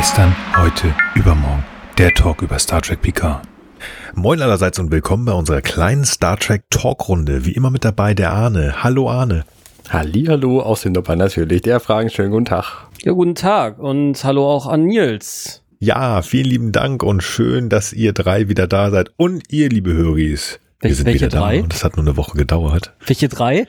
[0.00, 1.62] Gestern, heute, übermorgen.
[1.98, 3.42] Der Talk über Star Trek Picard.
[4.14, 7.44] Moin allerseits und willkommen bei unserer kleinen Star Trek Talkrunde.
[7.44, 8.82] Wie immer mit dabei der Arne.
[8.82, 9.44] Hallo Arne.
[9.90, 11.60] Hallihallo aus den Nuppern natürlich.
[11.60, 12.86] Der Fragen, schönen guten Tag.
[13.02, 15.62] Ja, guten Tag und hallo auch an Nils.
[15.80, 19.92] Ja, vielen lieben Dank und schön, dass ihr drei wieder da seid und ihr, liebe
[19.92, 20.60] Höris.
[20.80, 21.56] Wir sind welche wieder drei?
[21.58, 22.94] da und das hat nur eine Woche gedauert.
[23.06, 23.66] Welche drei?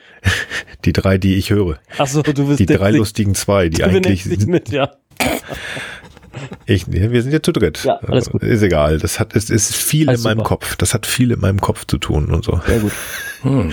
[0.86, 1.78] Die drei, die ich höre.
[1.98, 4.92] Achso, du bist Die drei lustigen zwei, die du eigentlich mit, ja.
[6.66, 7.84] Ich, wir sind ja zu dritt.
[7.84, 8.42] Ja, alles gut.
[8.42, 8.98] Ist egal.
[8.98, 10.48] Das hat, es ist viel Alles in meinem super.
[10.48, 10.76] Kopf.
[10.76, 12.60] Das hat viel in meinem Kopf zu tun und so.
[12.66, 12.92] Sehr gut.
[13.42, 13.72] Hm,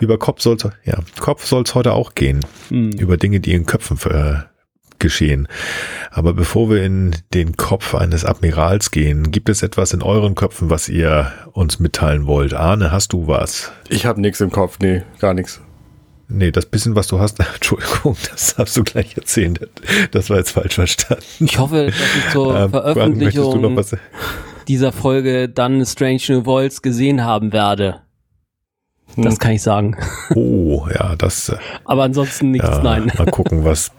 [0.00, 2.44] Über Kopf soll's, ja, Kopf soll's heute auch gehen.
[2.68, 2.90] Hm.
[2.92, 4.40] Über Dinge, die in Köpfen äh,
[4.98, 5.48] geschehen.
[6.10, 10.70] Aber bevor wir in den Kopf eines Admirals gehen, gibt es etwas in euren Köpfen,
[10.70, 12.54] was ihr uns mitteilen wollt?
[12.54, 13.72] Arne, hast du was?
[13.88, 15.60] Ich habe nichts im Kopf, nee, gar nichts.
[16.28, 19.58] Nee, das bisschen, was du hast, Entschuldigung, das darfst du gleich erzählen.
[20.10, 21.24] Das war jetzt falsch verstanden.
[21.40, 23.84] Ich hoffe, dass ich zur Ähm, Veröffentlichung
[24.68, 28.00] dieser Folge dann Strange New Worlds gesehen haben werde.
[29.16, 29.38] Das Hm.
[29.38, 29.96] kann ich sagen.
[30.34, 33.12] Oh, ja, das, äh, Aber ansonsten nichts, ja, nein.
[33.16, 33.92] mal gucken, was,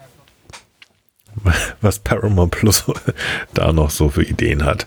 [1.80, 2.84] was Paramount Plus
[3.54, 4.86] da noch so für Ideen hat.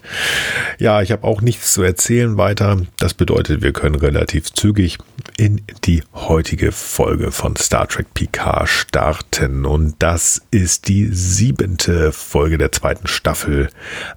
[0.77, 2.77] Ja, ich habe auch nichts zu erzählen weiter.
[2.97, 4.97] Das bedeutet, wir können relativ zügig
[5.37, 9.65] in die heutige Folge von Star Trek Picard starten.
[9.65, 13.69] Und das ist die siebente Folge der zweiten Staffel.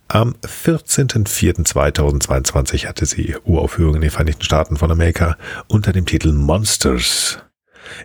[0.08, 7.38] Am 14.04.2022 hatte sie Uraufführung in den Vereinigten Staaten von Amerika unter dem Titel Monsters.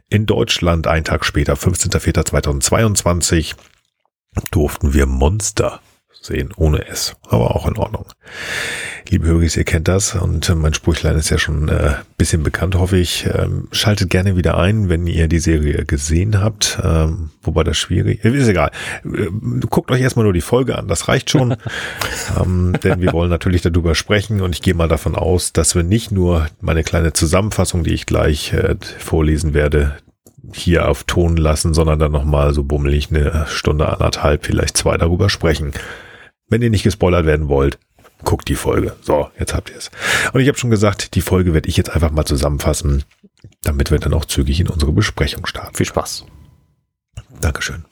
[0.09, 3.53] In Deutschland einen Tag später, 15.04.2022,
[4.51, 5.79] durften wir Monster
[6.27, 8.05] sehen, ohne S, aber auch in Ordnung.
[9.09, 12.75] Liebe Höris, ihr kennt das und äh, mein Sprüchlein ist ja schon äh, bisschen bekannt,
[12.75, 13.25] hoffe ich.
[13.25, 18.23] Ähm, schaltet gerne wieder ein, wenn ihr die Serie gesehen habt, ähm, wobei das schwierig
[18.25, 18.35] ist.
[18.35, 18.71] Ist egal.
[19.05, 19.29] Äh,
[19.69, 21.55] Guckt euch erstmal nur die Folge an, das reicht schon,
[22.39, 25.83] ähm, denn wir wollen natürlich darüber sprechen und ich gehe mal davon aus, dass wir
[25.83, 29.97] nicht nur meine kleine Zusammenfassung, die ich gleich äh, vorlesen werde,
[30.53, 35.29] hier auf Ton lassen, sondern dann nochmal so bummelig eine Stunde, anderthalb, vielleicht zwei darüber
[35.29, 35.73] sprechen.
[36.49, 37.77] Wenn ihr nicht gespoilert werden wollt,
[38.23, 38.95] guckt die Folge.
[39.01, 39.91] So, jetzt habt ihr es.
[40.33, 43.03] Und ich habe schon gesagt, die Folge werde ich jetzt einfach mal zusammenfassen,
[43.63, 45.75] damit wir dann auch zügig in unsere Besprechung starten.
[45.75, 46.25] Viel Spaß.
[47.41, 47.85] Dankeschön.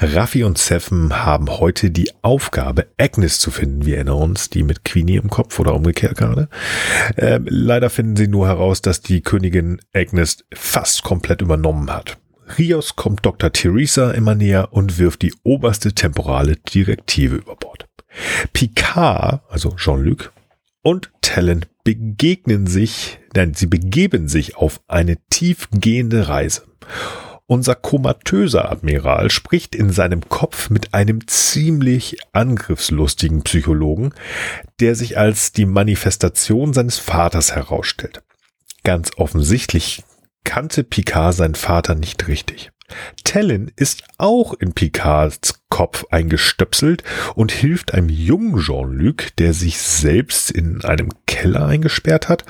[0.00, 3.86] Raffi und Seven haben heute die Aufgabe, Agnes zu finden.
[3.86, 6.48] Wir erinnern uns, die mit Queenie im Kopf oder umgekehrt gerade.
[7.16, 12.18] Ähm, leider finden sie nur heraus, dass die Königin Agnes fast komplett übernommen hat.
[12.58, 13.52] Rios kommt Dr.
[13.52, 17.86] Theresa immer näher und wirft die oberste temporale Direktive über Bord.
[18.52, 20.32] Picard, also Jean-Luc,
[20.82, 26.62] und Talon begegnen sich, nein, sie begeben sich auf eine tiefgehende Reise.
[27.50, 34.14] Unser komatöser Admiral spricht in seinem Kopf mit einem ziemlich angriffslustigen Psychologen,
[34.78, 38.22] der sich als die Manifestation seines Vaters herausstellt.
[38.84, 40.04] Ganz offensichtlich
[40.44, 42.70] kannte Picard seinen Vater nicht richtig.
[43.24, 47.02] Talon ist auch in Picards Kopf eingestöpselt
[47.34, 52.44] und hilft einem jungen Jean-Luc, der sich selbst in einem Keller eingesperrt hat,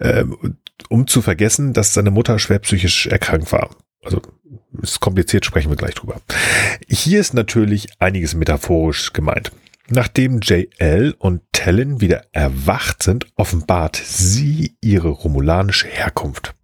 [0.00, 0.56] ähm,
[0.88, 3.68] um zu vergessen, dass seine Mutter schwer psychisch erkrankt war.
[4.02, 4.22] Also
[4.82, 6.20] ist kompliziert, sprechen wir gleich drüber.
[6.88, 9.52] Hier ist natürlich einiges metaphorisch gemeint.
[9.88, 16.54] Nachdem JL und Talon wieder erwacht sind, offenbart sie ihre romulanische Herkunft.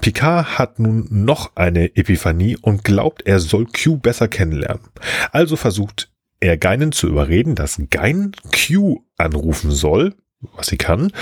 [0.00, 4.82] Picard hat nun noch eine Epiphanie und glaubt, er soll Q besser kennenlernen.
[5.30, 11.12] Also versucht er Geinen zu überreden, dass Gein Q anrufen soll, was sie kann,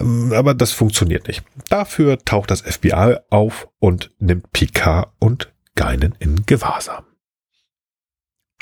[0.00, 1.42] ähm, aber das funktioniert nicht.
[1.68, 7.04] Dafür taucht das FBI auf und nimmt Picard und Geinen in Gewahrsam.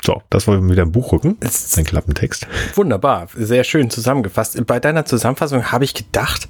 [0.03, 1.37] So, das wollen wir wieder im Buch rücken.
[1.39, 2.47] Das ist Ein Klappentext.
[2.75, 4.63] wunderbar, sehr schön zusammengefasst.
[4.67, 6.47] Bei deiner Zusammenfassung habe ich gedacht,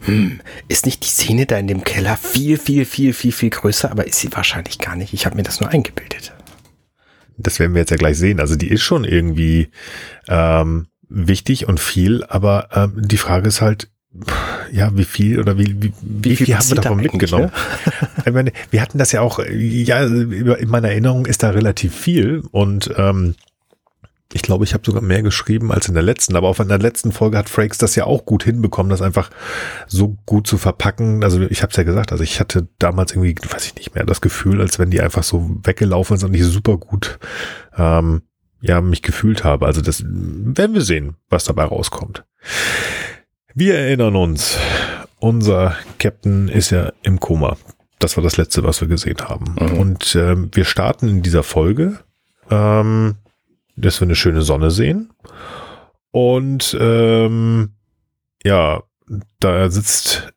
[0.00, 3.90] hm, ist nicht die Szene da in dem Keller viel, viel, viel, viel, viel größer,
[3.90, 5.12] aber ist sie wahrscheinlich gar nicht.
[5.12, 6.32] Ich habe mir das nur eingebildet.
[7.36, 8.40] Das werden wir jetzt ja gleich sehen.
[8.40, 9.70] Also die ist schon irgendwie
[10.28, 13.90] ähm, wichtig und viel, aber ähm, die Frage ist halt,
[14.72, 17.52] ja, wie viel oder wie, wie, wie, viel, haben wir da davon eigentlich, mitgenommen?
[18.26, 22.42] Ich meine, wir hatten das ja auch, ja, in meiner Erinnerung ist da relativ viel
[22.50, 23.34] und ähm,
[24.32, 26.78] ich glaube, ich habe sogar mehr geschrieben als in der letzten, aber auf in der
[26.78, 29.30] letzten Folge hat Frakes das ja auch gut hinbekommen, das einfach
[29.88, 31.24] so gut zu verpacken.
[31.24, 34.04] Also ich habe es ja gesagt, also ich hatte damals irgendwie, weiß ich nicht mehr,
[34.04, 37.18] das Gefühl, als wenn die einfach so weggelaufen sind und ich super gut
[37.76, 38.22] ähm,
[38.60, 39.66] ja mich gefühlt habe.
[39.66, 42.24] Also das werden wir sehen, was dabei rauskommt.
[43.54, 44.58] Wir erinnern uns,
[45.18, 47.56] unser Captain ist ja im Koma.
[47.98, 49.56] Das war das letzte, was wir gesehen haben.
[49.58, 49.78] Mhm.
[49.78, 51.98] Und ähm, wir starten in dieser Folge
[52.50, 53.16] ähm,
[53.76, 55.10] dass wir eine schöne Sonne sehen.
[56.10, 57.74] Und ähm,
[58.44, 58.82] ja,
[59.38, 60.32] da sitzt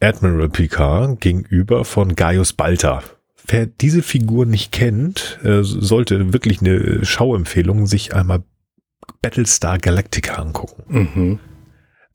[0.00, 3.02] Admiral Picard gegenüber von Gaius Balta.
[3.46, 8.42] Wer diese Figur nicht kennt, äh, sollte wirklich eine Schauempfehlung sich einmal
[9.22, 10.84] Battlestar Galactica angucken.
[10.88, 11.38] Mhm.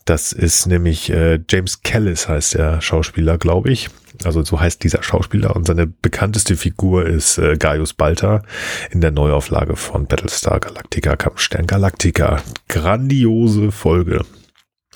[0.05, 3.89] Das ist nämlich äh, James Callis heißt der Schauspieler, glaube ich.
[4.23, 8.43] Also so heißt dieser Schauspieler und seine bekannteste Figur ist äh, Gaius Balta
[8.89, 12.41] in der Neuauflage von Battlestar Galactica Kampfstern Galactica.
[12.67, 14.25] Grandiose Folge.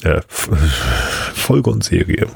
[0.03, 0.21] Äh,
[1.33, 2.27] Folge und Serie.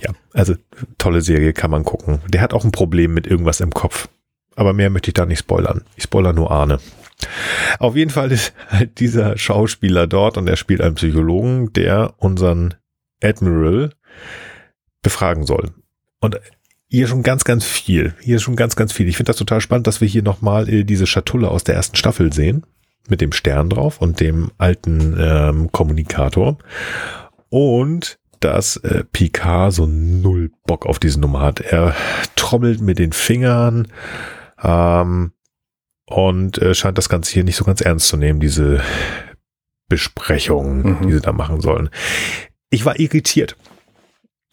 [0.00, 0.54] Ja, also
[0.98, 2.20] tolle Serie kann man gucken.
[2.28, 4.08] Der hat auch ein Problem mit irgendwas im Kopf.
[4.56, 5.84] Aber mehr möchte ich da nicht spoilern.
[5.96, 6.78] Ich spoiler nur Arne.
[7.78, 12.74] Auf jeden Fall ist halt dieser Schauspieler dort und er spielt einen Psychologen, der unseren
[13.22, 13.90] Admiral
[15.02, 15.70] befragen soll.
[16.20, 16.40] Und
[16.88, 18.14] hier schon ganz, ganz viel.
[18.20, 19.08] Hier schon ganz, ganz viel.
[19.08, 21.96] Ich finde das total spannend, dass wir hier nochmal äh, diese Schatulle aus der ersten
[21.96, 22.64] Staffel sehen.
[23.08, 26.56] Mit dem Stern drauf und dem alten ähm, Kommunikator.
[27.50, 31.60] Und dass äh, Picard so null Bock auf diese Nummer hat.
[31.60, 31.94] Er
[32.36, 33.88] trommelt mit den Fingern
[34.62, 35.32] ähm,
[36.06, 38.80] und äh, scheint das Ganze hier nicht so ganz ernst zu nehmen, diese
[39.88, 41.06] Besprechung, Mhm.
[41.06, 41.88] die sie da machen sollen.
[42.70, 43.56] Ich war irritiert.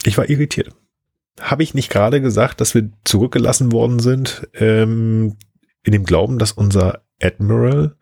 [0.04, 0.74] Ich war irritiert.
[1.40, 5.38] Habe ich nicht gerade gesagt, dass wir zurückgelassen worden sind ähm,
[5.84, 7.96] in dem Glauben, dass unser Admiral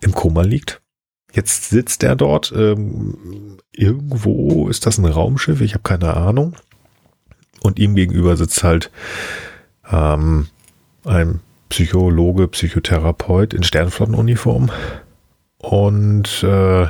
[0.00, 0.82] im Koma liegt?
[1.34, 2.52] Jetzt sitzt er dort.
[2.56, 6.54] Ähm, irgendwo ist das ein Raumschiff, ich habe keine Ahnung.
[7.60, 8.90] Und ihm gegenüber sitzt halt
[9.90, 10.46] ähm,
[11.04, 11.40] ein
[11.70, 14.70] Psychologe, Psychotherapeut in Sternflottenuniform.
[15.58, 16.86] Und äh,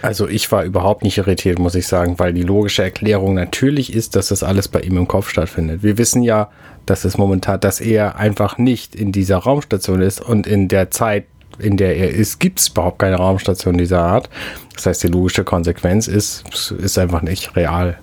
[0.00, 4.16] Also ich war überhaupt nicht irritiert, muss ich sagen, weil die logische Erklärung natürlich ist,
[4.16, 5.82] dass das alles bei ihm im Kopf stattfindet.
[5.82, 6.48] Wir wissen ja,
[6.86, 11.26] dass es momentan, dass er einfach nicht in dieser Raumstation ist und in der Zeit,
[11.58, 14.28] in der er ist, gibt es überhaupt keine Raumstation dieser Art.
[14.74, 17.98] Das heißt, die logische Konsequenz ist, es ist einfach nicht real.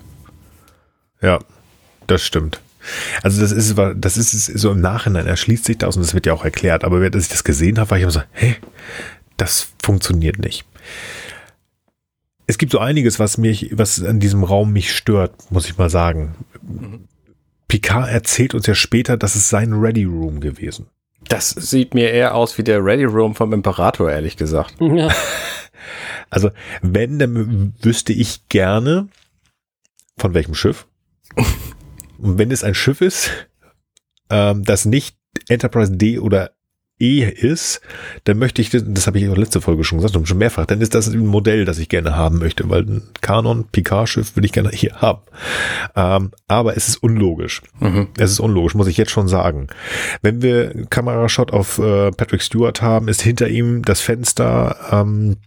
[1.20, 1.38] Ja,
[2.06, 2.60] das stimmt.
[3.22, 6.32] Also das ist, das ist so im Nachhinein erschließt sich das und das wird ja
[6.32, 6.84] auch erklärt.
[6.84, 8.56] Aber als ich das gesehen habe, war ich immer so, hä,
[9.36, 10.64] das funktioniert nicht.
[12.46, 15.90] Es gibt so einiges, was mich, was an diesem Raum mich stört, muss ich mal
[15.90, 16.34] sagen.
[17.68, 20.86] Picard erzählt uns ja später, das ist sein Ready Room gewesen.
[21.32, 24.74] Das sieht mir eher aus wie der Ready Room vom Imperator, ehrlich gesagt.
[24.80, 25.08] Ja.
[26.30, 26.50] Also,
[26.80, 29.08] wenn, dann wüsste ich gerne,
[30.16, 30.86] von welchem Schiff.
[32.18, 33.30] Und wenn es ein Schiff ist,
[34.30, 35.18] ähm, das nicht
[35.48, 36.52] Enterprise D oder
[37.02, 37.80] E ist,
[38.24, 40.80] dann möchte ich, das, das habe ich auch letzte Folge schon gesagt schon mehrfach, dann
[40.80, 44.52] ist das ein Modell, das ich gerne haben möchte, weil ein Kanon, Picard-Schiff will ich
[44.52, 45.22] gerne hier haben.
[45.96, 47.60] Ähm, aber es ist unlogisch.
[47.80, 48.08] Mhm.
[48.16, 49.66] Es ist unlogisch, muss ich jetzt schon sagen.
[50.22, 55.38] Wenn wir einen Kamerashot auf äh, Patrick Stewart haben, ist hinter ihm das Fenster ähm,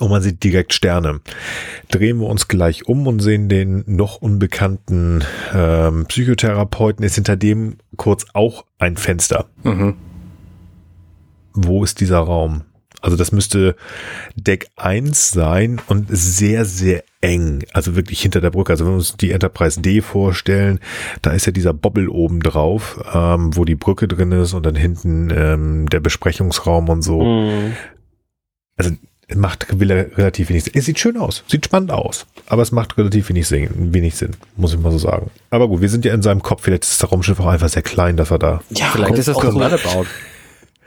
[0.00, 1.20] und man sieht direkt Sterne.
[1.90, 5.24] Drehen wir uns gleich um und sehen den noch unbekannten
[5.54, 9.46] ähm, Psychotherapeuten, ist hinter dem kurz auch ein Fenster.
[9.62, 9.94] Mhm.
[11.66, 12.62] Wo ist dieser Raum?
[13.00, 13.76] Also das müsste
[14.34, 17.64] Deck 1 sein und sehr, sehr eng.
[17.72, 18.72] Also wirklich hinter der Brücke.
[18.72, 20.80] Also wenn wir uns die Enterprise D vorstellen,
[21.22, 24.74] da ist ja dieser Bobbel oben drauf, ähm, wo die Brücke drin ist und dann
[24.74, 27.22] hinten ähm, der Besprechungsraum und so.
[27.22, 27.74] Mhm.
[28.76, 28.90] Also
[29.28, 30.72] es macht relativ wenig Sinn.
[30.74, 34.30] Es sieht schön aus, sieht spannend aus, aber es macht relativ wenig Sinn, wenig Sinn,
[34.56, 35.30] muss ich mal so sagen.
[35.50, 36.62] Aber gut, wir sind ja in seinem Kopf.
[36.62, 38.62] Vielleicht ist das Raumschiff auch einfach sehr klein, dass er da.
[38.70, 40.06] Ja, Vielleicht ist das das so,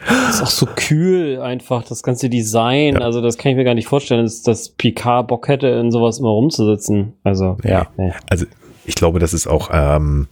[0.08, 0.30] Runabout.
[0.30, 2.96] ist auch so kühl einfach, das ganze Design.
[2.96, 3.02] Ja.
[3.02, 6.20] Also das kann ich mir gar nicht vorstellen, dass, dass Picard Bock hätte, in sowas
[6.20, 7.14] immer rumzusitzen.
[7.24, 7.88] Also, Ja.
[7.98, 8.12] nee.
[8.30, 8.46] Also
[8.86, 10.28] ich glaube, das ist auch ähm,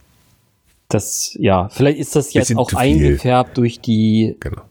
[0.88, 4.62] Das, ja, vielleicht ist das jetzt auch eingefärbt durch die, genau.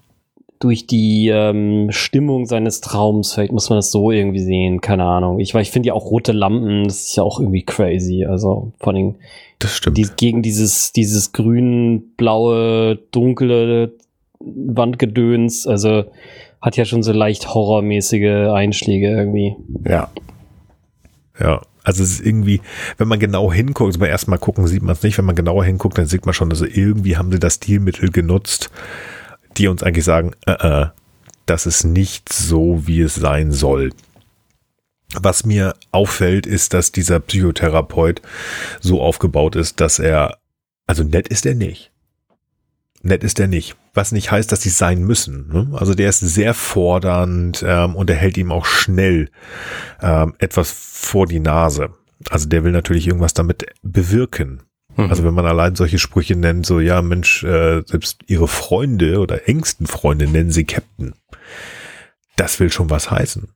[0.59, 3.33] durch die ähm, Stimmung seines Traums.
[3.33, 5.39] Vielleicht muss man das so irgendwie sehen, keine Ahnung.
[5.39, 8.25] Ich, weil ich finde ja auch rote Lampen, das ist ja auch irgendwie crazy.
[8.25, 9.15] Also vor allem
[9.59, 9.97] Das stimmt.
[9.97, 13.93] die, gegen dieses, dieses grün, blaue, dunkle
[14.39, 16.05] Wandgedöns, also
[16.61, 19.55] hat ja schon so leicht horrormäßige Einschläge irgendwie.
[19.85, 20.09] Ja.
[21.39, 22.61] Ja, also es ist irgendwie,
[22.97, 25.63] wenn man genau hinguckt, beim ersten Mal gucken sieht man es nicht, wenn man genauer
[25.63, 28.69] hinguckt, dann sieht man schon, also irgendwie haben sie das Stilmittel genutzt,
[29.57, 30.87] die uns eigentlich sagen, äh, äh,
[31.45, 33.91] das ist nicht so, wie es sein soll.
[35.15, 38.21] Was mir auffällt, ist, dass dieser Psychotherapeut
[38.79, 40.37] so aufgebaut ist, dass er,
[40.85, 41.91] also nett ist er nicht.
[43.01, 43.75] Nett ist er nicht.
[43.93, 45.47] Was nicht heißt, dass sie sein müssen.
[45.51, 45.77] Ne?
[45.77, 49.29] Also der ist sehr fordernd ähm, und er hält ihm auch schnell
[50.01, 51.89] ähm, etwas vor die Nase.
[52.29, 54.61] Also der will natürlich irgendwas damit bewirken.
[54.95, 55.09] Mhm.
[55.09, 59.47] Also wenn man allein solche Sprüche nennt, so ja Mensch, äh, selbst ihre Freunde oder
[59.47, 61.13] engsten Freunde nennen sie Captain.
[62.35, 63.49] das will schon was heißen.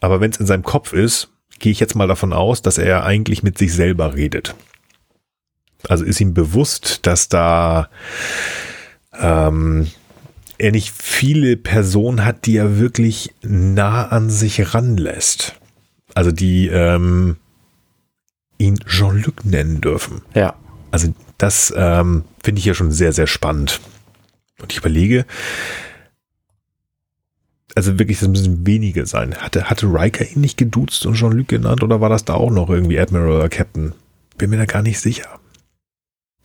[0.00, 1.28] Aber wenn es in seinem Kopf ist,
[1.58, 4.54] gehe ich jetzt mal davon aus, dass er eigentlich mit sich selber redet.
[5.88, 7.88] Also ist ihm bewusst, dass da
[9.20, 9.88] ähm,
[10.58, 15.56] er nicht viele Personen hat, die er wirklich nah an sich ranlässt.
[16.14, 17.36] Also die ähm,
[18.58, 20.22] ihn Jean-Luc nennen dürfen.
[20.34, 20.54] Ja.
[20.90, 23.80] Also das ähm, finde ich ja schon sehr, sehr spannend.
[24.58, 25.26] Und ich überlege,
[27.74, 29.34] also wirklich, das müssen wenige sein.
[29.34, 32.70] Hatte, hatte Riker ihn nicht geduzt und Jean-Luc genannt oder war das da auch noch
[32.70, 33.92] irgendwie Admiral oder Captain?
[34.38, 35.38] Bin mir da gar nicht sicher.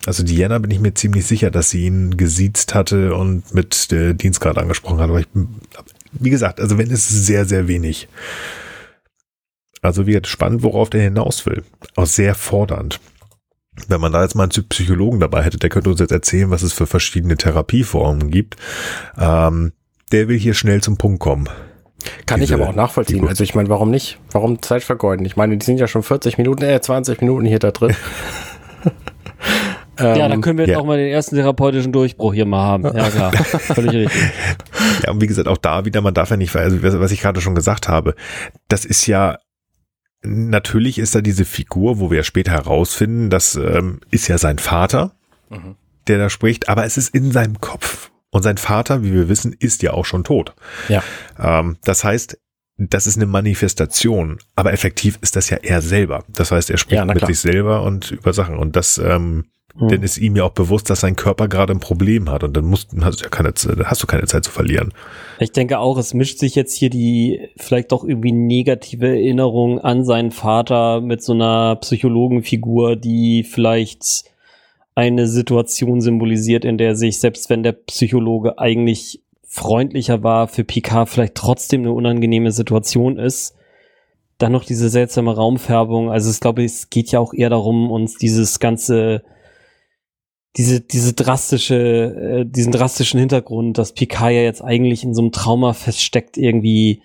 [0.05, 4.13] Also Diana bin ich mir ziemlich sicher, dass sie ihn gesiezt hatte und mit der
[4.13, 5.10] Dienstgrad angesprochen hat.
[5.10, 5.27] Aber ich,
[6.13, 8.08] wie gesagt, also wenn es sehr, sehr wenig.
[9.84, 11.63] Also wird spannend, worauf der hinaus will.
[11.96, 13.00] Auch sehr fordernd.
[13.88, 16.62] Wenn man da jetzt mal einen Psychologen dabei hätte, der könnte uns jetzt erzählen, was
[16.62, 18.58] es für verschiedene Therapieformen gibt.
[19.17, 19.72] Ähm,
[20.12, 21.48] der will hier schnell zum Punkt kommen.
[22.25, 23.27] Kann Diese, ich aber auch nachvollziehen.
[23.27, 24.20] Also ich meine, warum nicht?
[24.31, 25.25] Warum Zeit vergeuden?
[25.25, 27.96] Ich meine, die sind ja schon 40 Minuten, äh, 20 Minuten hier da drin.
[30.03, 30.79] ja, dann können wir jetzt ja.
[30.79, 32.84] auch mal den ersten therapeutischen Durchbruch hier mal haben.
[32.84, 33.31] Ja, klar.
[33.34, 34.31] Völlig richtig.
[35.03, 37.41] Ja, und wie gesagt, auch da wieder, man darf ja nicht, also was ich gerade
[37.41, 38.15] schon gesagt habe,
[38.67, 39.38] das ist ja
[40.24, 44.60] natürlich ist da diese Figur, wo wir ja später herausfinden, das ähm, ist ja sein
[44.60, 45.13] Vater,
[45.50, 45.75] mhm.
[46.08, 48.12] der da spricht, aber es ist in seinem Kopf.
[48.29, 50.53] Und sein Vater, wie wir wissen, ist ja auch schon tot.
[50.88, 51.03] Ja.
[51.38, 52.38] Ähm, das heißt,
[52.77, 56.24] das ist eine Manifestation, aber effektiv ist das ja er selber.
[56.29, 58.58] Das heißt, er spricht ja, mit sich selber und über Sachen.
[58.58, 59.46] Und das ähm,
[59.78, 59.88] hm.
[59.88, 62.66] Denn ist ihm ja auch bewusst, dass sein Körper gerade ein Problem hat und dann
[62.66, 63.54] musst, hast, du ja keine,
[63.86, 64.94] hast du keine Zeit zu verlieren.
[65.40, 70.04] Ich denke auch, es mischt sich jetzt hier die vielleicht doch irgendwie negative Erinnerung an
[70.04, 74.25] seinen Vater mit so einer Psychologenfigur, die vielleicht
[74.94, 81.10] eine Situation symbolisiert, in der sich, selbst wenn der Psychologe eigentlich freundlicher war, für Picard
[81.10, 83.56] vielleicht trotzdem eine unangenehme Situation ist.
[84.38, 86.12] Dann noch diese seltsame Raumfärbung.
[86.12, 89.24] Also ich glaube, es geht ja auch eher darum, uns dieses ganze
[90.58, 95.31] diese, diese drastische, äh, diesen drastischen Hintergrund, dass Picard ja jetzt eigentlich in so einem
[95.31, 97.01] Trauma feststeckt, irgendwie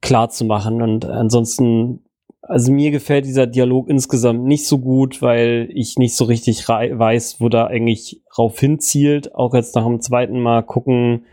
[0.00, 0.80] klar zu machen.
[0.80, 2.04] Und ansonsten,
[2.40, 7.40] also mir gefällt dieser Dialog insgesamt nicht so gut, weil ich nicht so richtig weiß,
[7.40, 9.34] wo da eigentlich rauf hinzielt.
[9.34, 11.26] Auch jetzt nach dem zweiten Mal gucken,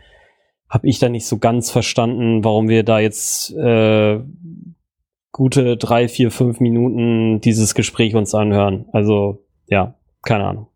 [0.68, 4.20] habe ich da nicht so ganz verstanden, warum wir da jetzt äh,
[5.32, 8.86] gute drei, vier, fünf Minuten dieses Gespräch uns anhören.
[8.92, 10.66] Also ja, keine Ahnung.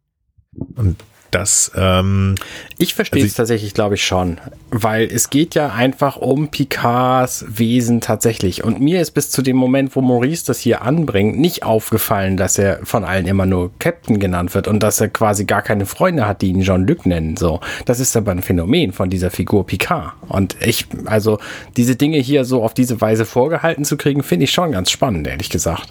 [0.52, 0.96] Und
[1.30, 2.34] das, ähm,
[2.76, 4.38] ich verstehe also es tatsächlich, glaube ich, schon,
[4.70, 8.64] weil es geht ja einfach um Picards Wesen tatsächlich.
[8.64, 12.58] Und mir ist bis zu dem Moment, wo Maurice das hier anbringt, nicht aufgefallen, dass
[12.58, 16.26] er von allen immer nur Captain genannt wird und dass er quasi gar keine Freunde
[16.26, 17.36] hat, die ihn Jean-Luc nennen.
[17.36, 20.14] So, das ist aber ein Phänomen von dieser Figur Picard.
[20.28, 21.38] Und ich, also
[21.76, 25.28] diese Dinge hier so auf diese Weise vorgehalten zu kriegen, finde ich schon ganz spannend,
[25.28, 25.88] ehrlich gesagt.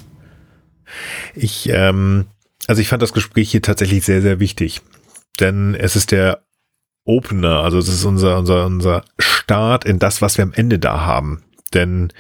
[1.34, 2.26] Ich, ähm,
[2.70, 4.82] also ich fand das Gespräch hier tatsächlich sehr, sehr wichtig.
[5.40, 6.44] Denn es ist der
[7.04, 11.02] Opener, also es ist unser, unser, unser Start in das, was wir am Ende da
[11.02, 11.42] haben.
[11.74, 12.14] Denn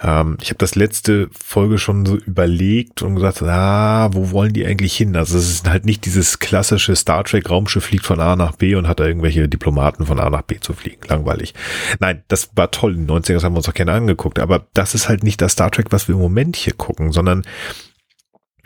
[0.00, 4.64] ähm, ich habe das letzte Folge schon so überlegt und gesagt, ah, wo wollen die
[4.64, 5.16] eigentlich hin?
[5.16, 8.76] Also es ist halt nicht dieses klassische Star Trek Raumschiff fliegt von A nach B
[8.76, 11.00] und hat da irgendwelche Diplomaten von A nach B zu fliegen.
[11.08, 11.54] Langweilig.
[11.98, 12.94] Nein, das war toll.
[12.94, 14.38] In den 90ern haben wir uns auch gerne angeguckt.
[14.38, 17.42] Aber das ist halt nicht das Star Trek, was wir im Moment hier gucken, sondern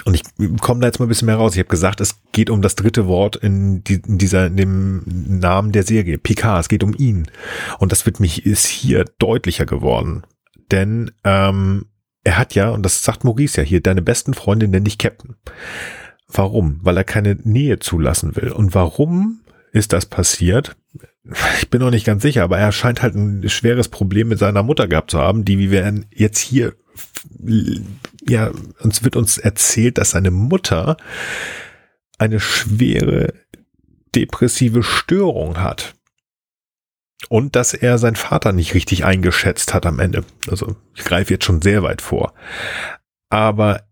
[0.05, 0.23] und ich
[0.61, 1.55] komme da jetzt mal ein bisschen mehr raus.
[1.55, 5.03] Ich habe gesagt, es geht um das dritte Wort in, die, in dieser, in dem
[5.07, 6.61] Namen der Serie, Picard.
[6.61, 7.31] Es geht um ihn.
[7.79, 10.23] Und das wird mich, ist hier deutlicher geworden.
[10.71, 11.87] Denn ähm,
[12.25, 15.37] er hat ja, und das sagt Maurice ja hier, deine besten Freunde nenn dich Captain.
[16.29, 16.81] Warum?
[16.83, 18.51] Weil er keine Nähe zulassen will.
[18.51, 19.41] Und warum
[19.73, 20.77] ist das passiert?
[21.61, 24.63] Ich bin noch nicht ganz sicher, aber er scheint halt ein schweres Problem mit seiner
[24.63, 26.75] Mutter gehabt zu haben, die, wie wir jetzt hier
[28.29, 28.51] ja,
[28.81, 30.97] uns wird uns erzählt, dass seine Mutter
[32.19, 33.35] eine schwere
[34.15, 35.95] depressive Störung hat.
[37.29, 40.25] Und dass er seinen Vater nicht richtig eingeschätzt hat am Ende.
[40.49, 42.35] Also ich greife jetzt schon sehr weit vor.
[43.31, 43.85] Aber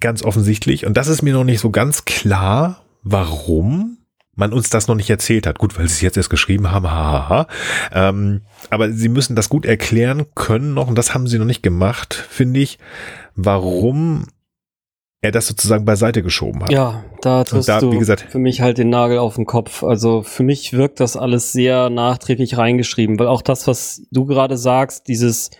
[0.00, 3.97] ganz offensichtlich, und das ist mir noch nicht so ganz klar, warum
[4.38, 5.58] man uns das noch nicht erzählt hat.
[5.58, 7.48] Gut, weil sie es jetzt erst geschrieben haben, hahaha.
[7.92, 11.62] Ähm, aber sie müssen das gut erklären können noch, und das haben sie noch nicht
[11.62, 12.78] gemacht, finde ich,
[13.34, 14.26] warum
[15.20, 16.70] er das sozusagen beiseite geschoben hat.
[16.70, 19.82] Ja, da triffst da, du gesagt, für mich halt den Nagel auf den Kopf.
[19.82, 24.56] Also für mich wirkt das alles sehr nachträglich reingeschrieben, weil auch das, was du gerade
[24.56, 25.50] sagst, dieses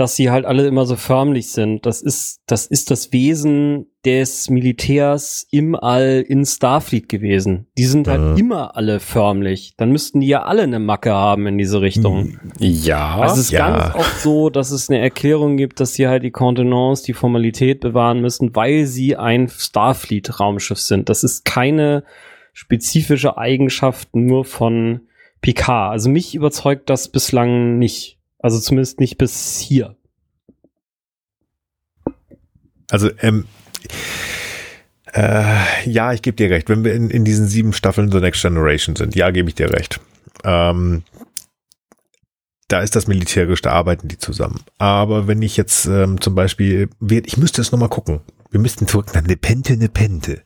[0.00, 1.84] dass sie halt alle immer so förmlich sind.
[1.84, 7.66] Das ist, das ist das Wesen des Militärs im All in Starfleet gewesen.
[7.76, 8.36] Die sind halt Mhm.
[8.38, 9.74] immer alle förmlich.
[9.76, 12.38] Dann müssten die ja alle eine Macke haben in diese Richtung.
[12.58, 13.18] Ja.
[13.18, 13.68] Also es ist ja.
[13.68, 17.80] ganz oft so, dass es eine Erklärung gibt, dass sie halt die Kontenance, die Formalität
[17.80, 21.10] bewahren müssen, weil sie ein Starfleet-Raumschiff sind.
[21.10, 22.04] Das ist keine
[22.54, 25.00] spezifische Eigenschaft nur von
[25.42, 25.92] Picard.
[25.92, 28.19] Also mich überzeugt das bislang nicht.
[28.40, 29.96] Also zumindest nicht bis hier.
[32.90, 33.46] Also, ähm,
[35.12, 36.68] äh, ja, ich gebe dir recht.
[36.68, 39.70] Wenn wir in, in diesen sieben Staffeln The Next Generation sind, ja, gebe ich dir
[39.70, 40.00] recht.
[40.44, 41.02] Ähm,
[42.68, 44.60] da ist das militärisch, da arbeiten die zusammen.
[44.78, 48.20] Aber wenn ich jetzt ähm, zum Beispiel, ich müsste es nochmal gucken.
[48.50, 50.42] Wir müssten zurück nach Nepente, Nepente.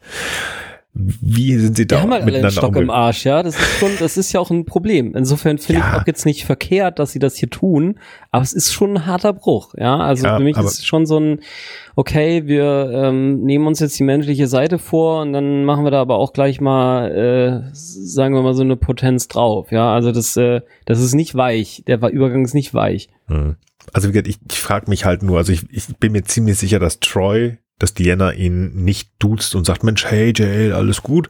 [0.97, 3.43] Wie sind sie Die da haben halt alle einen Stock im Arsch, ja.
[3.43, 5.15] Das ist schon, das ist ja auch ein Problem.
[5.17, 5.89] Insofern finde Ja.
[5.97, 7.99] ich auch jetzt nicht verkehrt, dass sie das hier tun,
[8.31, 9.97] aber es ist schon ein harter Bruch, ja.
[9.97, 11.41] Also Ja, für mich ist es schon so ein,
[11.97, 16.01] okay, wir ähm, nehmen uns jetzt die menschliche Seite vor und dann machen wir da
[16.01, 19.93] aber auch gleich mal, äh, sagen wir mal, so eine Potenz drauf, ja.
[19.93, 21.83] Also das, äh, das ist nicht weich.
[21.89, 23.09] Der Übergang ist nicht weich.
[23.27, 23.57] Hm.
[23.93, 26.57] Also wie gesagt, ich, ich frage mich halt nur, also ich, ich bin mir ziemlich
[26.57, 31.29] sicher, dass Troy, dass Diana ihn nicht duzt und sagt, Mensch, hey JL, alles gut.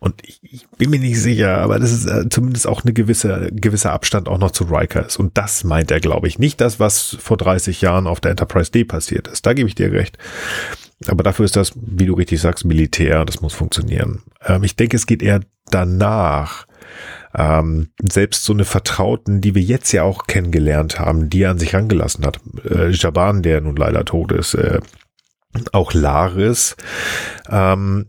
[0.00, 3.50] Und ich, ich bin mir nicht sicher, aber das ist äh, zumindest auch eine gewisse,
[3.52, 5.18] gewisser Abstand auch noch zu Riker ist.
[5.18, 6.38] Und das meint er, glaube ich.
[6.38, 9.46] Nicht das, was vor 30 Jahren auf der Enterprise D passiert ist.
[9.46, 10.18] Da gebe ich dir recht.
[11.06, 13.24] Aber dafür ist das, wie du richtig sagst, Militär.
[13.24, 14.22] Das muss funktionieren.
[14.44, 15.40] Ähm, ich denke, es geht eher
[15.70, 16.66] danach.
[17.34, 21.58] Ähm, selbst so eine Vertrauten, die wir jetzt ja auch kennengelernt haben, die er an
[21.58, 22.40] sich rangelassen hat.
[22.64, 24.80] Äh, Jaban, der nun leider tot ist, äh,
[25.72, 26.76] auch Laris,
[27.48, 28.06] ähm,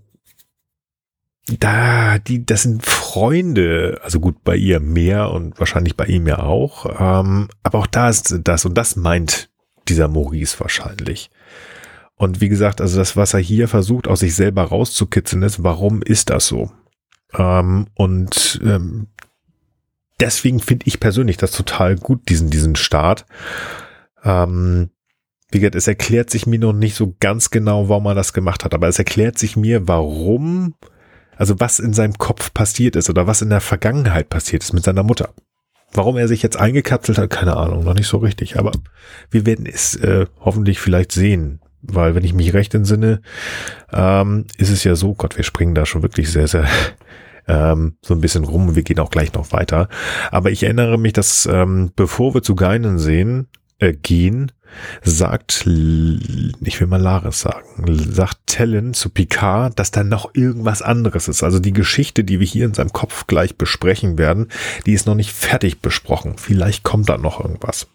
[1.58, 6.39] da, die, das sind Freunde, also gut, bei ihr mehr und wahrscheinlich bei ihm ja
[6.39, 9.50] auch, ähm, aber auch da ist das und das meint
[9.88, 11.31] dieser Maurice wahrscheinlich.
[12.15, 16.01] Und wie gesagt, also das, was er hier versucht, aus sich selber rauszukitzeln ist, warum
[16.01, 16.69] ist das so?
[17.34, 19.08] Ähm, und ähm,
[20.19, 23.25] deswegen finde ich persönlich das total gut, diesen, diesen Start.
[24.23, 24.89] Ähm,
[25.51, 28.63] wie gesagt, es erklärt sich mir noch nicht so ganz genau, warum er das gemacht
[28.63, 30.75] hat, aber es erklärt sich mir, warum,
[31.35, 34.83] also was in seinem Kopf passiert ist oder was in der Vergangenheit passiert ist mit
[34.83, 35.33] seiner Mutter.
[35.91, 38.71] Warum er sich jetzt eingekapselt hat, keine Ahnung, noch nicht so richtig, aber
[39.31, 43.21] wir werden es äh, hoffentlich vielleicht sehen, weil wenn ich mich recht entsinne,
[43.91, 46.67] ähm, ist es ja so, Gott, wir springen da schon wirklich sehr, sehr
[47.47, 48.75] ähm, so ein bisschen rum.
[48.75, 49.89] Wir gehen auch gleich noch weiter.
[50.29, 53.47] Aber ich erinnere mich, dass ähm, bevor wir zu Geinen sehen,
[53.79, 54.51] äh, gehen,
[55.03, 61.27] sagt, ich will mal Laris sagen, sagt Tellen zu Picard, dass da noch irgendwas anderes
[61.27, 61.43] ist.
[61.43, 64.47] Also die Geschichte, die wir hier in seinem Kopf gleich besprechen werden,
[64.86, 66.36] die ist noch nicht fertig besprochen.
[66.38, 67.88] Vielleicht kommt da noch irgendwas.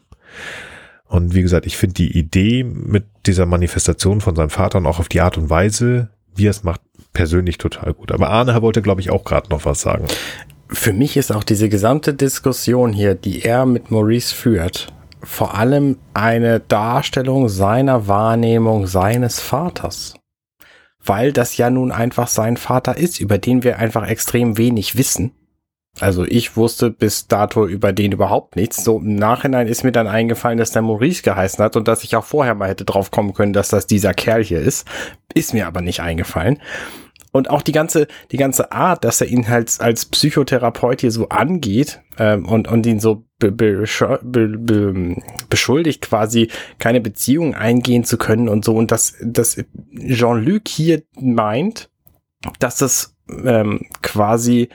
[1.06, 4.98] Und wie gesagt, ich finde die Idee mit dieser Manifestation von seinem Vater und auch
[4.98, 6.80] auf die Art und Weise, wie er es macht,
[7.12, 8.10] persönlich total gut.
[8.10, 10.06] Aber Arne wollte, glaube ich, auch gerade noch was sagen.
[10.68, 14.92] Für mich ist auch diese gesamte Diskussion hier, die er mit Maurice führt,
[15.24, 20.14] vor allem eine Darstellung seiner Wahrnehmung seines Vaters.
[21.04, 25.32] Weil das ja nun einfach sein Vater ist, über den wir einfach extrem wenig wissen.
[26.00, 28.82] Also ich wusste bis dato über den überhaupt nichts.
[28.82, 32.16] So im Nachhinein ist mir dann eingefallen, dass der Maurice geheißen hat und dass ich
[32.16, 34.88] auch vorher mal hätte drauf kommen können, dass das dieser Kerl hier ist.
[35.34, 36.58] Ist mir aber nicht eingefallen.
[37.34, 41.30] Und auch die ganze, die ganze Art, dass er ihn halt als Psychotherapeut hier so
[41.30, 43.84] angeht ähm, und, und ihn so be, be,
[44.22, 45.16] be, be,
[45.50, 48.76] beschuldigt, quasi keine Beziehung eingehen zu können und so.
[48.76, 49.56] Und dass, dass
[49.96, 51.90] Jean-Luc hier meint,
[52.60, 54.68] dass das ähm, quasi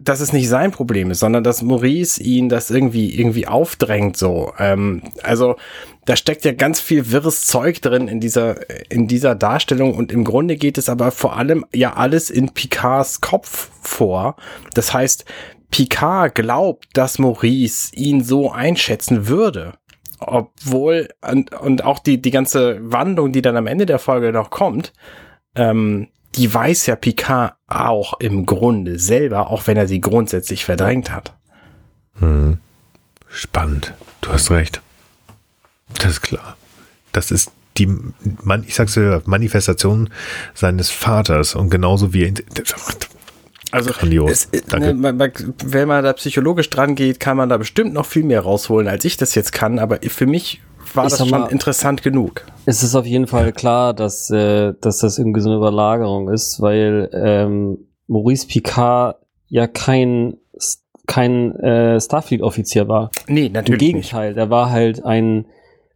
[0.00, 4.52] dass es nicht sein Problem ist, sondern dass Maurice ihn das irgendwie irgendwie aufdrängt so.
[4.58, 5.56] Ähm, also
[6.06, 10.24] da steckt ja ganz viel wirres Zeug drin in dieser in dieser Darstellung und im
[10.24, 14.36] Grunde geht es aber vor allem ja alles in Picards Kopf vor.
[14.72, 15.24] Das heißt,
[15.70, 19.74] Picard glaubt, dass Maurice ihn so einschätzen würde.
[20.20, 24.50] Obwohl, und, und auch die, die ganze Wandlung, die dann am Ende der Folge noch
[24.50, 24.92] kommt,
[25.54, 31.10] ähm, die weiß ja Picard auch im Grunde selber, auch wenn er sie grundsätzlich verdrängt
[31.10, 31.34] hat.
[32.18, 32.58] Hm.
[33.28, 33.94] Spannend.
[34.20, 34.80] Du hast recht.
[35.98, 36.56] Das ist klar.
[37.12, 37.88] Das ist die,
[38.42, 40.10] man, ich sag's ja, Manifestation
[40.54, 42.34] seines Vaters und genauso wie er,
[43.70, 43.90] Also,
[44.28, 45.32] es, ne, man, man,
[45.64, 49.04] wenn man da psychologisch dran geht, kann man da bestimmt noch viel mehr rausholen, als
[49.04, 49.78] ich das jetzt kann.
[49.78, 50.62] Aber für mich
[50.94, 52.46] war Ich das schon mal- interessant genug.
[52.66, 56.60] Es ist auf jeden Fall klar, dass, äh, dass das irgendwie so eine Überlagerung ist,
[56.60, 59.16] weil ähm, Maurice Picard
[59.48, 60.36] ja kein
[61.06, 63.10] kein äh, Starfleet-Offizier war.
[63.28, 65.46] Nee, natürlich Im Gegenteil, der war halt ein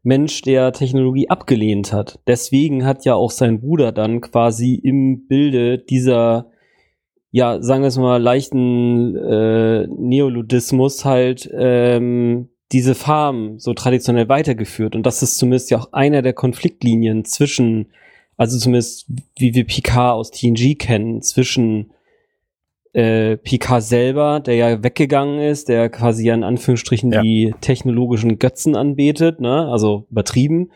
[0.02, 2.18] Mensch, der Technologie abgelehnt hat.
[2.26, 6.46] Deswegen hat ja auch sein Bruder dann quasi im Bilde dieser,
[7.30, 14.96] ja, sagen wir es mal, leichten äh, Neoludismus halt ähm, diese Farm so traditionell weitergeführt.
[14.96, 17.86] Und das ist zumindest ja auch einer der Konfliktlinien zwischen,
[18.36, 19.06] also zumindest
[19.36, 21.90] wie wir Picard aus TNG kennen, zwischen
[22.94, 27.22] äh, Picard selber, der ja weggegangen ist, der quasi ja in Anführungsstrichen Ja.
[27.22, 30.70] die technologischen Götzen anbetet, ne, also übertrieben,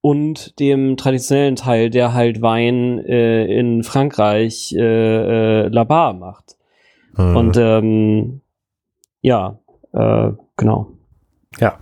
[0.00, 6.56] und dem traditionellen Teil, der halt Wein äh, in Frankreich äh, äh, Labar macht.
[7.16, 8.40] Äh, Und ähm,
[9.20, 9.58] ja,
[9.92, 10.92] äh, genau.
[11.58, 11.78] Ja.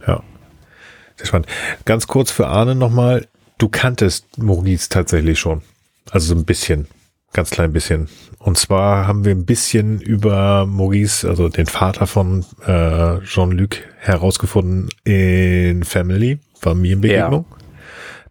[1.17, 1.49] Sehr spannend.
[1.85, 3.27] Ganz kurz für Arne nochmal.
[3.59, 5.63] Du kanntest Maurice tatsächlich schon.
[6.11, 6.89] Also so ein bisschen.
[7.33, 8.09] Ganz klein bisschen.
[8.39, 14.89] Und zwar haben wir ein bisschen über Maurice, also den Vater von äh, Jean-Luc, herausgefunden
[15.05, 17.45] in Family, Familienbegegnung.
[17.51, 17.64] Da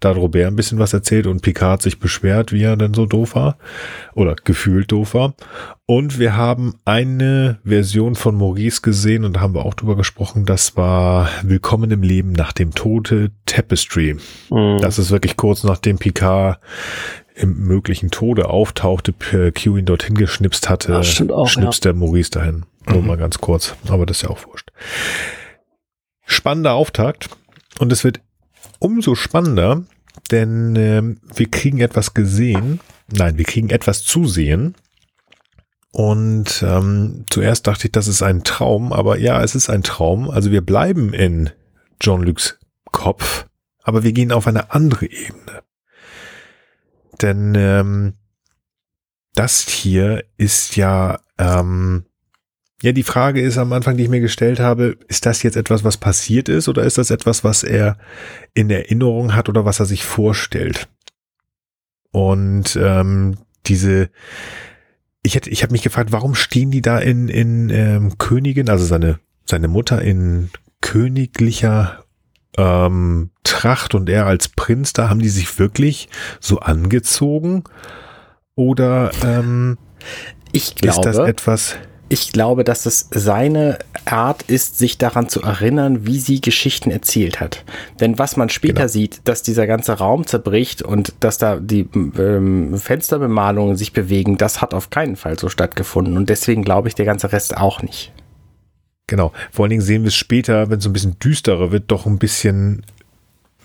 [0.06, 3.06] hat Robert ein bisschen was erzählt und Picard hat sich beschwert, wie er denn so
[3.06, 3.58] doof war.
[4.14, 5.36] Oder gefühlt doof war.
[5.86, 10.46] Und wir haben eine Version von Maurice gesehen und da haben wir auch drüber gesprochen.
[10.46, 14.18] Das war Willkommen im Leben nach dem Tode Tapestry.
[14.50, 14.80] Mhm.
[14.82, 16.60] Das ist wirklich kurz nachdem Picard
[17.36, 22.30] im möglichen Tode auftauchte, P- Q ihn dorthin geschnipst hatte, stimmt auch, schnipst der Maurice
[22.30, 22.66] dahin.
[22.88, 24.70] Nur mal ganz kurz, aber das ist ja auch wurscht.
[26.26, 27.30] Spannender Auftakt
[27.80, 28.22] und es wird
[28.84, 29.84] umso spannender,
[30.30, 32.80] denn ähm, wir kriegen etwas gesehen,
[33.12, 34.76] nein, wir kriegen etwas zu sehen.
[35.92, 40.30] Und ähm, zuerst dachte ich, das ist ein Traum, aber ja, es ist ein Traum.
[40.30, 41.52] Also wir bleiben in
[42.02, 42.60] John Luke's
[42.92, 43.48] Kopf,
[43.84, 45.64] aber wir gehen auf eine andere Ebene.
[47.22, 48.14] Denn ähm,
[49.34, 52.06] das hier ist ja, ähm,
[52.84, 55.86] ja, die Frage ist am Anfang, die ich mir gestellt habe, ist das jetzt etwas,
[55.86, 57.98] was passiert ist oder ist das etwas, was er
[58.54, 60.90] in Erinnerung hat oder was er sich vorstellt?
[62.12, 64.10] Und ähm, diese,
[65.22, 68.84] ich hätte, ich habe mich gefragt, warum stehen die da in in ähm, Königin, also
[68.84, 70.50] seine seine Mutter in
[70.82, 72.04] königlicher
[72.58, 76.10] ähm, Tracht und er als Prinz, da haben die sich wirklich
[76.42, 77.64] so angezogen
[78.56, 79.78] oder ähm,
[80.52, 81.78] Ich ist das glaube, etwas?
[82.10, 87.40] Ich glaube, dass es seine Art ist, sich daran zu erinnern, wie sie Geschichten erzählt
[87.40, 87.64] hat.
[88.00, 88.88] Denn was man später Genau.
[88.88, 91.88] sieht, dass dieser ganze Raum zerbricht und dass da die
[92.18, 96.18] ähm, Fensterbemalungen sich bewegen, das hat auf keinen Fall so stattgefunden.
[96.18, 98.12] Und deswegen glaube ich der ganze Rest auch nicht.
[99.08, 99.32] Genau.
[99.52, 102.20] Vor allen Dingen sehen wir es später, wenn es ein bisschen düsterer wird, doch ein
[102.20, 102.86] bisschen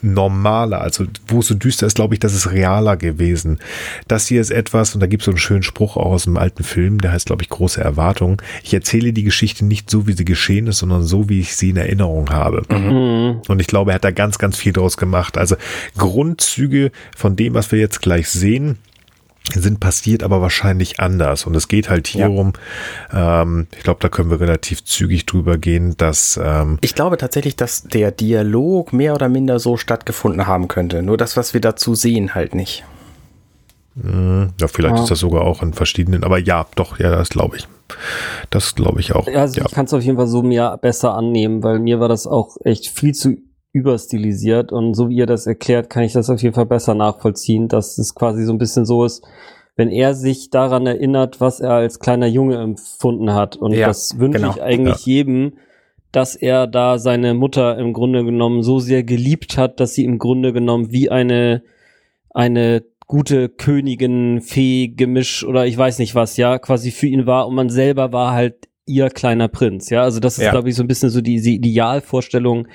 [0.03, 0.81] normaler.
[0.81, 3.59] Also wo es so düster ist, glaube ich, das ist realer gewesen.
[4.07, 6.37] Das hier ist etwas, und da gibt es so einen schönen Spruch auch aus dem
[6.37, 8.41] alten Film, der heißt, glaube ich, große Erwartung.
[8.63, 11.71] Ich erzähle die Geschichte nicht so, wie sie geschehen ist, sondern so, wie ich sie
[11.71, 12.63] in Erinnerung habe.
[12.71, 13.43] Mhm.
[13.49, 15.39] Und ich glaube, er hat da ganz, ganz viel draus gemacht.
[15.39, 15.57] Also
[15.97, 18.79] Grundzüge von dem, was wir jetzt gleich sehen,
[19.55, 21.45] sind passiert, aber wahrscheinlich anders.
[21.47, 22.29] Und es geht halt hier Ja.
[22.29, 22.53] um,
[23.13, 27.57] ähm, ich glaube, da können wir relativ zügig drüber gehen, dass ähm, Ich glaube tatsächlich,
[27.57, 31.03] dass der Dialog mehr oder minder so stattgefunden haben könnte.
[31.03, 32.85] Nur das, was wir dazu sehen, halt nicht.
[34.01, 35.03] Ja, vielleicht Ja.
[35.03, 37.67] ist das sogar auch in verschiedenen, aber ja, doch, ja, das glaube ich.
[38.51, 39.27] Das glaube ich auch.
[39.27, 39.67] Ja, also ja.
[39.67, 42.57] ich kann es auf jeden Fall so mir besser annehmen, weil mir war das auch
[42.65, 43.39] echt viel zu
[43.73, 47.69] überstilisiert und so wie ihr das erklärt, kann ich das auf jeden Fall besser nachvollziehen,
[47.69, 49.25] dass es quasi so ein bisschen so ist,
[49.77, 53.57] wenn er sich daran erinnert, was er als kleiner Junge empfunden hat.
[53.57, 54.53] Und Ja, das wünsche genau.
[54.55, 55.53] ich eigentlich jedem,
[56.11, 60.19] dass er da seine Mutter im Grunde genommen so sehr geliebt hat, dass sie im
[60.19, 61.63] Grunde genommen wie eine,
[62.31, 67.47] eine gute Königin, Fee, Gemisch oder ich weiß nicht was, ja, quasi für ihn war
[67.47, 70.03] und man selber war halt ihr kleiner Prinz, ja.
[70.03, 70.51] Also das ist, Ja.
[70.51, 72.69] glaube ich, so ein bisschen so die, die Idealvorstellung,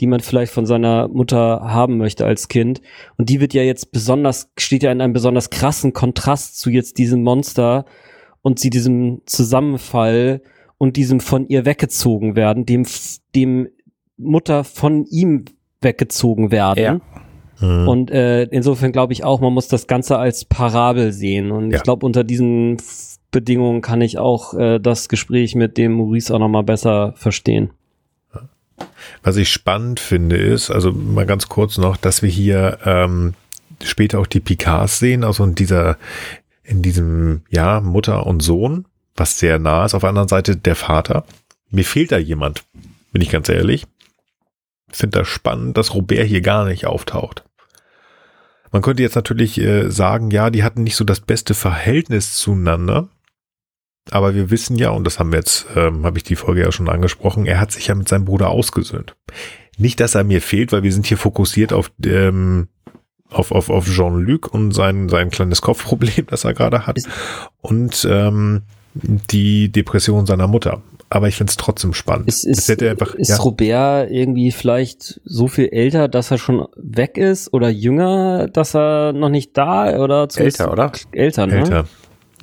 [0.00, 2.80] die man vielleicht von seiner Mutter haben möchte als Kind.
[3.16, 6.98] Und die wird ja jetzt besonders, steht ja in einem besonders krassen Kontrast zu jetzt
[6.98, 7.84] diesem Monster
[8.42, 10.40] und zu diesem Zusammenfall
[10.78, 12.86] und diesem von ihr weggezogen werden, dem,
[13.34, 13.68] dem
[14.16, 15.44] Mutter von ihm
[15.82, 16.82] weggezogen werden.
[16.82, 17.00] Ja.
[17.60, 17.88] Mhm.
[17.88, 21.50] Und äh, insofern glaube ich auch, man muss das Ganze als Parabel sehen.
[21.50, 21.76] Und Ja.
[21.76, 22.78] ich glaube, unter diesen
[23.30, 27.70] Bedingungen kann ich auch äh, das Gespräch mit dem Maurice auch nochmal besser verstehen.
[29.22, 33.34] Was ich spannend finde, ist, also mal ganz kurz noch, dass wir hier ähm,
[33.82, 35.98] später auch die Picards sehen, also in dieser,
[36.62, 39.94] in diesem, ja, Mutter und Sohn, was sehr nah ist.
[39.94, 41.24] Auf der anderen Seite der Vater.
[41.70, 42.64] Mir fehlt da jemand,
[43.12, 43.86] bin ich ganz ehrlich.
[44.90, 47.44] Ich finde das spannend, dass Robert hier gar nicht auftaucht.
[48.72, 53.08] Man könnte jetzt natürlich äh, sagen, ja, die hatten nicht so das beste Verhältnis zueinander.
[54.10, 56.72] Aber wir wissen ja, und das haben wir jetzt, ähm, habe ich die Folge ja
[56.72, 59.16] schon angesprochen, er hat sich ja mit seinem Bruder ausgesöhnt.
[59.78, 62.68] Nicht, dass er mir fehlt, weil wir sind hier fokussiert auf, ähm,
[63.30, 66.98] auf, auf, auf Jean-Luc und sein, sein kleines Kopfproblem, das er gerade hat.
[67.60, 68.62] Und ähm,
[68.94, 70.82] die Depression seiner Mutter.
[71.12, 72.28] Aber ich finde es trotzdem spannend.
[72.28, 77.16] Ist, ist, einfach, ist ja, Robert irgendwie vielleicht so viel älter, dass er schon weg
[77.16, 80.92] ist oder jünger, dass er noch nicht da oder Älter, oder?
[81.10, 81.58] Älter, ne?
[81.58, 81.84] älter.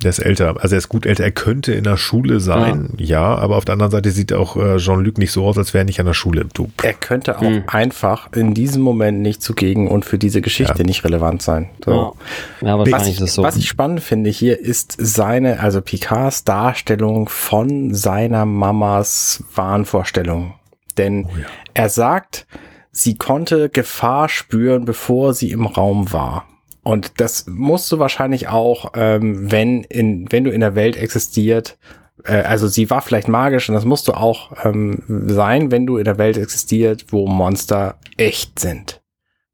[0.04, 0.54] Der ist älter.
[0.60, 1.24] Also er ist gut älter.
[1.24, 4.76] Er könnte in der Schule sein, ja, aber auf der anderen Seite sieht auch äh,
[4.76, 6.46] Jean-Luc nicht so aus, als wäre er nicht an der Schule.
[6.54, 7.64] Du, Er könnte auch Hm.
[7.66, 10.84] einfach in diesem Moment nicht zugegen und für diese Geschichte Ja.
[10.84, 11.70] nicht relevant sein.
[11.84, 12.14] So.
[12.60, 13.42] Ja, ja Was wahrscheinlich ich, ist es so.
[13.42, 20.54] was ich spannend finde hier ist seine, also Picards Darstellung von seiner Mamas Wahnvorstellung.
[20.96, 21.46] Denn Oh ja.
[21.74, 22.46] er sagt,
[22.92, 26.46] sie konnte Gefahr spüren, bevor sie im Raum war.
[26.88, 31.76] Und das musst du wahrscheinlich auch, ähm, wenn, in, wenn du in der Welt existiert,
[32.24, 35.98] äh, also sie war vielleicht magisch und das musst du auch ähm, sein, wenn du
[35.98, 39.02] in der Welt existiert, wo Monster echt sind.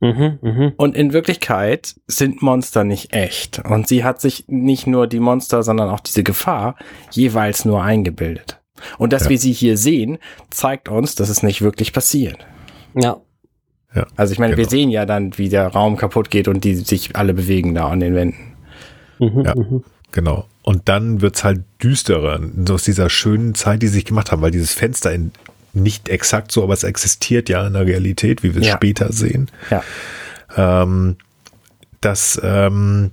[0.01, 0.73] mhm, mhm.
[0.77, 3.59] Und in Wirklichkeit sind Monster nicht echt.
[3.65, 6.77] Und sie hat sich nicht nur die Monster, sondern auch diese Gefahr
[7.11, 8.61] jeweils nur eingebildet.
[8.97, 9.31] Und dass Ja.
[9.31, 10.19] wir sie hier sehen,
[10.51, 12.39] zeigt uns, dass es nicht wirklich passiert.
[12.95, 13.17] Ja.
[14.17, 14.71] Also ich meine, wir Genau.
[14.71, 18.01] sehen ja dann, wie der Raum kaputt geht und die sich alle bewegen da an
[18.01, 18.55] den Wänden.
[19.19, 19.55] Mhm, Ja.
[19.55, 19.85] mhm.
[20.13, 20.47] Genau.
[20.63, 24.43] Und dann wird's halt düsterer so aus dieser schönen Zeit, die sie sich gemacht haben,
[24.43, 25.33] weil dieses Fenster in,
[25.73, 28.77] nicht exakt so, aber es existiert ja in der Realität, wie wir es Ja.
[28.77, 29.51] später sehen.
[29.71, 29.83] Ja.
[30.57, 31.17] Ähm,
[32.01, 33.11] das, ähm,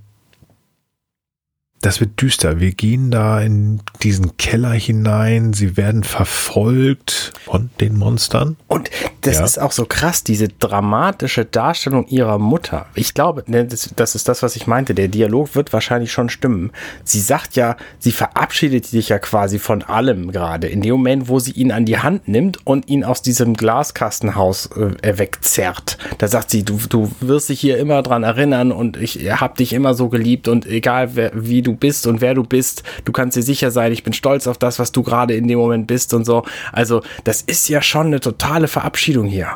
[1.82, 2.60] das wird düster.
[2.60, 5.54] Wir gehen da in diesen Keller hinein.
[5.54, 8.56] Sie werden verfolgt von den Monstern.
[8.67, 8.89] Und
[9.22, 9.46] das Ja.
[9.46, 12.86] ist auch so krass, diese dramatische Darstellung ihrer Mutter.
[12.96, 14.94] Ich glaube, ne, das, das ist das, was ich meinte.
[14.94, 16.72] Der Dialog wird wahrscheinlich schon stimmen.
[17.04, 20.67] Sie sagt ja, sie verabschiedet sich ja quasi von allem gerade.
[20.67, 24.67] In dem Moment, wo sie ihn an die Hand nimmt und ihn aus diesem Glaskastenhaus
[25.02, 25.98] äh, wegzerrt.
[26.20, 29.74] Da sagt sie, du, du wirst dich hier immer dran erinnern und ich hab dich
[29.74, 33.38] immer so geliebt und egal wer, wie du bist und wer du bist, du kannst
[33.38, 36.13] dir sicher sein, ich bin stolz auf das, was du gerade in dem Moment bist
[36.13, 36.43] und so.
[36.71, 39.49] Also, das ist ja schon eine totale Verabschiedung hier.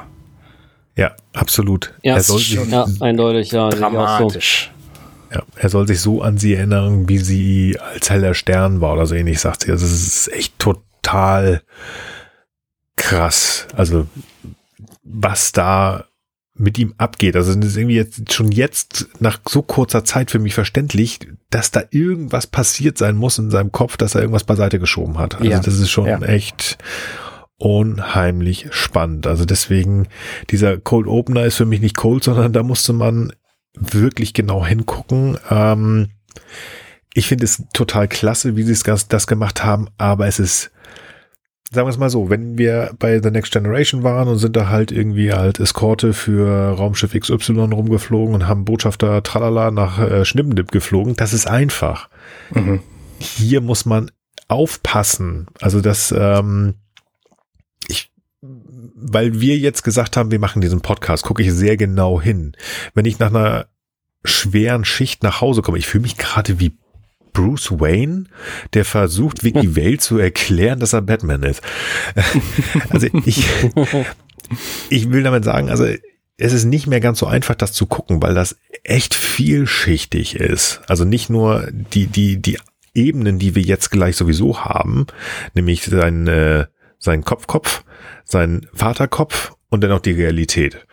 [0.96, 1.94] Ja, absolut.
[2.04, 3.70] Ja, er, soll sich, ja, eindeutig, ja.
[3.70, 4.72] Dramatisch.
[5.34, 9.06] ja, er soll sich so an sie erinnern, wie sie als heller Stern war oder
[9.06, 9.72] so ähnlich, sagt sie.
[9.72, 11.62] Also es ist echt total
[12.96, 13.68] krass.
[13.76, 14.08] Also
[15.04, 16.06] was da
[16.58, 17.36] mit ihm abgeht.
[17.36, 21.72] Also es ist irgendwie jetzt schon jetzt nach so kurzer Zeit für mich verständlich, dass
[21.72, 25.36] da irgendwas passiert sein muss in seinem Kopf, dass er irgendwas beiseite geschoben hat.
[25.36, 26.22] Also Ja, das ist schon ja.
[26.22, 26.78] echt
[27.58, 29.28] unheimlich spannend.
[29.28, 30.08] Also deswegen,
[30.50, 33.34] dieser Cold Opener ist für mich nicht cold, sondern da musste man
[33.74, 35.38] wirklich genau hingucken.
[35.50, 36.10] Ähm,
[37.14, 40.72] ich finde es total klasse, wie sie es gas- das gemacht haben, aber es ist,
[41.72, 44.70] sagen wir es mal so, wenn wir bei The Next Generation waren und sind da
[44.70, 46.48] halt irgendwie halt Eskorte für
[46.78, 52.10] Raumschiff XY rumgeflogen und haben Botschafter Tralala nach äh, Schnippendip geflogen, das ist einfach.
[52.54, 52.82] Mhm.
[53.20, 54.12] Hier muss man
[54.48, 55.48] aufpassen.
[55.60, 56.76] Also das, ähm,
[57.88, 62.56] ich, weil wir jetzt gesagt haben, wir machen diesen Podcast, gucke ich sehr genau hin.
[62.94, 63.68] Wenn ich nach einer
[64.24, 66.78] schweren Schicht nach Hause komme, ich fühle mich gerade wie
[67.36, 68.24] Bruce Wayne,
[68.74, 71.62] der versucht, Vicky Vale zu erklären, dass er Batman ist.
[72.90, 73.46] also ich,
[74.90, 75.86] ich will damit sagen, also
[76.38, 80.82] es ist nicht mehr ganz so einfach, das zu gucken, weil das echt vielschichtig ist.
[80.88, 82.58] Also nicht nur die, die, die
[82.94, 85.06] Ebenen, die wir jetzt gleich sowieso haben,
[85.54, 86.66] nämlich sein, äh,
[86.98, 87.84] sein Kopfkopf,
[88.24, 90.86] sein Vaterkopf und dann auch die Realität.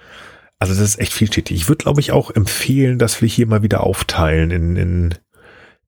[0.59, 1.57] Also das ist echt vielschichtig.
[1.57, 5.15] Ich würde, glaube ich, auch empfehlen, dass wir hier mal wieder aufteilen in, in,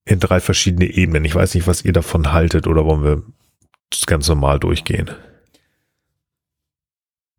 [0.05, 1.25] in drei verschiedene Ebenen.
[1.25, 3.23] Ich weiß nicht, was ihr davon haltet oder wollen wir
[3.90, 5.11] das ganz normal durchgehen?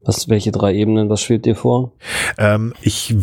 [0.02, 1.94] Was, welche drei Ebenen, was schwebt dir vor?
[2.38, 3.16] Ähm, ich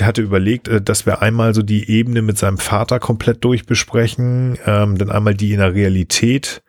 [0.00, 4.96] hatte überlegt, äh, dass wir einmal so die Ebene mit seinem Vater komplett durchbesprechen, ähm,
[4.96, 6.62] dann einmal die in der Realität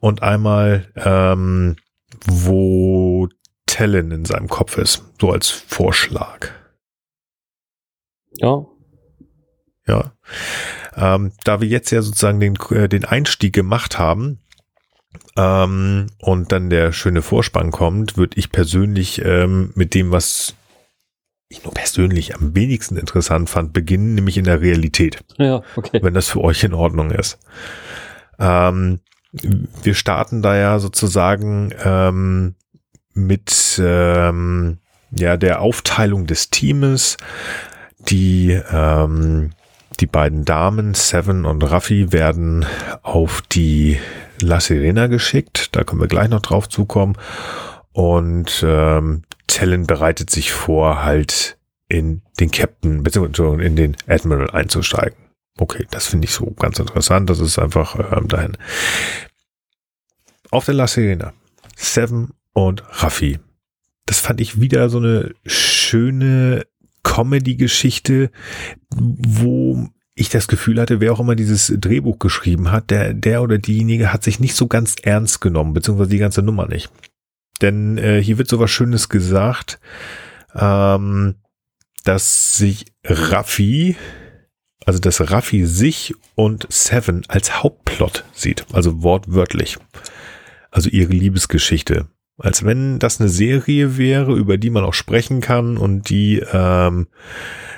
[0.00, 1.76] und einmal, ähm,
[2.26, 3.28] wo
[3.66, 6.48] Tellen in seinem Kopf ist, so als Vorschlag.
[8.38, 8.66] Ja.
[9.86, 10.12] Ja.
[11.00, 14.38] Ähm, da wir jetzt ja sozusagen den, äh, den Einstieg gemacht haben
[15.36, 20.54] ähm, und dann der schöne Vorspann kommt, würde ich persönlich ähm, mit dem, was
[21.48, 26.00] ich nur persönlich am wenigsten interessant fand, beginnen, nämlich in der Realität, Ja, okay.
[26.02, 27.38] wenn das für euch in Ordnung ist.
[28.38, 29.00] Ähm,
[29.32, 32.54] wir starten da ja sozusagen ähm,
[33.14, 34.78] mit ähm,
[35.10, 37.16] ja der Aufteilung des Teames,
[37.98, 39.50] die ähm,
[39.98, 42.64] die beiden Damen, Seven und Raffi, werden
[43.02, 43.98] auf die
[44.40, 45.74] La Sirena geschickt.
[45.74, 47.16] Da können wir gleich noch drauf zukommen.
[47.92, 55.18] Und ähm, Tellen bereitet sich vor, halt in den Captain, beziehungsweise in den Admiral einzusteigen.
[55.58, 57.28] Okay, das finde ich so ganz interessant.
[57.28, 58.56] Das ist einfach ähm, dahin.
[60.50, 61.32] Auf der La Sirena.
[61.76, 63.38] Seven und Raffi.
[64.06, 66.66] Das fand ich wieder so eine schöne
[67.02, 68.30] Comedy-Geschichte,
[68.90, 73.58] wo ich das Gefühl hatte, wer auch immer dieses Drehbuch geschrieben hat, der, der oder
[73.58, 76.90] diejenige hat sich nicht so ganz ernst genommen, beziehungsweise die ganze Nummer nicht.
[77.62, 79.80] Denn äh, hier wird so was Schönes gesagt,
[80.54, 81.36] ähm,
[82.04, 83.96] dass sich Raffi,
[84.84, 89.78] also dass Raffi sich und Seven als Hauptplot sieht, also wortwörtlich.
[90.70, 92.08] Also ihre Liebesgeschichte.
[92.40, 97.06] Als wenn das eine Serie wäre, über die man auch sprechen kann und die ähm,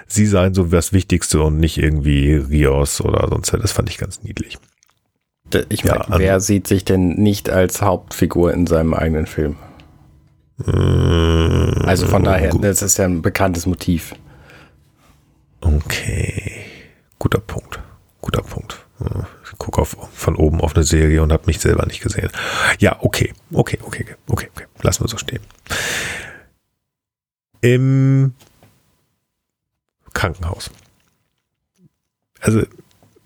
[0.06, 3.52] sie seien so das Wichtigste und nicht irgendwie Rios oder sonst.
[3.52, 4.58] Das fand ich ganz niedlich.
[5.68, 9.56] Ich meine, ja, wer sieht sich denn nicht als Hauptfigur in seinem eigenen Film?
[10.66, 12.64] Äh, also von daher, gut.
[12.64, 14.14] das ist ja ein bekanntes Motiv.
[15.60, 16.64] Okay,
[17.18, 17.80] guter Punkt.
[18.20, 18.86] Guter Punkt.
[19.41, 22.30] Ich gucke auf, von oben auf eine Serie und habe mich selber nicht gesehen.
[22.80, 24.66] Ja, okay, okay, okay, okay, okay.
[24.82, 25.40] Lassen wir so stehen.
[27.60, 28.34] Im
[30.12, 30.70] Krankenhaus.
[32.40, 32.62] Also,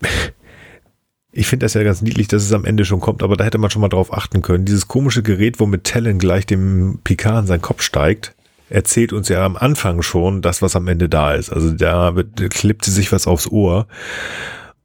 [1.31, 3.57] ich finde das ja ganz niedlich, dass es am Ende schon kommt, aber da hätte
[3.57, 4.65] man schon mal drauf achten können.
[4.65, 8.35] Dieses komische Gerät, womit Talon gleich dem Picard in seinen Kopf steigt,
[8.69, 11.49] erzählt uns ja am Anfang schon das, was am Ende da ist.
[11.49, 12.13] Also da
[12.49, 13.87] klippt sich was aufs Ohr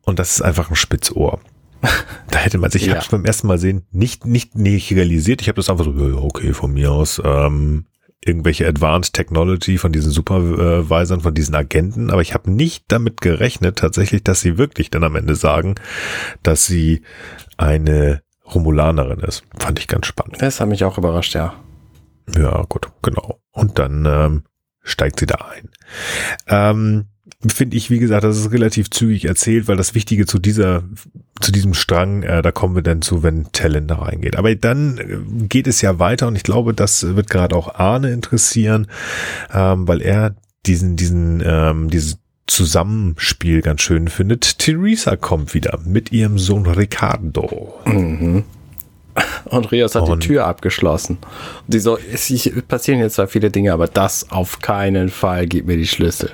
[0.03, 1.41] und das ist einfach ein Spitzohr.
[2.31, 2.95] Da hätte man sich, ich ja.
[2.95, 5.43] habe beim ersten Mal sehen, nicht, nicht, nicht realisiert.
[5.43, 7.85] Ich habe das einfach so, okay, von mir aus, ähm,
[8.25, 13.77] irgendwelche Advanced Technology von diesen Supervisern, von diesen Agenten, aber ich habe nicht damit gerechnet,
[13.77, 15.75] tatsächlich, dass sie wirklich dann am Ende sagen,
[16.43, 17.03] dass sie
[17.57, 19.43] eine Romulanerin ist.
[19.59, 20.37] Fand ich ganz spannend.
[20.41, 21.55] Das hat mich auch überrascht, ja.
[22.37, 23.41] Ja, gut, genau.
[23.51, 24.45] Und dann ähm,
[24.83, 25.71] steigt sie da ein.
[26.47, 27.07] Ähm,
[27.48, 30.85] finde ich, wie gesagt, das ist relativ zügig erzählt, weil das Wichtige zu dieser,
[31.40, 34.37] zu diesem Strang, äh, da kommen wir dann zu, wenn Talent da reingeht.
[34.37, 38.12] Aber dann äh, geht es ja weiter und ich glaube, das wird gerade auch Arne
[38.12, 38.87] interessieren,
[39.52, 44.59] ähm, weil er diesen, diesen, ähm, dieses Zusammenspiel ganz schön findet.
[44.59, 47.74] Theresa kommt wieder mit ihrem Sohn Ricardo.
[47.87, 48.44] Mhm.
[49.44, 51.18] Und Rios hat und die Tür abgeschlossen.
[51.66, 52.33] Die so, es
[52.66, 56.33] passieren jetzt zwar viele Dinge, aber das auf keinen Fall, gib mir die Schlüssel.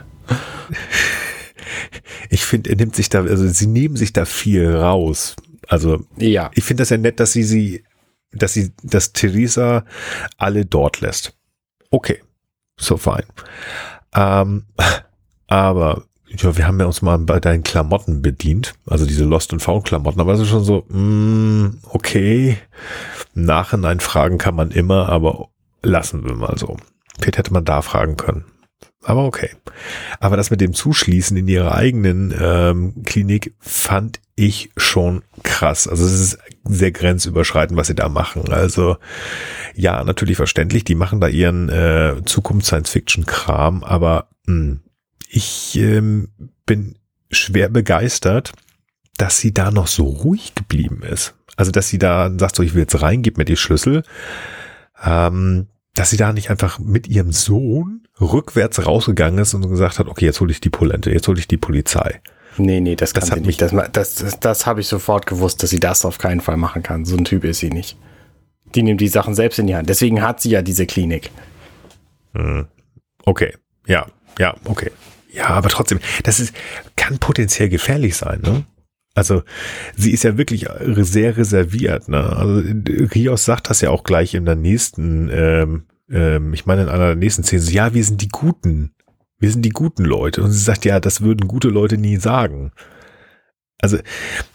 [2.31, 5.35] Ich finde, er nimmt sich da, also sie nehmen sich da viel raus.
[5.67, 6.51] Also, ja.
[6.55, 7.85] ich finde das ja nett, dass sie sie,
[8.33, 9.85] dass sie, dass Theresa
[10.37, 11.35] alle dort lässt.
[11.91, 12.21] Okay.
[12.79, 13.25] So fein.
[14.15, 14.65] Ähm,
[15.47, 19.63] aber ja, wir haben ja uns mal bei deinen Klamotten bedient, also diese Lost and
[19.63, 22.59] Found Klamotten, aber das ist schon so, mm, okay,
[23.35, 25.49] Nachhinein fragen kann man immer, aber
[25.83, 26.77] lassen wir mal so.
[27.19, 28.45] Vielleicht hätte man da fragen können.
[29.03, 29.51] Aber okay.
[30.19, 35.87] Aber das mit dem Zuschließen in ihrer eigenen ähm, Klinik fand ich schon krass.
[35.87, 38.53] Also es ist sehr grenzüberschreitend, was sie da machen.
[38.53, 38.97] Also
[39.75, 44.81] ja, natürlich verständlich, die machen da ihren äh, Zukunfts-Science-Fiction-Kram, aber mh, hm,
[45.31, 46.29] ich ähm,
[46.65, 46.97] bin
[47.31, 48.53] schwer begeistert,
[49.19, 51.35] dass sie da noch so ruhig geblieben ist.
[51.57, 54.05] Also dass sie da sagt, so ich will jetzt rein, gib mir die Schlüssel.
[55.05, 60.09] Ähm, dass sie da nicht einfach mit ihrem Sohn rückwärts rausgegangen ist und gesagt hat,
[60.09, 62.21] okay, jetzt hole ich die Polente, jetzt hole ich die Polizei.
[62.57, 65.71] Nee, nee, das, das hat mich, das, das, das, das habe ich sofort gewusst, dass
[65.71, 67.05] sie das auf keinen Fall machen kann.
[67.05, 67.97] So ein Typ ist sie nicht.
[68.75, 69.89] Die nimmt die Sachen selbst in die Hand.
[69.89, 71.31] Deswegen hat sie ja diese Klinik.
[72.35, 72.67] Hm.
[73.25, 73.55] Okay,
[73.87, 74.07] ja,
[74.39, 74.91] ja, okay.
[75.31, 76.55] Ja, aber trotzdem, das ist,
[76.97, 78.65] kann potenziell gefährlich sein, ne?
[79.15, 79.43] Also
[79.97, 80.67] sie ist ja wirklich
[80.99, 82.09] sehr reserviert.
[82.09, 82.19] Ne?
[82.37, 82.63] Also
[83.15, 87.09] Rios sagt das ja auch gleich in der nächsten, ähm, ähm, ich meine in einer
[87.09, 88.93] der nächsten Szenen, ja, wir sind die Guten.
[89.41, 90.43] Wir sind die guten Leute.
[90.43, 92.73] Und sie sagt, ja, das würden gute Leute nie sagen.
[93.81, 93.99] Also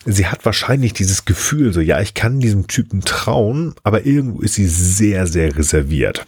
[0.05, 4.55] sie hat wahrscheinlich dieses Gefühl, so ja, ich kann diesem Typen trauen, aber irgendwo ist
[4.55, 6.25] sie sehr, sehr reserviert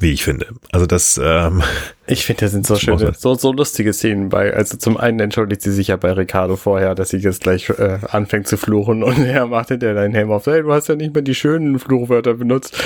[0.00, 0.46] wie ich finde.
[0.72, 1.20] Also das.
[1.22, 1.62] Ähm,
[2.06, 4.54] ich finde, das sind so schöne, so, so lustige Szenen bei.
[4.54, 7.98] Also zum einen entschuldigt sie sich ja bei Ricardo vorher, dass sie jetzt gleich äh,
[8.10, 10.46] anfängt zu fluchen und er macht hinterher deinen Helm auf.
[10.46, 12.76] Hey, du hast ja nicht mehr die schönen Fluchwörter benutzt.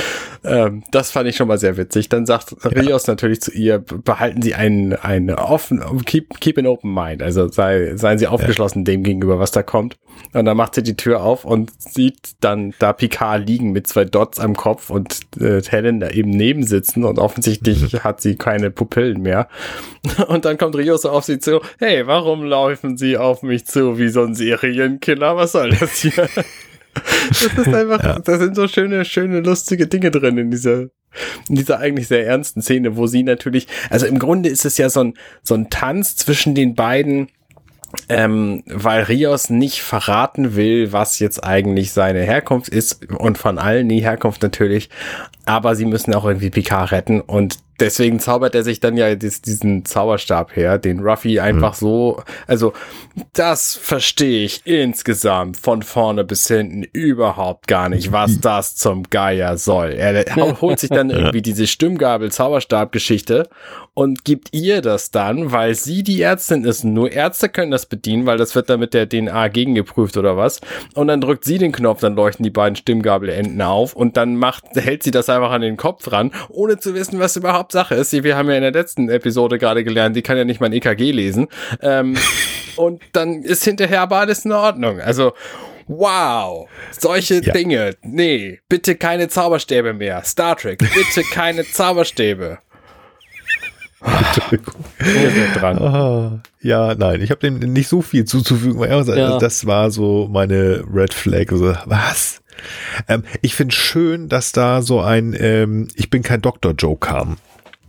[0.44, 2.09] Ähm, das fand ich schon mal sehr witzig.
[2.09, 2.70] Dann sagt ja.
[2.70, 7.22] Rios natürlich zu ihr: Behalten Sie einen, einen offen, keep, keep an open mind.
[7.22, 8.92] Also sei, seien Sie aufgeschlossen ja.
[8.92, 9.96] dem gegenüber, was da kommt.
[10.32, 14.04] Und dann macht sie die Tür auf und sieht dann da Picard liegen mit zwei
[14.04, 18.70] Dots am Kopf und äh, Helen da eben neben sitzen und offensichtlich hat sie keine
[18.70, 19.48] Pupillen mehr.
[20.28, 24.08] Und dann kommt Rios auf sie zu, hey, warum laufen sie auf mich zu wie
[24.08, 25.36] so ein Serienkiller?
[25.36, 26.28] Was soll das hier?
[27.28, 28.18] Das ist einfach, ja.
[28.18, 30.88] da sind so schöne, schöne, lustige Dinge drin in dieser,
[31.48, 34.90] in dieser eigentlich sehr ernsten Szene, wo sie natürlich, also im Grunde ist es ja
[34.90, 35.14] so ein,
[35.44, 37.28] so ein Tanz zwischen den beiden,
[38.09, 43.89] ähm, weil Rios nicht verraten will, was jetzt eigentlich seine Herkunft ist und von allen
[43.89, 44.91] die Herkunft natürlich,
[45.47, 49.84] aber sie müssen auch irgendwie Picard retten und deswegen zaubert er sich dann ja diesen
[49.84, 51.78] Zauberstab her, den Ruffy einfach mhm.
[51.78, 52.72] so, also
[53.32, 59.56] das verstehe ich insgesamt von vorne bis hinten überhaupt gar nicht, was das zum Geier
[59.56, 59.90] soll.
[59.90, 60.24] Er
[60.60, 63.48] holt sich dann irgendwie diese Stimmgabel-Zauberstab-Geschichte
[63.98, 66.84] und gibt ihr das dann, weil sie die Ärztin ist.
[66.84, 70.60] Nur Ärzte können das bedienen, weil das wird dann mit der DNA gegengeprüft oder was.
[70.94, 74.64] Und dann drückt sie den Knopf, dann leuchten die beiden Stimmgabelenden auf und dann macht,
[74.74, 78.12] hält sie das einfach an den Kopf ran, ohne zu wissen, was überhaupt Hauptsache ist,
[78.24, 80.72] wir haben ja in der letzten Episode gerade gelernt, die kann ja nicht mal ein
[80.72, 81.48] EKG lesen.
[81.82, 82.16] Ähm,
[82.76, 85.02] und dann ist hinterher aber alles in Ordnung.
[85.02, 85.34] Also,
[85.86, 86.66] wow,
[86.98, 87.52] solche ja.
[87.52, 87.94] Dinge.
[88.00, 90.24] Nee, bitte keine Zauberstäbe mehr.
[90.24, 92.56] Star Trek, bitte keine Zauberstäbe.
[94.00, 95.78] dran.
[95.78, 98.82] Ah, ja, nein, ich habe dem nicht so viel zuzufügen.
[98.82, 99.38] Also, ja.
[99.38, 101.52] Das war so meine Red Flag.
[101.52, 102.40] Also, was?
[103.08, 107.36] Ähm, ich finde schön, dass da so ein ähm, Ich bin kein Doktor-Joke kam.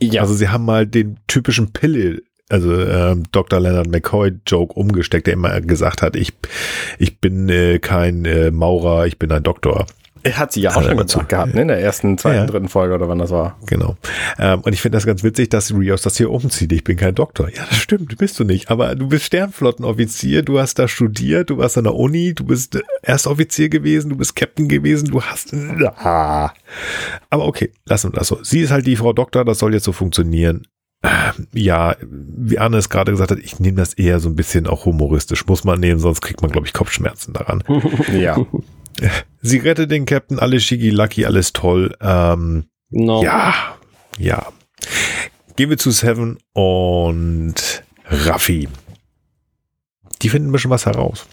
[0.02, 0.22] Ja.
[0.22, 3.60] Also sie haben mal den typischen Pille, also äh, Dr.
[3.60, 6.34] Leonard McCoy Joke umgesteckt, der immer gesagt hat, ich,
[6.98, 9.86] ich bin äh, kein äh, Maurer, ich bin ein Doktor.
[10.24, 11.62] Er hat sie ja auch schon gesagt gehabt, ne?
[11.62, 12.46] in der ersten, zweiten, ja.
[12.46, 13.58] dritten Folge oder wann das war.
[13.66, 13.96] Genau.
[14.38, 16.72] Ähm, und ich finde das ganz witzig, dass Rios das hier umzieht.
[16.72, 17.50] Ich bin kein Doktor.
[17.50, 18.70] Ja, das stimmt, bist du nicht.
[18.70, 22.80] Aber du bist Sternflottenoffizier, du hast da studiert, du warst an der Uni, du bist
[23.02, 25.54] Erstoffizier gewesen, du bist Captain gewesen, du hast.
[25.98, 26.54] Ah.
[27.30, 28.40] Aber okay, lassen wir das so.
[28.44, 30.64] Sie ist halt die Frau Doktor, das soll jetzt so funktionieren.
[31.02, 34.68] Ähm, ja, wie Anne es gerade gesagt hat, ich nehme das eher so ein bisschen
[34.68, 35.46] auch humoristisch.
[35.48, 37.64] Muss man nehmen, sonst kriegt man, glaube ich, Kopfschmerzen daran.
[38.14, 38.38] ja.
[39.42, 41.96] Sie rettet den Captain, alles schicki lucky, alles toll.
[42.02, 43.24] Ähm, no.
[43.24, 43.78] Ja,
[44.18, 44.48] ja.
[45.56, 48.68] Gehen wir zu Seven und Raffi.
[50.22, 51.26] Die finden ein bisschen was heraus.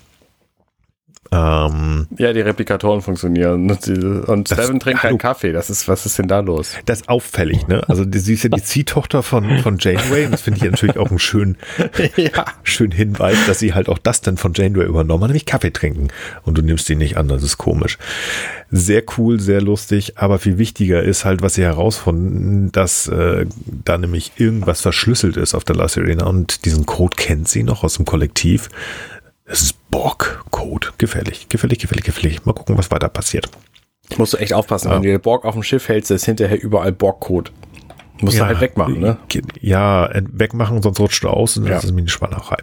[1.33, 3.71] Ähm, ja, die Replikatoren funktionieren.
[3.71, 5.53] Und Seven trinkt keinen Kaffee.
[5.53, 6.75] Das ist, was ist denn da los?
[6.85, 7.83] Das ist auffällig, ne?
[7.89, 10.27] Also sie ist ja die Ziehtochter von, von Janeway.
[10.27, 11.57] Und das finde ich natürlich auch einen schönen,
[12.17, 12.45] ja.
[12.63, 16.09] schönen Hinweis, dass sie halt auch das dann von Janeway übernommen hat, nämlich Kaffee trinken.
[16.45, 17.99] Und du nimmst ihn nicht an, das ist komisch.
[18.71, 23.47] Sehr cool, sehr lustig, aber viel wichtiger ist halt, was sie herausfinden, dass äh,
[23.85, 27.85] da nämlich irgendwas verschlüsselt ist auf der La Serena und diesen Code kennt sie noch
[27.85, 28.69] aus dem Kollektiv.
[29.47, 30.89] Es ist Borg-Code.
[30.99, 32.45] Gefährlich, gefährlich, gefährlich, gefährlich.
[32.45, 33.49] Mal gucken, was weiter passiert.
[34.17, 34.97] Musst du echt aufpassen, ja.
[34.97, 37.51] wenn du den Borg auf dem Schiff hältst, ist hinterher überall Borg-Code.
[38.21, 39.19] Musst ja, du halt wegmachen, ne?
[39.61, 41.89] Ja, wegmachen, sonst rutscht du aus und das ja.
[41.89, 42.59] ist mir eine Spannerei.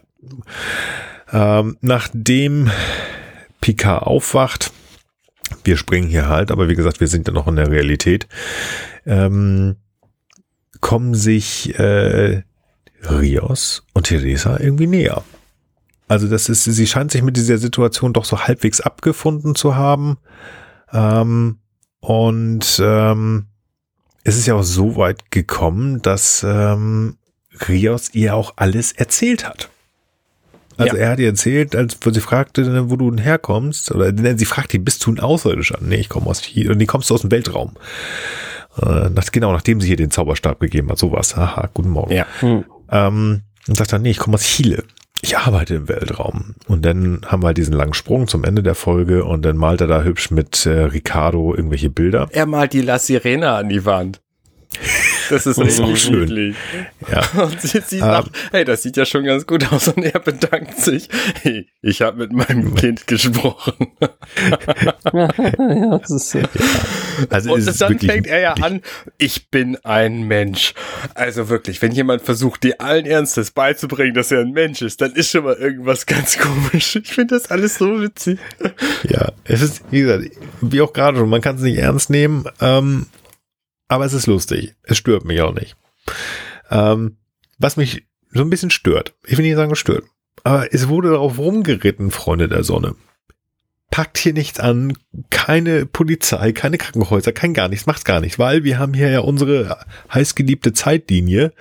[1.31, 2.71] Ähm, nachdem
[3.61, 4.71] Picard aufwacht,
[5.63, 8.27] wir springen hier halt, aber wie gesagt, wir sind ja noch in der Realität,
[9.05, 9.75] ähm,
[10.79, 12.43] kommen sich äh,
[13.03, 15.23] Rios und Theresa irgendwie näher.
[16.13, 20.17] Also das ist, sie scheint sich mit dieser Situation doch so halbwegs abgefunden zu haben.
[20.91, 21.57] Ähm,
[22.01, 23.47] und ähm,
[24.23, 27.17] es ist ja auch so weit gekommen, dass ähm,
[27.67, 29.69] Rios ihr auch alles erzählt hat.
[30.77, 31.01] Also ja.
[31.01, 35.03] er hat ihr erzählt, als sie fragte, wo du herkommst, oder sie fragt ihn, bist
[35.07, 35.79] du ein Außerirdischer?
[35.81, 37.71] Nee, ich komme aus hier, und die kommst du aus dem Weltraum.
[38.79, 41.35] Äh, nach, genau, nachdem sie hier den Zauberstab gegeben hat, sowas.
[41.35, 42.13] Haha, guten Morgen.
[42.13, 42.27] Ja.
[42.41, 42.65] Hm.
[42.91, 44.83] Ähm, und sagt dann, nee, ich komme aus Chile
[45.23, 46.55] ich arbeite im Weltraum.
[46.67, 49.87] Und dann haben wir diesen langen Sprung zum Ende der Folge und dann malt er
[49.87, 52.27] da hübsch mit äh, Ricardo irgendwelche Bilder.
[52.31, 54.21] Er malt die La Sirena an die Wand.
[55.33, 56.55] Das ist richtig so schön.
[57.11, 57.43] Ja.
[57.43, 59.87] Und sie, sie sagt, um, hey, das sieht ja schon ganz gut aus.
[59.87, 61.09] Und er bedankt sich.
[61.41, 63.87] Hey, ich habe mit meinem Kind gesprochen.
[65.11, 66.39] ja, das ist so.
[66.39, 66.49] Ja.
[67.29, 68.81] Also und dann fängt er ja an,
[69.17, 70.73] ich bin ein Mensch.
[71.15, 75.13] Also wirklich, wenn jemand versucht, dir allen Ernstes beizubringen, dass er ein Mensch ist, dann
[75.13, 76.95] ist schon mal irgendwas ganz komisch.
[76.95, 78.39] Ich finde das alles so witzig.
[79.09, 80.29] Ja, es ist, wie gesagt,
[80.61, 82.45] wie auch gerade schon, man kann es nicht ernst nehmen.
[82.61, 83.07] Ähm,
[83.93, 84.75] aber es ist lustig.
[84.83, 85.75] Es stört mich auch nicht.
[86.71, 87.17] Ähm,
[87.59, 90.05] was mich so ein bisschen stört, ich will nicht sagen, stört,
[90.43, 92.95] aber es wurde darauf rumgeritten, Freunde der Sonne.
[93.91, 94.97] Packt hier nichts an,
[95.29, 99.19] keine Polizei, keine Krankenhäuser, kein gar nichts, macht gar nichts, weil wir haben hier ja
[99.19, 101.53] unsere heißgeliebte Zeitlinie.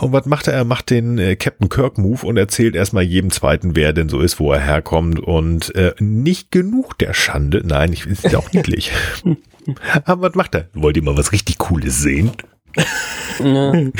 [0.00, 0.54] Und was macht er?
[0.54, 4.20] Er macht den äh, Captain Kirk Move und erzählt erstmal jedem zweiten, wer denn so
[4.20, 7.62] ist, wo er herkommt und äh, nicht genug der Schande.
[7.64, 8.92] Nein, ich ist ja auch niedlich.
[10.04, 10.68] Aber was macht er?
[10.74, 12.32] Wollt ihr mal was richtig Cooles sehen?
[13.38, 13.92] Und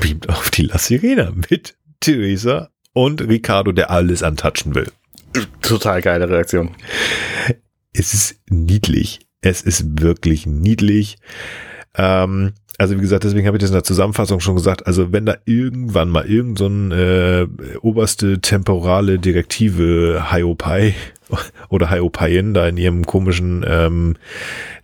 [0.00, 4.90] beamt auf die La Sirena mit Theresa und Ricardo, der alles antatschen will.
[5.60, 6.74] Total geile Reaktion.
[7.92, 9.20] Es ist niedlich.
[9.40, 11.18] Es ist wirklich niedlich.
[11.94, 15.24] Ähm, also wie gesagt, deswegen habe ich das in der Zusammenfassung schon gesagt, also wenn
[15.24, 17.46] da irgendwann mal irgend so ein äh,
[17.80, 20.94] oberste temporale Direktive Hiopai
[21.70, 24.16] oder Hiopaien da in ihrem komischen, ähm,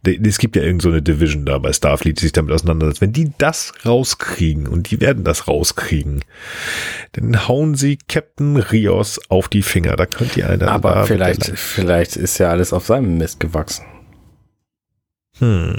[0.05, 3.03] es gibt ja irgend so eine Division da bei Starfleet, die sich damit auseinandersetzt.
[3.03, 6.24] Wenn die das rauskriegen, und die werden das rauskriegen,
[7.12, 9.97] dann hauen sie Captain Rios auf die Finger.
[9.97, 10.68] Da könnt ihr einer.
[10.68, 13.84] Aber vielleicht, vielleicht ist ja alles auf seinem Mist gewachsen.
[15.38, 15.76] Hm.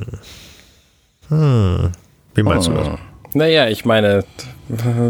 [1.30, 1.91] Hm.
[2.36, 2.90] Wie meinst du das?
[3.34, 4.24] Naja, ich meine,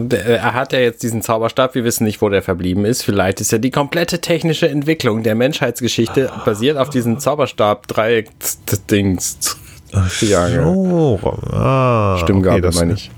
[0.10, 3.04] er hat ja jetzt diesen Zauberstab, wir wissen nicht, wo der verblieben ist.
[3.04, 9.58] Vielleicht ist ja die komplette technische Entwicklung der Menschheitsgeschichte basiert auf diesem Zauberstab-Dreieck-Dings.
[9.92, 10.64] Triangel.
[10.64, 11.20] So,
[11.52, 13.12] ah, Stimmgabel, das, meine ich.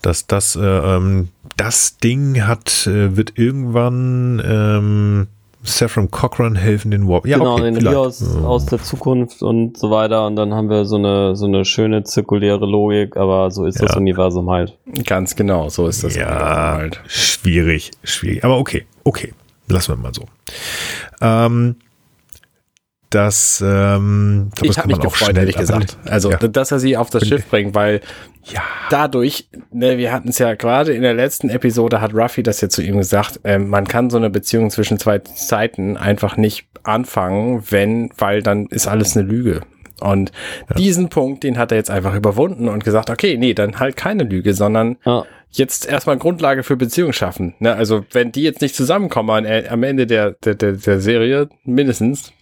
[0.00, 5.26] Das, das, äh, ähm, das Ding hat, äh, wird irgendwann ähm,
[5.64, 7.26] Saffron Cochran helfen, den Warp.
[7.26, 7.96] Ja, genau, okay, den vielleicht.
[7.96, 10.26] Rios aus der Zukunft und so weiter.
[10.26, 13.92] Und dann haben wir so eine, so eine schöne zirkuläre Logik, aber so ist das
[13.92, 13.96] Ja.
[13.96, 14.76] Universum halt.
[15.06, 17.00] Ganz genau, so ist das Ja, halt.
[17.06, 18.44] schwierig, schwierig.
[18.44, 19.32] Aber okay, okay.
[19.66, 20.24] Lassen wir mal so.
[21.22, 21.76] Ähm,
[23.14, 25.96] das, ähm, glaub, Ich das habe kann mich gefreut, schnell ehrlich gesagt.
[26.06, 26.36] Also, Ja.
[26.38, 28.00] dass er sie auf das Bin- Schiff bringt, weil
[28.44, 28.62] Ja.
[28.90, 32.68] dadurch, ne, wir hatten es ja gerade in der letzten Episode, hat Ruffy das ja
[32.68, 37.62] zu ihm gesagt, ähm, man kann so eine Beziehung zwischen zwei Zeiten einfach nicht anfangen,
[37.70, 39.60] wenn, weil dann ist alles eine Lüge.
[40.00, 40.32] Und
[40.76, 44.24] diesen Punkt, den hat er jetzt einfach überwunden und gesagt, okay, nee, dann halt keine
[44.24, 45.24] Lüge, sondern Ja.
[45.52, 47.54] jetzt erstmal Grundlage für Beziehung schaffen.
[47.60, 51.48] Ne, also wenn die jetzt nicht zusammenkommen am, am Ende der, der, der, der Serie,
[51.64, 52.32] mindestens,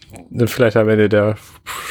[0.46, 1.36] vielleicht am Ende der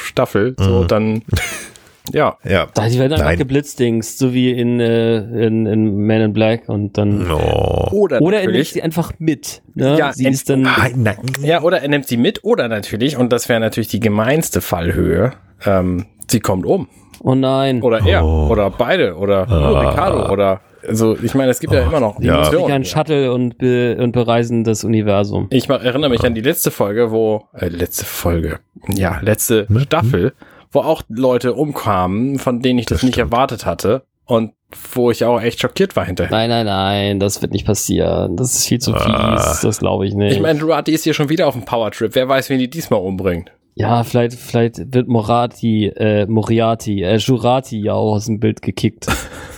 [0.03, 0.88] Staffel, so, Mhm.
[0.88, 1.22] dann,
[2.13, 2.67] ja, Ja.
[2.74, 6.97] Da, die werden einfach geblitzdings, so wie in, äh, in, in Man in Black und
[6.97, 7.28] dann.
[7.28, 7.88] No.
[7.91, 9.61] oder, Oder er nimmt sie einfach mit.
[9.76, 9.97] Ne?
[9.97, 10.61] Ja, sie ist dann.
[10.63, 11.17] Nein, nein.
[11.41, 15.34] ja, oder er nimmt sie mit, oder natürlich, und das wäre natürlich die gemeinste Fallhöhe,
[15.65, 16.88] ähm, sie kommt um.
[17.24, 17.82] Oh nein.
[17.84, 18.47] Oder er, Oh.
[18.49, 22.44] oder beide, oder oh, Ricardo, oder, also, ich meine, es gibt ja immer noch ja.
[22.46, 25.48] Fliegen ein Shuttle und, be und bereisen das Universum.
[25.52, 29.80] Ich erinnere mich an die letzte Folge, wo, äh, letzte Folge, ja, letzte Hm?
[29.82, 30.34] Staffel,
[30.72, 33.32] wo auch Leute umkamen, von denen ich das, Das nicht stimmt.
[33.34, 34.54] erwartet hatte und
[34.94, 36.32] wo ich auch echt schockiert war hinterher.
[36.32, 38.38] Nein, nein, nein, das wird nicht passieren.
[38.38, 39.02] Das ist viel zu fies.
[39.06, 39.60] Ah.
[39.62, 40.34] Das glaube ich nicht.
[40.34, 42.16] Ich meine, Durati ist hier schon wieder auf dem Powertrip.
[42.16, 43.52] Wer weiß, wen die diesmal umbringt.
[43.76, 49.08] ja, vielleicht, vielleicht wird Morati, äh, Moriarty, äh, Jurati ja auch aus dem Bild gekickt.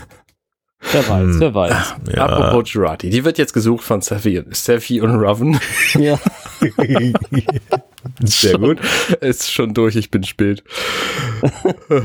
[0.94, 1.39] wer weiß, Hm.
[1.39, 1.96] wer weiß.
[2.16, 2.26] Ja.
[2.28, 5.60] Apropos Jurati, die wird jetzt gesucht von Seffi, Seffi und Raven.
[5.96, 6.18] ja.
[8.24, 8.80] Sehr gut.
[9.22, 10.64] ist schon durch, ich bin spät.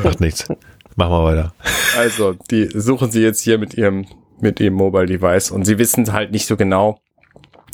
[0.03, 0.49] Macht nichts.
[0.97, 1.55] Machen wir weiter.
[1.97, 4.07] Also, die suchen sie jetzt hier mit ihrem,
[4.41, 7.01] mit ihrem Mobile Device und sie wissen halt nicht so genau,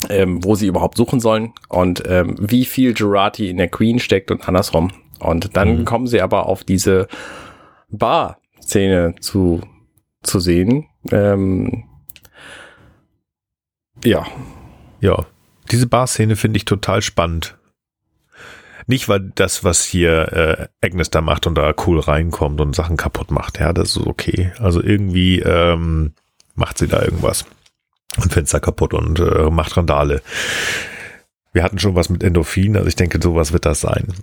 [0.09, 4.29] ähm, wo sie überhaupt suchen sollen und ähm, wie viel Jurati in der Queen steckt
[4.31, 4.91] und andersrum.
[5.19, 5.85] Und dann Mhm.
[5.85, 7.07] kommen sie aber auf diese
[7.89, 9.61] Bar-Szene zu,
[10.21, 10.85] zu sehen.
[11.11, 11.83] Ähm,
[14.03, 14.25] ja,
[15.01, 15.25] Ja.
[15.71, 17.57] Diese Bar-Szene finde ich total spannend.
[18.87, 22.97] Nicht, weil das, was hier äh, Agnes da macht und da cool reinkommt und Sachen
[22.97, 24.51] kaputt macht, ja, das ist okay.
[24.59, 26.13] Also irgendwie ähm,
[26.53, 27.45] macht sie da irgendwas.
[28.17, 30.21] Und Fenster kaputt und äh, macht Randale.
[31.51, 34.13] Wir hatten schon was mit Endorphin, also ich denke, sowas wird das sein.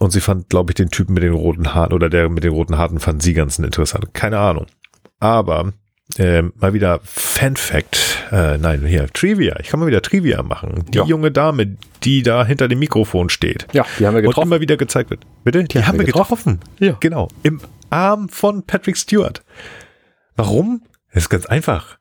[0.00, 2.52] Und sie fand, glaube ich, den Typen mit den roten Haaren oder der mit den
[2.52, 4.12] roten Haaren fand sie ganz interessant.
[4.12, 4.66] Keine Ahnung.
[5.18, 5.72] Aber
[6.18, 9.58] ähm, mal wieder Fan Fact, äh, nein, hier, Trivia.
[9.60, 10.84] Ich kann mal wieder Trivia machen.
[10.90, 11.04] Die Ja.
[11.04, 13.66] junge Dame, die da hinter dem Mikrofon steht.
[13.72, 14.48] ja, die haben wir Und getroffen.
[14.48, 15.20] immer wieder gezeigt wird.
[15.44, 15.64] Bitte?
[15.64, 16.60] Die, haben wir getroffen.
[16.78, 16.96] Ja.
[17.00, 17.28] Genau.
[17.42, 19.42] Im Arm von Patrick Stewart.
[20.36, 20.82] Warum?
[21.12, 21.98] Das ist ganz einfach.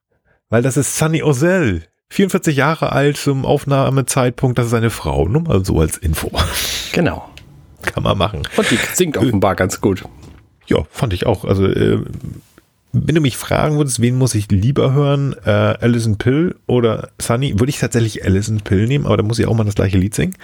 [0.49, 1.83] Weil das ist Sunny Ozell.
[2.09, 4.57] 44 Jahre alt zum Aufnahmezeitpunkt.
[4.57, 5.27] Das ist seine Frau.
[5.27, 6.31] Nur mal so als Info.
[6.93, 7.27] Genau.
[7.81, 8.43] Kann man machen.
[8.55, 10.03] Und die singt offenbar ganz gut.
[10.67, 11.43] Ja, fand ich auch.
[11.43, 12.03] Also, äh,
[12.95, 17.59] wenn du mich fragen würdest, wen muss ich lieber hören, äh, Alison Pill oder Sunny,
[17.59, 20.13] würde ich tatsächlich Alison Pill nehmen, aber da muss ich auch mal das gleiche Lied
[20.13, 20.35] singen.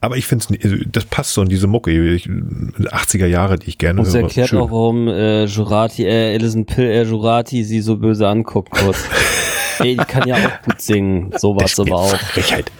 [0.00, 3.76] Aber ich finde es, das passt so in diese Mucke, ich, 80er Jahre, die ich
[3.78, 4.22] gerne Und es höre.
[4.22, 4.58] erklärt Schön.
[4.58, 9.04] auch, warum äh, Jurati, äh, Alison Pill, äh, Jurati sie so böse anguckt kurz.
[9.80, 12.16] Ey, die kann ja auch gut singen, sowas Das aber auch.
[12.16, 12.72] Frechheit.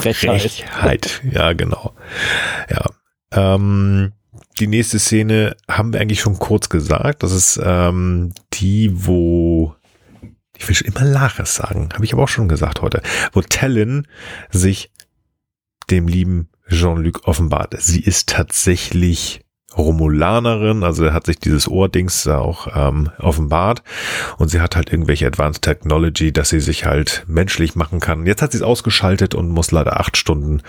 [0.00, 0.40] Frechheit.
[0.42, 1.22] Frechheit.
[1.30, 1.92] Ja, genau.
[2.68, 2.84] Ja.
[3.54, 4.12] Ähm,
[4.58, 7.22] die nächste Szene haben wir eigentlich schon kurz gesagt.
[7.22, 9.74] Das ist ähm, die, wo
[10.56, 14.06] ich will schon immer Laches sagen, habe ich aber auch schon gesagt heute, wo Tellen
[14.50, 14.90] sich
[15.90, 17.74] dem lieben Jean-Luc offenbart.
[17.80, 19.41] Sie ist tatsächlich
[19.76, 23.82] Romulanerin, also hat sich dieses Ohrdings da auch ähm, offenbart
[24.38, 28.26] und sie hat halt irgendwelche Advanced Technology, dass sie sich halt menschlich machen kann.
[28.26, 30.62] Jetzt hat sie es ausgeschaltet und muss leider acht Stunden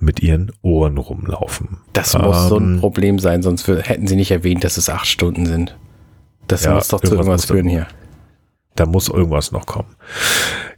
[0.00, 1.78] mit ihren Ohren rumlaufen.
[1.92, 5.06] Das ähm, muss so ein Problem sein, sonst hätten sie nicht erwähnt, dass es acht
[5.06, 5.76] Stunden sind.
[6.46, 7.86] Das ja, muss doch zu irgendwas führen hier.
[8.74, 9.94] Da muss irgendwas noch kommen.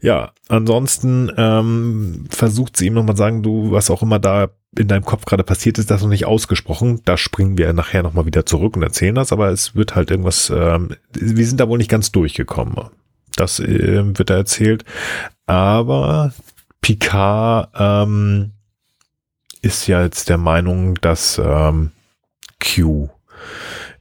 [0.03, 5.05] Ja, ansonsten ähm, versucht sie ihm nochmal sagen, du, was auch immer da in deinem
[5.05, 7.03] Kopf gerade passiert ist, das noch nicht ausgesprochen.
[7.05, 10.51] Da springen wir nachher nochmal wieder zurück und erzählen das, aber es wird halt irgendwas,
[10.55, 12.77] ähm, wir sind da wohl nicht ganz durchgekommen.
[13.37, 14.85] Das äh, wird da erzählt.
[15.47, 16.33] Aber
[16.81, 18.53] Picard ähm,
[19.61, 21.91] ist ja jetzt der Meinung, dass ähm,
[22.61, 23.09] Q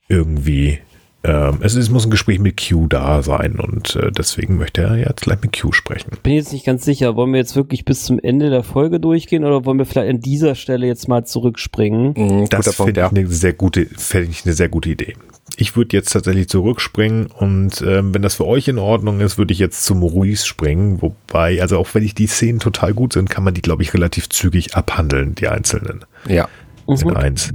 [0.08, 0.80] irgendwie
[1.22, 4.96] ähm, es, es, muss ein Gespräch mit Q da sein und äh, deswegen möchte er
[4.96, 6.12] jetzt gleich mit Q sprechen.
[6.24, 9.44] Bin jetzt nicht ganz sicher, wollen wir jetzt wirklich bis zum Ende der Folge durchgehen
[9.44, 12.14] oder wollen wir vielleicht an dieser Stelle jetzt mal zurückspringen?
[12.16, 15.16] Mhm, das finde ich eine sehr gute, finde ich eine sehr gute Idee.
[15.58, 19.52] Ich würde jetzt tatsächlich zurückspringen und ähm, wenn das für euch in Ordnung ist, würde
[19.52, 21.02] ich jetzt zu Maurice springen.
[21.02, 23.94] Wobei, also auch wenn ich die Szenen total gut sind, kann man die, glaube ich,
[23.94, 26.06] relativ zügig abhandeln, die einzelnen.
[26.30, 26.48] Ja.
[26.88, 27.54] In eins.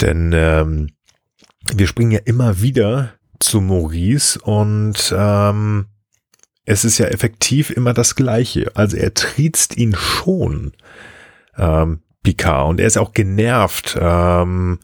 [0.00, 0.90] Denn ähm,
[1.74, 5.86] wir springen ja immer wieder zu Maurice und ähm,
[6.64, 8.70] es ist ja effektiv immer das Gleiche.
[8.74, 10.72] Also er triezt ihn schon,
[11.56, 13.96] ähm, Picard, und er ist auch genervt.
[13.98, 14.78] Ähm,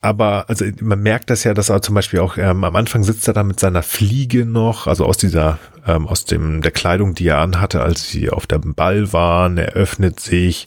[0.00, 3.26] aber also man merkt das ja, dass er zum Beispiel auch ähm, am Anfang sitzt
[3.26, 7.28] er da mit seiner Fliege noch, also aus dieser, ähm, aus dem der Kleidung, die
[7.28, 9.58] er anhatte, als sie auf dem Ball waren.
[9.58, 10.66] Er öffnet sich.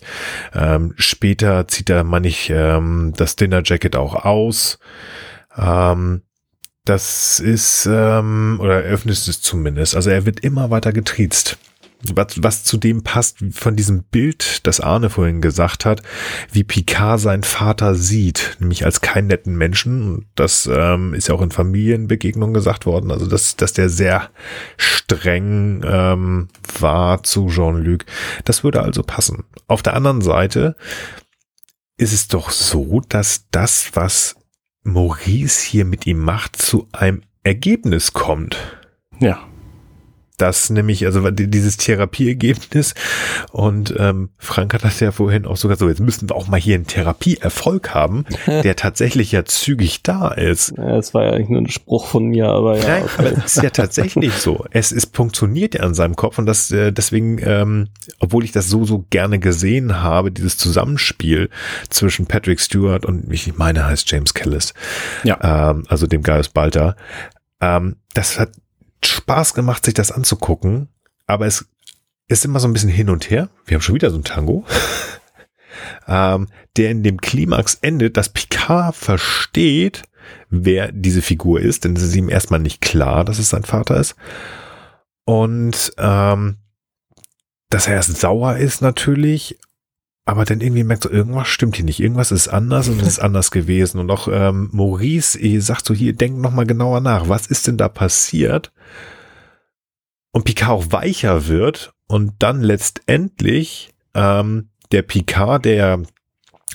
[0.54, 4.80] Ähm, später zieht er manchmal ähm, das Dinner Jacket auch aus.
[5.58, 6.22] Ähm,
[6.86, 9.96] das ist, ähm, oder er öffnet es zumindest.
[9.96, 11.58] Also er wird immer weiter getriezt
[12.04, 16.02] was, was zu dem passt von diesem Bild, das Arne vorhin gesagt hat,
[16.52, 20.28] wie Picard seinen Vater sieht, nämlich als keinen netten Menschen.
[20.36, 24.30] Das ähm, ist ja auch in Familienbegegnungen gesagt worden, also dass, dass der sehr
[24.78, 26.48] streng ähm,
[26.80, 28.06] war zu Jean-Luc.
[28.46, 29.44] Das würde also passen.
[29.68, 30.76] Auf der anderen Seite
[31.98, 34.36] ist es doch so, dass das, was
[34.84, 38.58] Maurice hier mit ihm macht, zu einem Ergebnis kommt.
[39.20, 39.49] Ja
[40.42, 42.94] das nämlich, also dieses Therapieergebnis
[43.52, 46.60] und ähm, Frank hat das ja vorhin auch sogar so, jetzt müssen wir auch mal
[46.60, 50.74] hier einen Therapieerfolg haben, der tatsächlich ja zügig da ist.
[50.78, 52.88] Ja, das war ja eigentlich nur ein Spruch von mir, aber ja.
[52.88, 54.66] Nein, aber es ist ja tatsächlich so.
[54.72, 58.70] Es ist funktioniert ja an seinem Kopf und das äh, deswegen, ähm, obwohl ich das
[58.70, 61.50] so, so gerne gesehen habe, dieses Zusammenspiel
[61.90, 64.74] zwischen Patrick Stewart und ich meine heißt James Callis,
[65.24, 65.72] ja.
[65.72, 66.96] ähm, also dem Gaius Balter,
[67.62, 68.52] ähm, das hat
[69.06, 70.90] Spaß gemacht, sich das anzugucken,
[71.26, 71.66] aber es
[72.28, 73.50] ist immer so ein bisschen hin und her.
[73.66, 74.66] Wir haben schon wieder so ein Tango,
[76.08, 76.48] ähm,
[76.78, 80.04] der in dem Klimax endet, dass Picard versteht,
[80.50, 83.98] wer diese Figur ist, denn es ist ihm erstmal nicht klar, dass es sein Vater
[83.98, 84.16] ist.
[85.26, 86.58] Und ähm,
[87.70, 89.60] dass er erst sauer ist natürlich,
[90.26, 93.20] aber dann irgendwie merkt so, irgendwas stimmt hier nicht, irgendwas ist anders und es ist
[93.20, 94.00] anders gewesen.
[94.00, 97.78] Und auch ähm, Maurice sagt so, hier, denk noch mal genauer nach, was ist denn
[97.78, 98.72] da passiert?
[100.32, 106.04] Und Picard auch weicher wird und dann letztendlich ähm, der Picard, der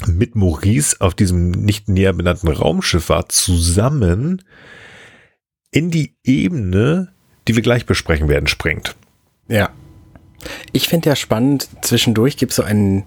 [0.06, 4.42] mit Maurice auf diesem nicht näher benannten Raumschiff war, zusammen
[5.70, 7.12] in die Ebene,
[7.46, 8.96] die wir gleich besprechen werden, springt.
[9.48, 9.70] Ja.
[10.72, 13.04] Ich finde ja spannend, zwischendurch gibt es so einen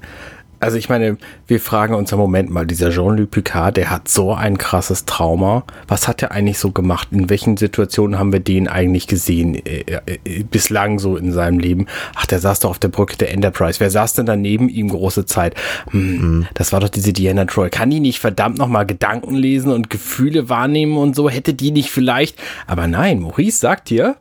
[0.59, 4.33] also ich meine, wir fragen uns im Moment mal, dieser Jean-Luc Picard, der hat so
[4.33, 5.63] ein krasses Trauma.
[5.87, 7.09] Was hat er eigentlich so gemacht?
[7.11, 11.87] In welchen Situationen haben wir den eigentlich gesehen äh, äh, bislang so in seinem Leben?
[12.15, 13.79] Ach, der saß doch auf der Brücke der Enterprise.
[13.79, 15.55] Wer saß denn da neben ihm große Zeit?
[15.91, 16.47] Hm, mhm.
[16.53, 17.69] Das war doch diese Diana Troy.
[17.69, 21.29] Kann die nicht verdammt nochmal Gedanken lesen und Gefühle wahrnehmen und so?
[21.29, 22.37] Hätte die nicht vielleicht?
[22.65, 24.15] Aber nein, Maurice sagt hier,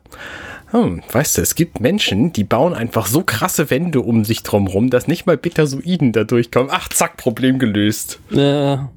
[0.71, 4.89] hm, weißt du, es gibt Menschen, die bauen einfach so krasse Wände um sich drumherum,
[4.89, 6.69] dass nicht mal Betasoiden da durchkommen.
[6.71, 8.19] Ach, zack, Problem gelöst.
[8.29, 8.91] Ja.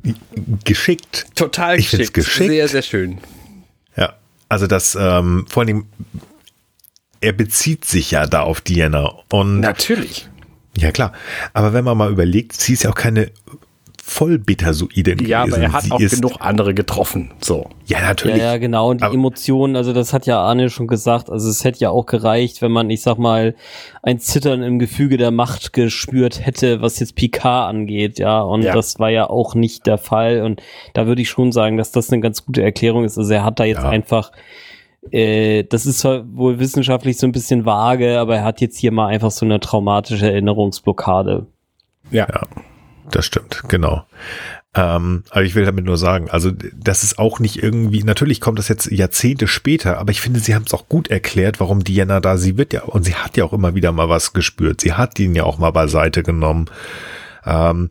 [0.64, 1.26] Geschickt.
[1.36, 2.14] Total ich geschickt.
[2.14, 2.50] geschickt.
[2.50, 3.18] Sehr, sehr schön.
[3.96, 4.14] Ja,
[4.48, 5.86] also das, ähm, vor allem,
[7.20, 9.12] er bezieht sich ja da auf Diana.
[9.30, 10.28] Und Natürlich.
[10.76, 11.12] Ja, klar.
[11.52, 13.30] Aber wenn man mal überlegt, sie ist ja auch keine
[14.10, 15.30] voll Betasoide gewesen.
[15.30, 17.30] Ja, aber er hat Sie auch genug andere getroffen.
[17.40, 17.70] So.
[17.86, 18.38] Ja, natürlich.
[18.38, 18.90] Ja, ja genau.
[18.90, 21.30] Und die aber Emotionen, also das hat ja Arne schon gesagt.
[21.30, 23.54] Also es hätte ja auch gereicht, wenn man, ich sag mal,
[24.02, 28.18] ein Zittern im Gefüge der Macht gespürt hätte, was jetzt Picard angeht.
[28.18, 28.74] Ja, und ja.
[28.74, 30.42] das war ja auch nicht der Fall.
[30.42, 30.60] Und
[30.92, 33.16] da würde ich schon sagen, dass das eine ganz gute Erklärung ist.
[33.16, 33.88] Also er hat da jetzt ja.
[33.88, 34.32] einfach
[35.12, 38.92] äh, das ist zwar wohl wissenschaftlich so ein bisschen vage, aber er hat jetzt hier
[38.92, 41.46] mal einfach so eine traumatische Erinnerungsblockade.
[42.10, 42.26] Ja.
[42.28, 42.42] ja
[43.10, 44.04] das stimmt, genau.
[44.72, 48.58] Ähm, aber ich will damit nur sagen, also das ist auch nicht irgendwie, natürlich kommt
[48.58, 52.20] das jetzt Jahrzehnte später, aber ich finde, sie haben es auch gut erklärt, warum Diana
[52.20, 54.80] da, sie wird ja, und sie hat ja auch immer wieder mal was gespürt.
[54.80, 56.66] Sie hat ihn ja auch mal beiseite genommen.
[57.44, 57.90] Ähm,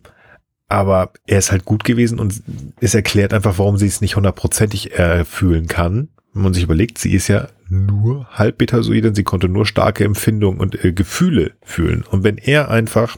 [0.70, 2.42] aber er ist halt gut gewesen und
[2.80, 6.10] es erklärt einfach, warum sie es nicht hundertprozentig äh, fühlen kann.
[6.34, 10.60] Wenn man sich überlegt, sie ist ja nur halb betasoid sie konnte nur starke Empfindungen
[10.60, 12.04] und äh, Gefühle fühlen.
[12.04, 13.18] Und wenn er einfach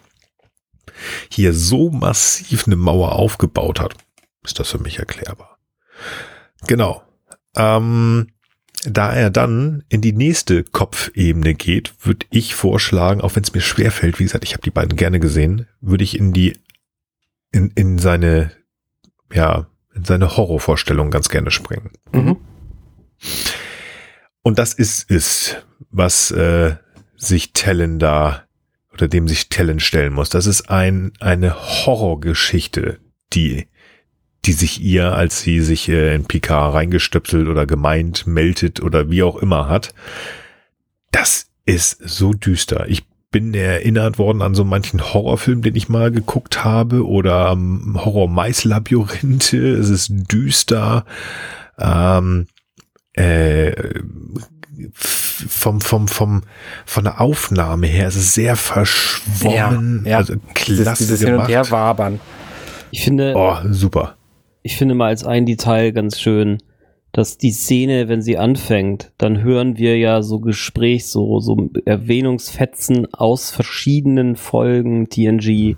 [1.29, 3.95] hier so massiv eine Mauer aufgebaut hat,
[4.43, 5.57] ist das für mich erklärbar.
[6.67, 7.03] Genau.
[7.55, 8.27] Ähm,
[8.84, 13.61] da er dann in die nächste Kopfebene geht, würde ich vorschlagen, auch wenn es mir
[13.61, 16.57] schwerfällt, wie gesagt, ich habe die beiden gerne gesehen, würde ich in die
[17.51, 18.51] in, in seine
[19.32, 21.91] ja in seine Horrorvorstellung ganz gerne springen.
[22.11, 22.38] Mhm.
[24.41, 25.57] Und das ist es,
[25.91, 26.75] was äh,
[27.15, 28.45] sich Tellen da
[28.93, 30.29] oder dem sich Tellen stellen muss.
[30.29, 32.99] Das ist ein, eine Horrorgeschichte,
[33.33, 33.67] die,
[34.45, 39.23] die sich ihr, als sie sich äh, in Picard reingestöpselt oder gemeint, meldet oder wie
[39.23, 39.93] auch immer hat.
[41.11, 42.87] Das ist so düster.
[42.87, 48.03] Ich bin erinnert worden an so manchen Horrorfilm, den ich mal geguckt habe oder um,
[48.03, 49.75] Horror-Mais-Labyrinthe.
[49.75, 51.05] Es ist düster.
[51.79, 52.47] Ähm,
[53.13, 53.71] äh,
[54.93, 56.41] vom, vom, vom,
[56.86, 60.03] von der Aufnahme her ist es sehr verschwommen.
[60.05, 60.17] Ja, ja.
[60.17, 61.47] Also klasse dieses, dieses gemacht.
[61.47, 62.19] Hin und her wabern.
[62.91, 64.15] Ich finde, oh, super.
[64.63, 66.59] Ich finde mal als ein Detail ganz schön,
[67.11, 73.13] dass die Szene, wenn sie anfängt, dann hören wir ja so Gespräch, so, so Erwähnungsfetzen
[73.13, 75.75] aus verschiedenen Folgen TNG,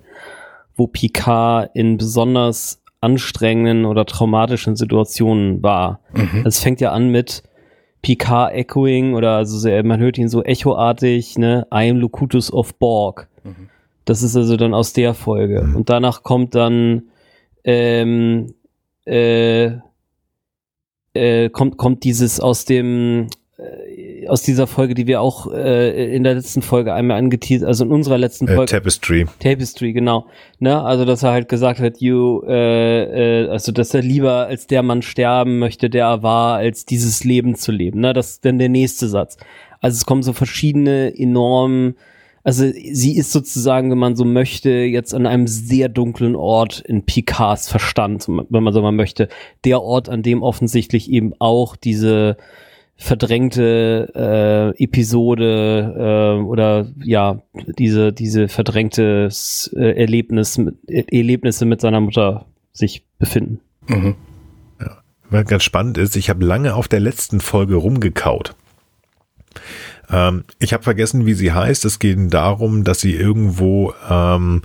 [0.75, 5.99] wo Picard in besonders anstrengenden oder traumatischen Situationen war.
[6.13, 6.43] Mhm.
[6.45, 7.43] Es fängt ja an mit,
[8.03, 13.27] Picard echoing oder also man hört ihn so echoartig, ne, I am Locutus of Borg.
[13.43, 13.69] Mhm.
[14.05, 15.63] Das ist also dann aus der Folge.
[15.63, 15.75] Mhm.
[15.77, 17.03] Und danach kommt dann
[17.63, 18.53] ähm,
[19.05, 19.71] äh,
[21.13, 23.27] äh, kommt, kommt dieses aus dem
[24.27, 27.91] aus dieser Folge, die wir auch äh, in der letzten Folge einmal angeteasert, also in
[27.91, 28.71] unserer letzten äh, Folge.
[28.71, 29.25] Äh, Tapestry.
[29.39, 30.25] Tapestry, genau.
[30.59, 30.81] Ne?
[30.81, 34.83] Also, dass er halt gesagt hat, you, äh, äh, also, dass er lieber als der
[34.83, 38.01] Mann sterben möchte, der er war, als dieses Leben zu leben.
[38.01, 38.13] Ne?
[38.13, 39.37] Das ist dann der nächste Satz.
[39.81, 41.95] Also, es kommen so verschiedene enorm,
[42.43, 47.05] also sie ist sozusagen, wenn man so möchte, jetzt an einem sehr dunklen Ort in
[47.05, 49.29] Picards Verstand, wenn man so mal möchte,
[49.63, 52.35] der Ort, an dem offensichtlich eben auch diese
[52.95, 57.41] verdrängte äh, Episode äh, oder ja
[57.77, 59.29] diese diese verdrängte
[59.75, 63.59] äh, Erlebnis Erlebnisse mit seiner Mutter sich befinden.
[63.87, 64.15] Mhm.
[64.79, 64.97] Ja.
[65.29, 68.55] Was ganz spannend ist, ich habe lange auf der letzten Folge rumgekaut.
[70.09, 71.85] Ähm, ich habe vergessen, wie sie heißt.
[71.85, 74.63] Es geht darum, dass sie irgendwo ähm,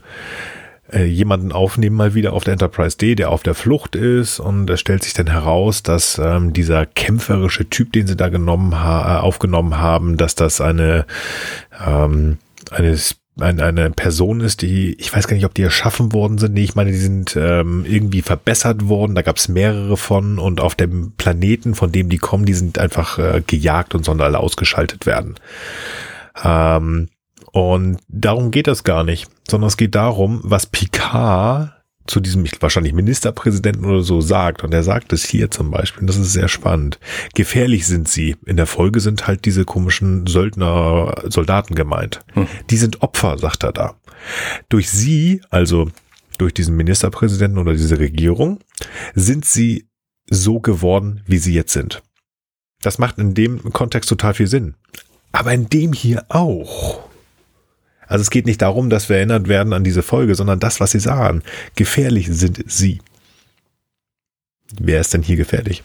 [0.93, 4.69] äh, jemanden aufnehmen mal wieder auf der Enterprise D, der auf der Flucht ist und
[4.71, 9.19] es stellt sich dann heraus, dass ähm, dieser kämpferische Typ, den sie da genommen ha
[9.19, 11.07] äh, aufgenommen haben, dass das eine
[11.87, 12.39] ähm,
[12.71, 12.97] eine
[13.41, 16.55] eine, eine Person ist, die, ich weiß gar nicht, ob die erschaffen worden sind.
[16.55, 19.15] Nee, ich meine, die sind ähm, irgendwie verbessert worden.
[19.15, 22.79] Da gab es mehrere von und auf dem Planeten, von dem die kommen, die sind
[22.79, 25.37] einfach äh, gejagt und sollen alle ausgeschaltet werden.
[26.43, 27.09] Ähm,
[27.53, 31.73] und darum geht das gar nicht, sondern es geht darum, was Picard
[32.09, 34.65] zu diesem wahrscheinlich Ministerpräsidenten oder so sagt.
[34.65, 36.99] Und er sagt es hier zum Beispiel, und das ist sehr spannend.
[37.35, 38.37] Gefährlich sind sie.
[38.47, 42.21] In der Folge sind halt diese komischen Söldner, Soldaten gemeint.
[42.33, 42.47] Hm.
[42.71, 43.95] Die sind Opfer, sagt er da.
[44.69, 45.91] Durch sie, also
[46.39, 48.61] durch diesen Ministerpräsidenten oder diese Regierung,
[49.15, 49.87] sind sie
[50.31, 52.03] so geworden, wie sie jetzt sind.
[52.83, 54.75] Das macht in dem Kontext total viel Sinn.
[55.33, 57.08] Aber in dem hier auch.
[58.09, 60.91] Also es geht nicht darum, dass wir erinnert werden an diese Folge, sondern das, was
[60.93, 61.43] sie sagen.
[61.77, 63.01] Gefährlich sind sie.
[64.79, 65.83] Wer ist denn hier gefährlich?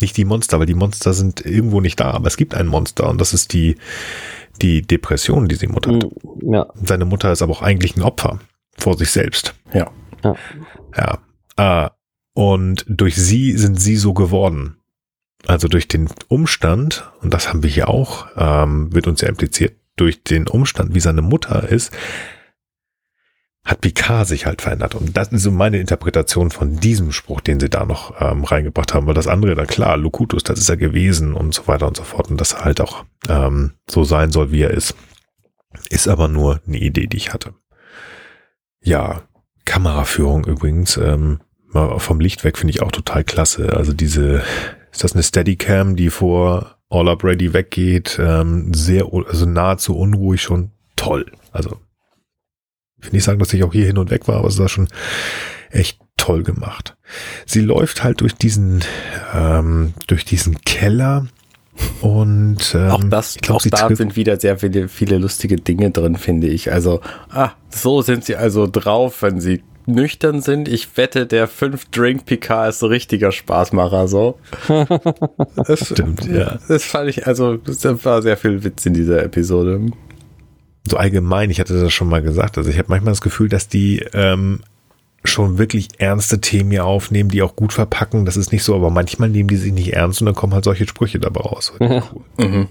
[0.00, 3.08] Nicht die Monster, weil die Monster sind irgendwo nicht da, aber es gibt ein Monster
[3.08, 3.76] und das ist die,
[4.60, 6.04] die Depression, die sie Mutter hat.
[6.04, 6.66] Mm, ja.
[6.74, 8.40] Seine Mutter ist aber auch eigentlich ein Opfer
[8.76, 9.54] vor sich selbst.
[9.72, 9.90] Ja.
[10.22, 10.34] Ja.
[10.96, 11.18] ja.
[11.56, 11.90] Ah,
[12.34, 14.76] und durch sie sind sie so geworden.
[15.46, 19.76] Also durch den Umstand, und das haben wir hier auch, ähm, wird uns ja impliziert,
[19.96, 21.92] durch den Umstand, wie seine Mutter ist,
[23.64, 24.94] hat Picard sich halt verändert.
[24.94, 28.94] Und das ist so meine Interpretation von diesem Spruch, den sie da noch ähm, reingebracht
[28.94, 31.96] haben, weil das andere, da klar, Locutus, das ist er gewesen und so weiter und
[31.96, 32.30] so fort.
[32.30, 34.94] Und dass er halt auch ähm, so sein soll, wie er ist.
[35.90, 37.54] Ist aber nur eine Idee, die ich hatte.
[38.80, 39.22] Ja,
[39.64, 41.40] Kameraführung übrigens, ähm,
[41.72, 43.76] vom Licht weg finde ich auch total klasse.
[43.76, 44.42] Also diese,
[44.96, 48.18] ist das eine Steadicam, die vor All Up Ready weggeht?
[48.18, 51.26] Ähm, sehr, also nahezu unruhig schon toll.
[51.52, 51.76] Also
[52.98, 54.70] Ich will nicht sagen, dass ich auch hier hin und weg war, aber es war
[54.70, 54.88] schon
[55.70, 56.96] echt toll gemacht.
[57.44, 58.84] Sie läuft halt durch diesen,
[59.34, 61.26] ähm, durch diesen Keller
[62.00, 66.16] und ähm, auch das, glaub, auch da sind wieder sehr viele, viele lustige Dinge drin,
[66.16, 66.72] finde ich.
[66.72, 70.68] Also, ah, so sind sie also drauf, wenn sie nüchtern sind.
[70.68, 74.38] Ich wette, der 5-Drink-PK ist so richtiger Spaßmacher, so.
[75.56, 76.58] das stimmt, ja.
[76.68, 79.80] Das fand ich, also, das war sehr viel Witz in dieser Episode.
[80.88, 83.68] So allgemein, ich hatte das schon mal gesagt, also ich habe manchmal das Gefühl, dass
[83.68, 84.60] die ähm,
[85.24, 88.24] schon wirklich ernste Themen hier aufnehmen, die auch gut verpacken.
[88.24, 90.64] Das ist nicht so, aber manchmal nehmen die sich nicht ernst und dann kommen halt
[90.64, 91.72] solche Sprüche dabei raus.
[91.80, 92.02] Ja.
[92.38, 92.68] Mhm.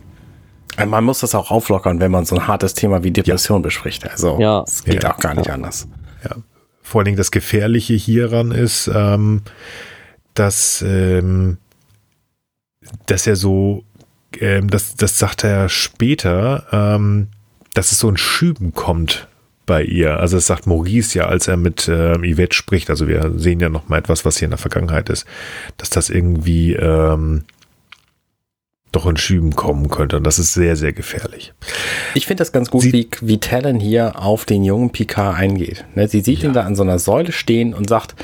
[0.88, 3.64] Man muss das auch auflockern, wenn man so ein hartes Thema wie Depression ja.
[3.64, 4.10] bespricht.
[4.10, 4.64] Also ja.
[4.68, 5.14] es geht ja.
[5.14, 5.88] auch gar nicht anders.
[6.24, 6.36] Ja.
[6.86, 9.42] Vor allen Dingen das Gefährliche hieran ist, ähm,
[10.36, 11.58] dass, ähm,
[13.08, 13.84] dass er so,
[14.40, 17.30] ähm, das, das sagt er später, ähm,
[17.74, 19.28] dass es so ein Schüben kommt
[19.66, 20.20] bei ihr.
[20.20, 23.70] Also es sagt Maurice ja, als er mit äh, Yvette spricht, also wir sehen ja
[23.70, 25.26] noch mal etwas, was hier in der Vergangenheit ist,
[25.78, 27.46] dass das irgendwie ähm,
[28.96, 30.18] doch in Schüben kommen könnte.
[30.18, 31.54] Und das ist sehr, sehr gefährlich.
[32.14, 35.86] Ich finde das ganz gut, sie, wie, wie Talon hier auf den jungen Picard eingeht.
[35.96, 36.50] Ne, sie sieht ja.
[36.50, 38.16] ihn da an so einer Säule stehen und sagt,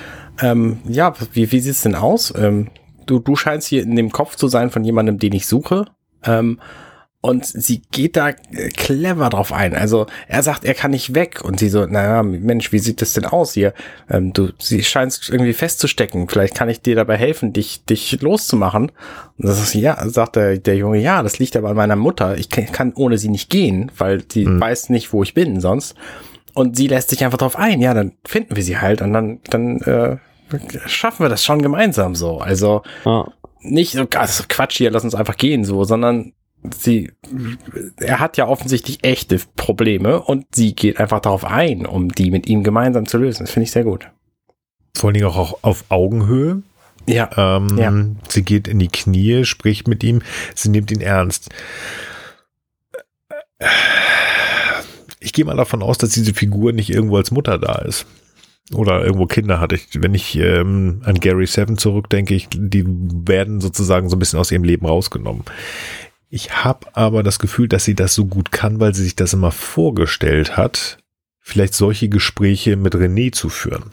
[0.42, 2.34] ähm, ja, wie, wie sieht es denn aus?
[2.38, 2.70] Ähm,
[3.06, 5.86] du, du scheinst hier in dem Kopf zu sein von jemandem, den ich suche.
[6.24, 6.60] Ähm,
[7.22, 9.76] und sie geht da äh, clever drauf ein.
[9.76, 11.42] Also er sagt, er kann nicht weg.
[11.44, 13.74] Und sie so, naja, Mensch, wie sieht das denn aus hier?
[14.10, 16.28] Ähm, du, sie scheinst irgendwie festzustecken.
[16.28, 18.92] Vielleicht kann ich dir dabei helfen, dich, dich loszumachen.
[19.38, 22.38] Und das ist, ja, sagt der, der Junge, ja, das liegt aber an meiner Mutter.
[22.38, 24.60] Ich kann, kann ohne sie nicht gehen, weil sie mhm.
[24.60, 25.94] weiß nicht, wo ich bin sonst.
[26.56, 27.82] Und sie lässt sich einfach drauf ein.
[27.82, 30.18] Ja, dann finden wir sie halt und dann, dann äh,
[30.88, 32.40] schaffen wir das schon gemeinsam so.
[32.40, 33.30] Also ah.
[33.60, 36.34] nicht so also Quatsch hier, lass uns einfach gehen so, sondern
[36.76, 37.12] sie,
[37.98, 42.48] er hat ja offensichtlich echte Probleme und sie geht einfach darauf ein, um die mit
[42.48, 43.44] ihm gemeinsam zu lösen.
[43.44, 44.10] Das finde ich sehr gut.
[44.96, 46.62] Vor allen Dingen auch auf Augenhöhe.
[47.08, 47.30] Ja.
[47.36, 47.94] Ähm, ja.
[48.30, 50.22] Sie geht in die Knie, spricht mit ihm,
[50.54, 51.50] sie nimmt ihn ernst.
[55.20, 58.06] Ich gehe mal davon aus, dass diese Figur nicht irgendwo als Mutter da ist.
[58.74, 59.76] Oder irgendwo Kinder hatte.
[59.76, 64.40] Ich, wenn ich ähm, an Gary Seven zurückdenke, ich, die werden sozusagen so ein bisschen
[64.40, 65.44] aus ihrem Leben rausgenommen.
[66.34, 69.34] Ich habe aber das Gefühl, dass sie das so gut kann, weil sie sich das
[69.34, 70.98] immer vorgestellt hat,
[71.42, 73.92] vielleicht solche Gespräche mit René zu führen.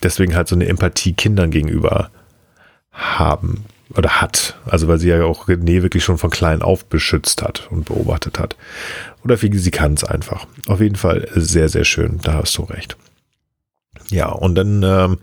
[0.00, 2.12] Deswegen halt so eine Empathie Kindern gegenüber
[2.92, 3.64] haben
[3.96, 4.56] oder hat.
[4.64, 8.38] Also weil sie ja auch René wirklich schon von klein auf beschützt hat und beobachtet
[8.38, 8.56] hat.
[9.24, 10.46] Oder sie kann es einfach.
[10.68, 12.20] Auf jeden Fall sehr, sehr schön.
[12.22, 12.96] Da hast du recht.
[14.10, 15.18] Ja, und dann ähm,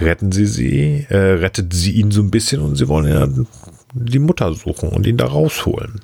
[0.00, 3.28] retten sie sie, äh, rettet sie ihn so ein bisschen und sie wollen ja
[3.94, 6.00] die Mutter suchen und ihn da rausholen.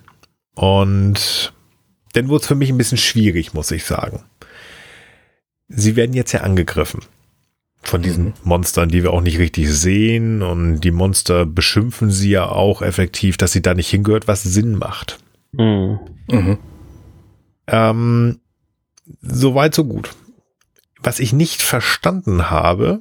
[0.55, 1.53] Und
[2.13, 4.23] dann wurde es für mich ein bisschen schwierig, muss ich sagen.
[5.69, 7.03] Sie werden jetzt ja angegriffen
[7.83, 8.35] von diesen mhm.
[8.45, 10.43] Monstern, die wir auch nicht richtig sehen.
[10.43, 14.77] Und die Monster beschimpfen sie ja auch effektiv, dass sie da nicht hingehört, was Sinn
[14.77, 15.19] macht.
[15.53, 15.99] Mhm.
[16.29, 16.59] Mhm.
[17.67, 18.41] Ähm,
[19.21, 20.11] Soweit, so gut.
[21.03, 23.01] Was ich nicht verstanden habe,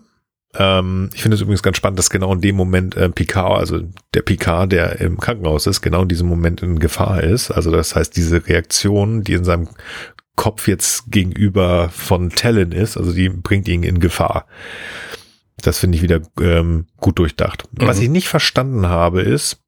[0.55, 3.81] ähm, ich finde es übrigens ganz spannend, dass genau in dem Moment äh, Picard, also
[4.13, 7.51] der Picard, der im Krankenhaus ist, genau in diesem Moment in Gefahr ist.
[7.51, 9.69] Also das heißt, diese Reaktion, die in seinem
[10.35, 14.47] Kopf jetzt gegenüber von Talon ist, also die bringt ihn in Gefahr.
[15.57, 17.65] Das finde ich wieder ähm, gut durchdacht.
[17.71, 17.87] Mhm.
[17.87, 19.61] Was ich nicht verstanden habe, ist,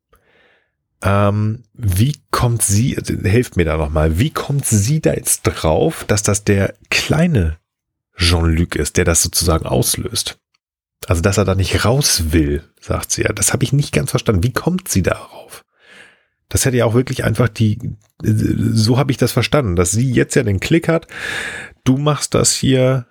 [1.04, 6.06] ähm, wie kommt sie, also, helft mir da nochmal, wie kommt sie da jetzt drauf,
[6.08, 7.58] dass das der kleine
[8.18, 10.40] Jean-Luc ist, der das sozusagen auslöst?
[11.08, 13.34] Also, dass er da nicht raus will, sagt sie ja.
[13.34, 14.44] Das habe ich nicht ganz verstanden.
[14.44, 15.64] Wie kommt sie darauf?
[16.52, 17.80] Das hätte ja auch wirklich einfach die,
[18.22, 21.08] so habe ich das verstanden, dass sie jetzt ja den Klick hat.
[21.86, 23.06] Du machst das hier,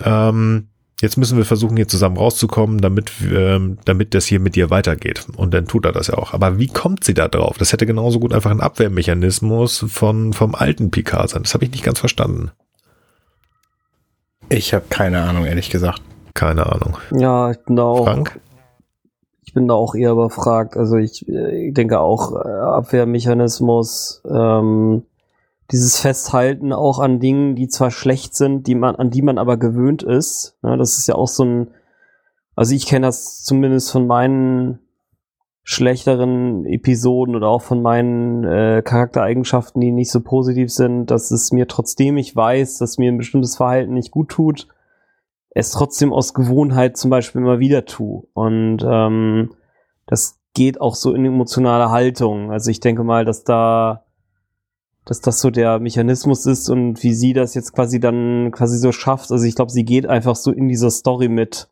[0.00, 0.68] ähm,
[1.00, 5.26] jetzt müssen wir versuchen, hier zusammen rauszukommen, damit, ähm, damit das hier mit dir weitergeht.
[5.36, 6.32] Und dann tut er das ja auch.
[6.32, 7.58] Aber wie kommt sie da drauf?
[7.58, 11.42] Das hätte genauso gut einfach ein Abwehrmechanismus von, vom alten Picard sein.
[11.42, 12.52] Das habe ich nicht ganz verstanden.
[14.48, 16.02] Ich habe keine Ahnung, ehrlich gesagt.
[16.34, 16.98] Keine Ahnung.
[17.12, 18.04] Ja, ich bin da auch.
[18.04, 18.40] Frank?
[19.44, 20.76] Ich bin da auch eher überfragt.
[20.76, 25.04] Also ich, ich äh, denke auch äh, Abwehrmechanismus, ähm,
[25.70, 29.56] dieses Festhalten auch an Dingen, die zwar schlecht sind, die man, an die man aber
[29.56, 30.58] gewöhnt ist.
[30.62, 31.68] Ja, das ist ja auch so ein,
[32.56, 34.80] also ich kenne das zumindest von meinen
[35.62, 41.52] schlechteren Episoden oder auch von meinen äh, Charaktereigenschaften, die nicht so positiv sind, dass es
[41.52, 44.68] mir trotzdem ich weiß, dass mir ein bestimmtes Verhalten nicht gut tut,
[45.54, 48.24] es trotzdem aus Gewohnheit zum Beispiel immer wieder tue.
[48.34, 49.54] Und ähm,
[50.06, 52.50] das geht auch so in emotionale Haltung.
[52.50, 54.04] Also ich denke mal, dass da
[55.04, 58.90] dass das so der Mechanismus ist und wie sie das jetzt quasi dann quasi so
[58.90, 59.30] schafft.
[59.30, 61.68] Also ich glaube, sie geht einfach so in dieser Story mit.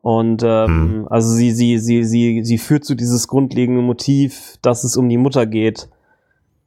[0.00, 1.08] Und ähm, hm.
[1.08, 5.18] also sie, sie, sie, sie, sie führt zu dieses grundlegende Motiv, dass es um die
[5.18, 5.90] Mutter geht.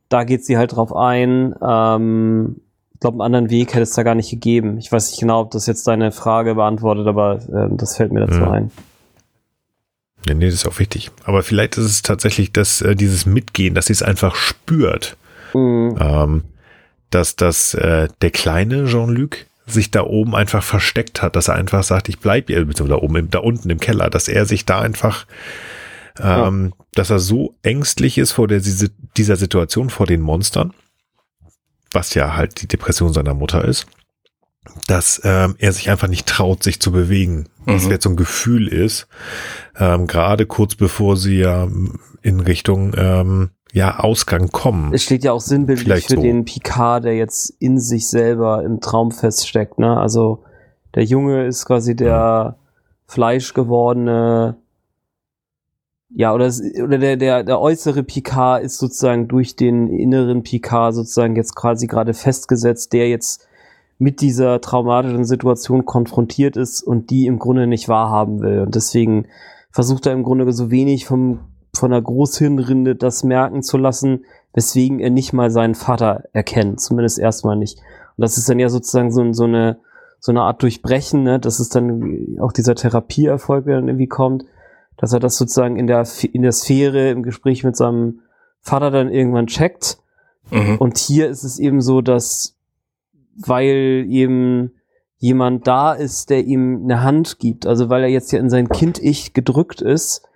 [0.10, 1.56] Da geht sie halt drauf ein.
[1.62, 2.62] Ähm,
[2.98, 4.80] ich glaube, einen anderen Weg hätte es da gar nicht gegeben.
[4.80, 8.22] Ich weiß nicht genau, ob das jetzt deine Frage beantwortet, aber äh, das fällt mir
[8.22, 8.48] dazu hm.
[8.48, 8.72] ein.
[10.26, 11.12] Nee, nee, das ist auch wichtig.
[11.24, 15.16] Aber vielleicht ist es tatsächlich das, äh, dieses Mitgehen, dass sie es einfach spürt.
[15.54, 15.96] Mhm.
[16.00, 16.44] Ähm,
[17.12, 21.84] dass das äh, der kleine Jean-Luc sich da oben einfach versteckt hat, dass er einfach
[21.84, 24.80] sagt, ich bleib hier, beziehungsweise da oben, da unten im Keller, dass er sich da
[24.80, 25.28] einfach,
[26.20, 26.86] ähm, ja.
[26.96, 28.60] dass er so ängstlich ist vor der,
[29.18, 30.74] dieser Situation, vor den Monstern,
[31.98, 33.88] was ja halt die Depression seiner Mutter ist,
[34.86, 37.50] dass ähm, er sich einfach nicht traut, sich zu bewegen.
[37.66, 37.74] Mhm.
[37.74, 39.08] Das jetzt so ein Gefühl ist,
[39.80, 41.68] ähm, gerade kurz bevor sie ja
[42.22, 44.94] in Richtung ähm, ja, Ausgang kommen.
[44.94, 46.22] Es steht ja auch sinnbildlich Vielleicht für so.
[46.22, 49.80] den Picard, der jetzt in sich selber im Traum feststeckt.
[49.80, 50.00] Ne?
[50.00, 50.44] Also
[50.94, 53.12] der Junge ist quasi der mhm.
[53.12, 54.58] fleischgewordene,
[56.10, 56.52] ja, oder,
[56.84, 61.88] oder der, der, der äußere Picard ist sozusagen durch den inneren Picard sozusagen jetzt quasi
[61.88, 63.48] gerade festgesetzt, der jetzt
[64.00, 68.62] mit dieser traumatischen Situation konfrontiert ist und die im Grunde nicht wahrhaben will.
[68.62, 69.28] Und deswegen
[69.72, 71.40] versucht er im Grunde so wenig vom
[71.76, 77.20] von der Großhirnrinde das merken zu lassen, weswegen er nicht mal seinen Vater erkennt, zumindest
[77.20, 77.78] erstmal nicht.
[77.78, 79.78] Und das ist dann ja sozusagen so, so eine
[80.20, 81.40] so eine Art Durchbrechen, ne?
[81.40, 84.46] das ist dann auch dieser Therapieerfolg, der dann irgendwie kommt,
[84.98, 88.22] dass er das sozusagen in der in der Sphäre im Gespräch mit seinem
[88.60, 90.00] Vater dann irgendwann checkt.
[90.52, 90.78] Mhm.
[90.78, 92.56] Und hier ist es eben so, dass
[93.36, 94.72] weil eben
[95.18, 98.70] jemand da ist, der ihm eine Hand gibt, also weil er jetzt ja in sein
[98.70, 100.28] Kind-Ich gedrückt ist,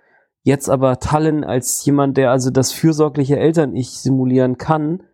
[0.44, 5.04] Jetzt aber Tallen als jemand, der also das fürsorgliche Eltern-Ich simulieren kann,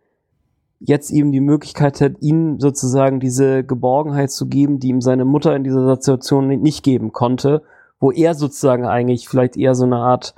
[0.79, 5.55] jetzt ihm die Möglichkeit hat, ihm sozusagen diese Geborgenheit zu geben, die ihm seine Mutter
[5.55, 7.61] in dieser Situation nicht geben konnte,
[7.99, 10.35] wo er sozusagen eigentlich vielleicht eher so eine Art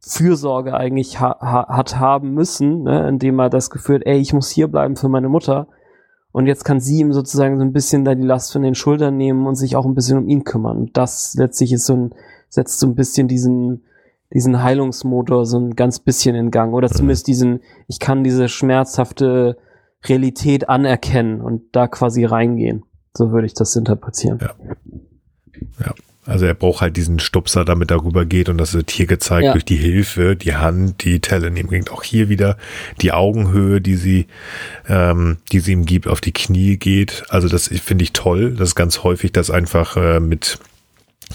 [0.00, 4.50] Fürsorge eigentlich ha hat haben müssen, ne, indem er das Gefühl hat, ey, ich muss
[4.50, 5.68] hier bleiben für meine Mutter.
[6.32, 9.16] Und jetzt kann sie ihm sozusagen so ein bisschen da die Last von den Schultern
[9.16, 10.78] nehmen und sich auch ein bisschen um ihn kümmern.
[10.78, 12.14] Und das letztlich ist so ein
[12.50, 13.84] setzt so ein bisschen diesen,
[14.34, 16.74] diesen Heilungsmotor so ein ganz bisschen in Gang.
[16.74, 19.56] Oder zumindest diesen, ich kann diese schmerzhafte
[20.04, 22.84] Realität anerkennen und da quasi reingehen.
[23.14, 24.38] So würde ich das interpretieren.
[24.40, 24.54] Ja.
[25.86, 25.94] Ja.
[26.30, 29.46] Also er braucht halt diesen Stupser, damit er rüber geht und das wird hier gezeigt
[29.46, 29.52] ja.
[29.52, 31.90] durch die Hilfe, die Hand, die Talon ihm bringt.
[31.90, 32.56] Auch hier wieder
[33.00, 34.26] die Augenhöhe, die sie,
[34.88, 37.24] ähm, die sie ihm gibt, auf die Knie geht.
[37.28, 38.54] Also das finde ich toll.
[38.54, 40.58] Das ist ganz häufig, dass einfach äh, mit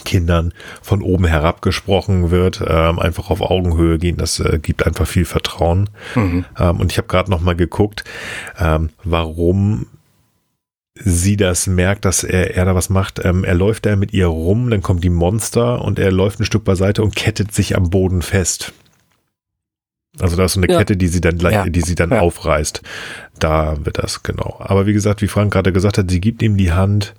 [0.03, 5.07] Kindern von oben herab gesprochen wird, ähm, einfach auf Augenhöhe gehen, das äh, gibt einfach
[5.07, 5.89] viel Vertrauen.
[6.15, 6.45] Mhm.
[6.59, 8.03] Ähm, und ich habe gerade noch mal geguckt,
[8.59, 9.87] ähm, warum
[10.95, 13.23] sie das merkt, dass er, er da was macht.
[13.23, 16.45] Ähm, er läuft da mit ihr rum, dann kommt die Monster und er läuft ein
[16.45, 18.73] Stück beiseite und kettet sich am Boden fest.
[20.19, 20.77] Also da ist so eine ja.
[20.77, 21.65] Kette, die sie dann gleich, ja.
[21.65, 22.21] die sie dann ja.
[22.21, 22.81] aufreißt.
[23.39, 24.55] Da wird das, genau.
[24.59, 27.15] Aber wie gesagt, wie Frank gerade gesagt hat, sie gibt ihm die Hand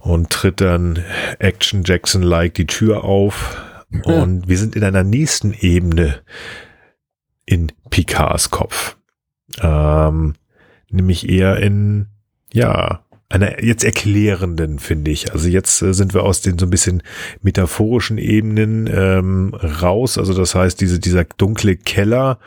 [0.00, 1.04] und tritt dann
[1.38, 3.56] Action Jackson-like die Tür auf.
[4.04, 6.16] Und wir sind in einer nächsten Ebene
[7.46, 8.96] in Picards Kopf.
[9.60, 10.34] Ähm,
[10.90, 12.06] nämlich eher in,
[12.52, 15.32] ja, einer jetzt erklärenden, finde ich.
[15.32, 17.02] Also jetzt äh, sind wir aus den so ein bisschen
[17.42, 20.16] metaphorischen Ebenen ähm, raus.
[20.16, 22.38] Also das heißt, diese, dieser dunkle Keller,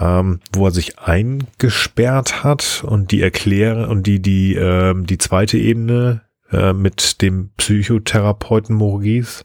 [0.00, 5.56] ähm, wo er sich eingesperrt hat und die erklären und die, die, ähm, die zweite
[5.56, 9.44] Ebene, äh, mit dem Psychotherapeuten Maurice.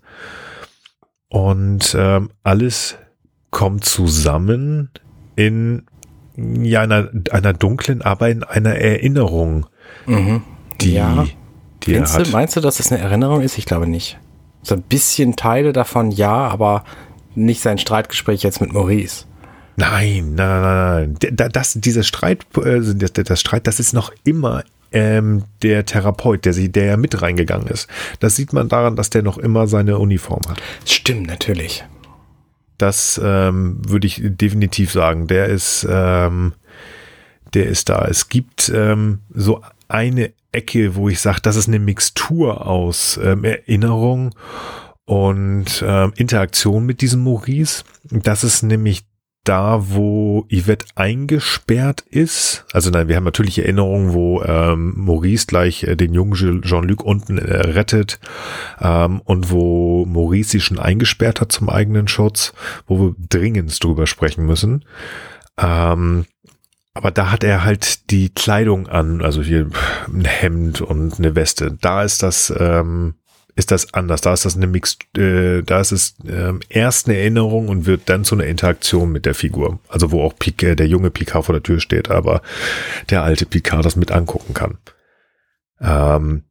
[1.30, 2.98] Und ähm, alles
[3.50, 4.90] kommt zusammen
[5.36, 5.84] in
[6.64, 9.66] ja, einer, einer dunklen, aber in einer Erinnerung.
[10.06, 10.44] Mhm.
[10.82, 11.26] Die, ja.
[11.84, 13.58] die meinst, Du, meinst du, dass das eine Erinnerung ist?
[13.58, 14.20] Ich glaube nicht.
[14.64, 16.84] So ein bisschen Teile davon ja, aber
[17.36, 19.26] nicht sein Streitgespräch jetzt mit Maurice.
[19.78, 21.52] Nein, nein, nein, nein.
[21.52, 26.72] Das, dieser Streit, das, das Streit, das ist noch immer ähm, der Therapeut, der, sie,
[26.72, 27.88] der ja mit reingegangen ist.
[28.20, 30.62] Das sieht man daran, dass der noch immer seine Uniform hat.
[30.86, 31.84] Stimmt, natürlich.
[32.82, 35.28] Das ähm, würde ich definitiv sagen.
[35.28, 36.54] Der ist, ähm,
[37.54, 38.06] der ist da.
[38.06, 43.44] Es gibt ähm, so eine Ecke, wo ich sage, das ist eine Mixtur aus ähm,
[43.44, 44.34] Erinnerung
[45.06, 47.84] und ähm, Interaktion mit diesem Maurice.
[48.10, 49.04] Das ist nämlich
[49.44, 52.66] da, wo Yvette eingesperrt ist.
[52.74, 57.38] Also nein, wir haben natürlich Erinnerungen, wo ähm, Maurice gleich äh, den jungen Jean-Luc unten
[57.38, 58.20] äh, rettet
[58.80, 62.54] ähm, und wo Maurice sie schon eingesperrt hat zum eigenen Schutz,
[62.86, 64.86] wo wir dringend drüber sprechen müssen.
[65.58, 66.26] Ähm,
[66.94, 69.70] aber da hat er halt die Kleidung an, also hier
[70.08, 71.78] ein Hemd und eine Weste.
[71.80, 73.16] Da ist das, ähm,
[73.56, 74.22] ist das anders.
[74.22, 78.04] Da ist das eine Mix, äh, da ist es ähm, erst eine Erinnerung und wird
[78.06, 79.80] dann zu einer Interaktion mit der Figur.
[79.88, 82.42] Also wo auch Picard, der junge Picard vor der Tür steht, aber
[83.10, 84.78] der alte Picard das mit angucken kann.
[85.82, 86.44] Ähm,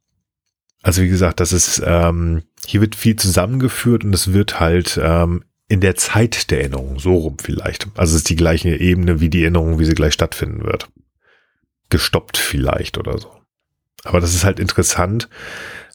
[0.83, 5.43] also wie gesagt, das ist, ähm, hier wird viel zusammengeführt und es wird halt ähm,
[5.67, 7.87] in der Zeit der Erinnerung, so rum vielleicht.
[7.95, 10.89] Also es ist die gleiche Ebene wie die Erinnerung, wie sie gleich stattfinden wird.
[11.89, 13.31] Gestoppt vielleicht oder so.
[14.03, 15.29] Aber das ist halt interessant,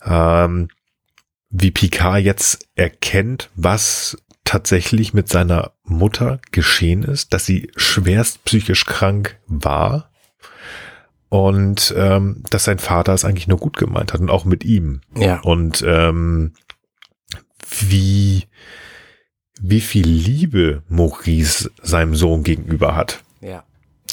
[0.05, 0.69] ähm,
[1.59, 8.85] wie Picard jetzt erkennt, was tatsächlich mit seiner Mutter geschehen ist, dass sie schwerst psychisch
[8.85, 10.11] krank war
[11.29, 15.01] und ähm, dass sein Vater es eigentlich nur gut gemeint hat und auch mit ihm.
[15.17, 15.41] Ja.
[15.41, 16.53] Und ähm,
[17.81, 18.45] wie
[19.61, 23.23] wie viel Liebe Maurice seinem Sohn gegenüber hat.
[23.41, 23.65] Ja.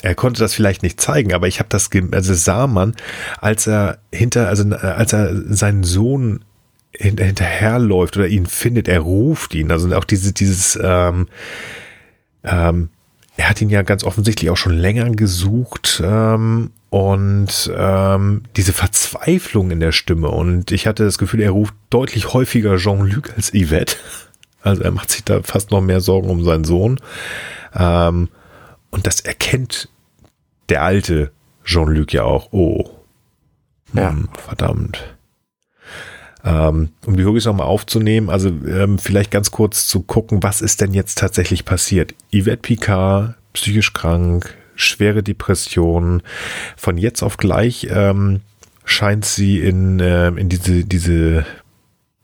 [0.01, 2.95] Er konnte das vielleicht nicht zeigen, aber ich habe das, also sah man,
[3.39, 6.45] als er hinter, also als er seinen Sohn
[6.97, 9.71] hinterherläuft oder ihn findet, er ruft ihn.
[9.71, 11.27] Also auch diese, dieses, ähm,
[12.43, 12.89] ähm,
[13.35, 19.71] er hat ihn ja ganz offensichtlich auch schon länger gesucht ähm, und ähm, diese Verzweiflung
[19.71, 20.29] in der Stimme.
[20.29, 23.97] Und ich hatte das Gefühl, er ruft deutlich häufiger Jean-Luc als Yvette.
[24.65, 26.97] Also er macht sich da fast noch mehr Sorgen um seinen Sohn.
[27.75, 28.29] Ähm,
[28.91, 29.89] und das erkennt
[30.69, 31.33] der alte
[31.65, 32.53] Jean-Luc ja auch.
[32.53, 32.89] Oh.
[33.93, 34.11] Ja.
[34.11, 35.12] Hm, verdammt.
[36.45, 40.81] Ähm, um die Huggies nochmal aufzunehmen, also ähm, vielleicht ganz kurz zu gucken, was ist
[40.81, 42.13] denn jetzt tatsächlich passiert.
[42.33, 46.21] Yvette Picard, psychisch krank, schwere Depression.
[46.75, 48.41] Von jetzt auf gleich ähm,
[48.83, 51.45] scheint sie in, äh, in diese, diese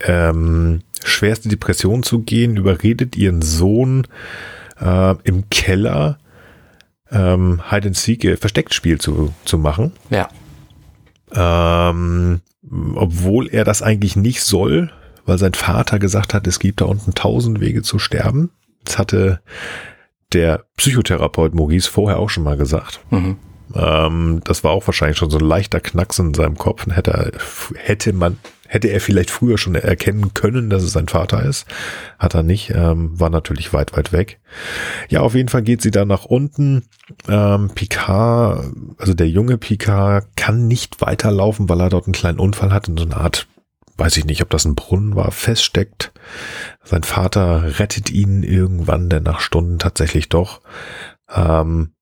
[0.01, 4.05] ähm, schwerste Depression zu gehen, überredet ihren Sohn
[4.81, 6.17] äh, im Keller
[7.11, 9.93] ähm, Hide and Seek äh, Verstecktspiel zu, zu machen.
[10.09, 10.29] Ja.
[11.31, 12.41] Ähm,
[12.95, 14.91] obwohl er das eigentlich nicht soll,
[15.25, 18.51] weil sein Vater gesagt hat, es gibt da unten tausend Wege zu sterben.
[18.83, 19.41] Das hatte
[20.33, 22.99] der Psychotherapeut Maurice vorher auch schon mal gesagt.
[23.09, 23.37] Mhm.
[23.75, 26.87] Ähm, das war auch wahrscheinlich schon so ein leichter Knacks in seinem Kopf.
[26.87, 27.31] Hätte,
[27.75, 28.37] hätte man
[28.71, 31.65] Hätte er vielleicht früher schon erkennen können, dass es sein Vater ist.
[32.19, 34.39] Hat er nicht, ähm, war natürlich weit, weit weg.
[35.09, 36.83] Ja, auf jeden Fall geht sie da nach unten.
[37.27, 42.71] Ähm, Picard, also der junge Picard, kann nicht weiterlaufen, weil er dort einen kleinen Unfall
[42.71, 43.47] hat und so eine Art,
[43.97, 46.11] weiß ich nicht, ob das ein Brunnen war, feststeckt.
[46.83, 50.61] Sein Vater rettet ihn irgendwann, denn nach Stunden tatsächlich doch.
[51.33, 51.93] Ähm,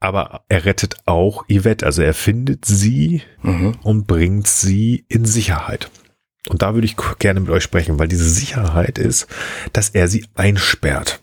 [0.00, 3.72] aber er rettet auch Yvette, also er findet sie Mhm.
[3.82, 5.90] und bringt sie in Sicherheit.
[6.48, 9.26] Und da würde ich gerne mit euch sprechen, weil diese Sicherheit ist,
[9.72, 11.20] dass er sie einsperrt.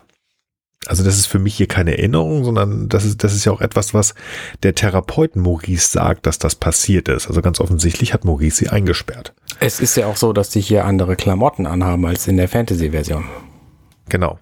[0.86, 3.62] Also das ist für mich hier keine Erinnerung, sondern das ist, das ist ja auch
[3.62, 4.14] etwas, was
[4.62, 7.26] der Therapeut Maurice sagt, dass das passiert ist.
[7.26, 9.32] Also ganz offensichtlich hat Maurice sie eingesperrt.
[9.60, 13.24] Es ist ja auch so, dass die hier andere Klamotten anhaben als in der Fantasy-Version.
[14.08, 14.38] Genau.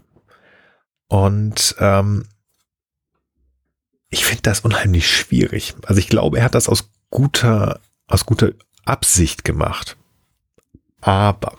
[1.07, 2.25] Und ähm,
[4.11, 5.75] ich finde das unheimlich schwierig.
[5.87, 8.51] Also ich glaube, er hat das aus guter, aus guter
[8.85, 9.97] Absicht gemacht.
[11.03, 11.53] Aber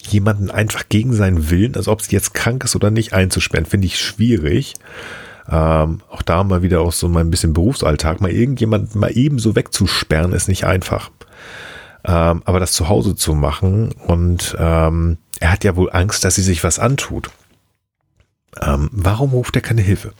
[0.00, 3.86] jemanden einfach gegen seinen Willen, also ob sie jetzt krank ist oder nicht, einzusperren, finde
[3.86, 4.74] ich schwierig.
[5.50, 9.54] Ähm, auch da mal wieder aus so mein bisschen Berufsalltag, mal irgendjemanden mal eben so
[9.54, 11.10] wegzusperren, ist nicht einfach.
[12.04, 16.36] Ähm, aber das zu Hause zu machen und ähm, er hat ja wohl Angst, dass
[16.36, 17.30] sie sich was antut.
[18.60, 20.12] Ähm, warum ruft er keine Hilfe?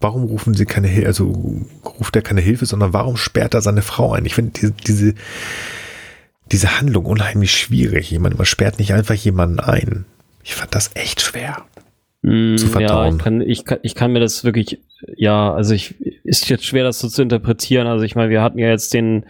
[0.00, 3.82] Warum rufen sie keine Hilfe, also ruft er keine Hilfe, sondern warum sperrt er seine
[3.82, 4.24] Frau ein?
[4.24, 5.14] Ich finde diese, diese,
[6.52, 8.10] diese Handlung unheimlich schwierig.
[8.10, 10.04] Jemand, man sperrt nicht einfach jemanden ein.
[10.42, 11.64] Ich fand das echt schwer.
[12.22, 13.16] Mm, zu Ja, verdauen.
[13.16, 14.78] ich kann, ich, kann, ich kann mir das wirklich,
[15.16, 15.94] ja, also ich,
[16.24, 17.86] ist jetzt schwer, das so zu interpretieren.
[17.86, 19.24] Also ich meine, wir hatten ja jetzt den,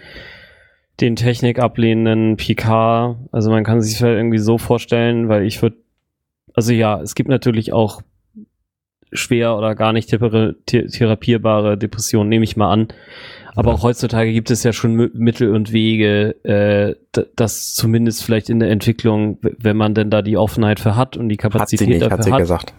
[1.01, 3.17] den technikablehnenden Picard.
[3.33, 5.77] Also man kann sich das halt irgendwie so vorstellen, weil ich würde,
[6.55, 8.03] also ja, es gibt natürlich auch
[9.13, 12.89] schwer oder gar nicht thera- the- therapierbare Depressionen, nehme ich mal an.
[13.57, 16.95] Aber auch heutzutage gibt es ja schon Mittel und Wege, äh,
[17.35, 21.29] das zumindest vielleicht in der Entwicklung, wenn man denn da die Offenheit für hat und
[21.29, 22.75] die Hat sie Kapazität nicht, dafür hat sie hat, gesagt.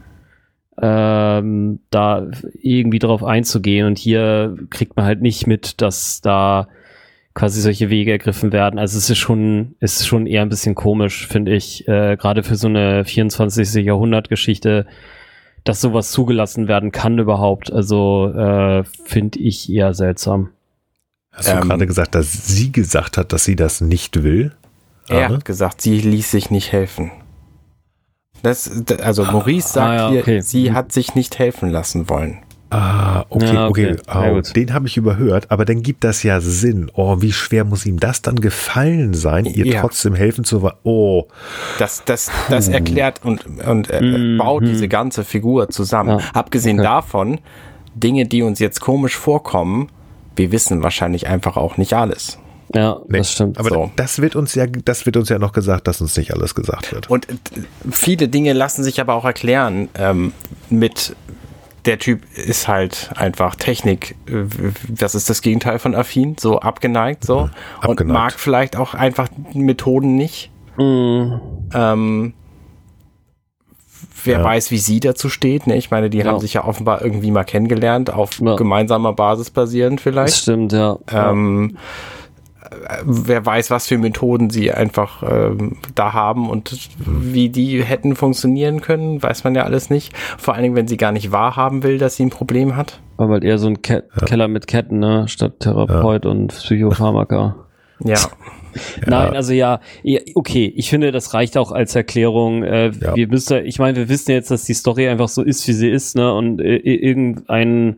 [0.82, 2.28] ähm, da
[2.62, 3.86] irgendwie drauf einzugehen.
[3.88, 6.68] Und hier kriegt man halt nicht mit, dass da
[7.34, 8.80] quasi solche Wege ergriffen werden.
[8.80, 12.44] Also es ist schon, es ist schon eher ein bisschen komisch, finde ich, äh, gerade
[12.44, 13.86] für so eine 24.
[13.86, 14.86] Jahrhundert-Geschichte,
[15.64, 17.72] dass sowas zugelassen werden kann überhaupt.
[17.72, 20.50] Also äh, finde ich eher seltsam.
[21.32, 24.54] Hast du Ähm, gerade gesagt, dass sie gesagt hat, dass sie das nicht will?
[25.08, 27.12] Er hat gesagt, sie ließ sich nicht helfen.
[28.44, 28.70] Das,
[29.02, 30.42] also Maurice sagt Ah, ja, hier, okay.
[30.42, 30.74] sie Mhm.
[30.74, 32.40] hat sich nicht helfen lassen wollen.
[32.72, 33.92] Ah, okay, Ja, okay.
[33.92, 34.02] okay.
[34.08, 34.56] Au, gut.
[34.56, 36.90] den habe ich überhört, aber dann gibt das ja Sinn.
[36.94, 39.82] Oh, wie schwer muss ihm das dann gefallen sein, ihr Ja.
[39.82, 41.28] trotzdem helfen zu Oh,
[41.80, 44.38] Das, das, das erklärt und, und äh, Mhm.
[44.38, 46.20] baut diese ganze Figur zusammen.
[46.20, 46.26] Ja.
[46.34, 46.88] Abgesehen Okay.
[46.88, 47.40] davon,
[47.94, 49.90] Dinge, die uns jetzt komisch vorkommen,
[50.38, 52.40] wir wissen wahrscheinlich einfach auch nicht alles.
[52.74, 53.18] Ja, nee.
[53.18, 53.58] das stimmt.
[53.60, 53.92] Aber So.
[53.98, 56.94] das wird uns ja, das wird uns ja noch gesagt, dass uns nicht alles gesagt
[56.94, 57.10] wird.
[57.10, 57.34] Und äh,
[57.92, 60.32] viele Dinge lassen sich aber auch erklären ähm,
[60.70, 61.14] mit
[61.86, 64.44] der Typ ist halt einfach Technik, äh,
[64.88, 67.50] das ist das Gegenteil von affin, so abgeneigt, so.
[67.82, 68.08] Und abgeneigt.
[68.08, 70.52] mag vielleicht auch einfach Methoden nicht.
[70.78, 71.34] Mm,
[71.74, 72.34] Ähm,
[74.24, 74.44] wer Ja.
[74.44, 75.68] weiß, wie sie dazu steht.
[75.68, 75.76] Ne?
[75.78, 76.26] Ich meine, die Ja.
[76.26, 78.56] haben sich ja offenbar irgendwie mal kennengelernt, auf Ja.
[78.56, 80.36] gemeinsamer Basis basierend das vielleicht.
[80.38, 80.98] stimmt, ja.
[81.12, 81.78] Ähm, äh,
[83.06, 88.82] wer weiß, was für Methoden sie einfach ähm, da haben und wie die hätten funktionieren
[88.82, 90.16] können, weiß man ja alles nicht.
[90.38, 93.00] Vor allen Dingen, wenn sie gar nicht wahrhaben will, dass sie ein Problem hat.
[93.18, 95.28] War halt eher so ein Ke Keller mit Ketten, ne?
[95.28, 97.56] Statt Therapeut und Psychopharmaka.
[98.04, 98.18] Ja.
[99.06, 102.64] Nein, also ja, ja, okay, ich finde, das reicht auch als Erklärung.
[102.64, 103.16] Äh, Ja.
[103.16, 105.90] Wir müssen, ich meine, wir wissen jetzt, dass die Story einfach so ist, wie sie
[105.90, 106.34] ist, ne?
[106.34, 107.98] Und äh, irgendein,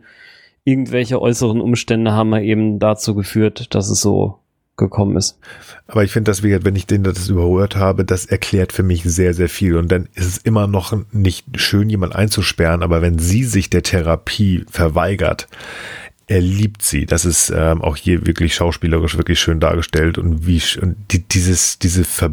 [0.63, 4.39] irgendwelche äußeren Umstände haben ja eben dazu geführt, dass es so
[4.75, 5.37] gekommen ist.
[5.87, 9.03] Aber ich finde, dass wir, wenn ich den das überhört habe, das erklärt für mich
[9.03, 9.77] sehr, sehr viel.
[9.77, 13.83] Und dann ist es immer noch nicht schön, jemand einzusperren, aber wenn sie sich der
[13.83, 15.47] Therapie verweigert,
[16.25, 17.05] er liebt sie.
[17.05, 21.79] Das ist ähm, auch hier wirklich schauspielerisch wirklich schön dargestellt und wie und die, dieses
[21.79, 22.31] diese Ver,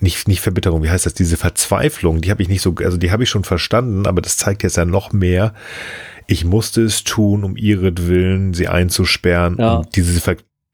[0.00, 1.14] nicht nicht Verbitterung, wie heißt das?
[1.14, 4.36] Diese Verzweiflung, die habe ich nicht so, also die habe ich schon verstanden, aber das
[4.36, 5.54] zeigt jetzt ja noch mehr.
[6.26, 9.56] Ich musste es tun, um ihretwillen sie einzusperren.
[9.58, 9.76] Ja.
[9.78, 10.20] Und diese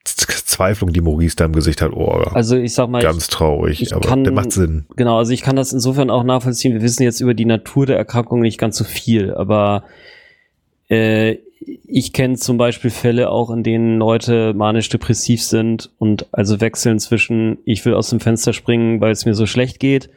[0.07, 3.83] Verzweiflung, die Maurice da im Gesicht hat, oh, Also ich sag mal, ganz ich, traurig,
[3.83, 4.87] ich aber kann- der macht Sinn.
[4.97, 6.73] genau, also ich kann das insofern auch nachvollziehen.
[6.75, 9.85] Wir wissen jetzt über die Natur der Erkrankung nicht ganz so viel, aber
[10.89, 11.37] äh,
[11.89, 17.59] ich kenne zum Beispiel Fälle auch, in denen Leute manisch-depressiv sind und also wechseln zwischen,
[17.65, 20.11] ich will aus dem Fenster springen, weil es mir so schlecht geht,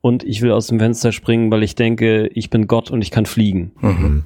[0.00, 3.10] und ich will aus dem Fenster springen, weil ich denke, ich bin Gott und ich
[3.10, 3.72] kann fliegen.
[3.80, 4.24] Mhm.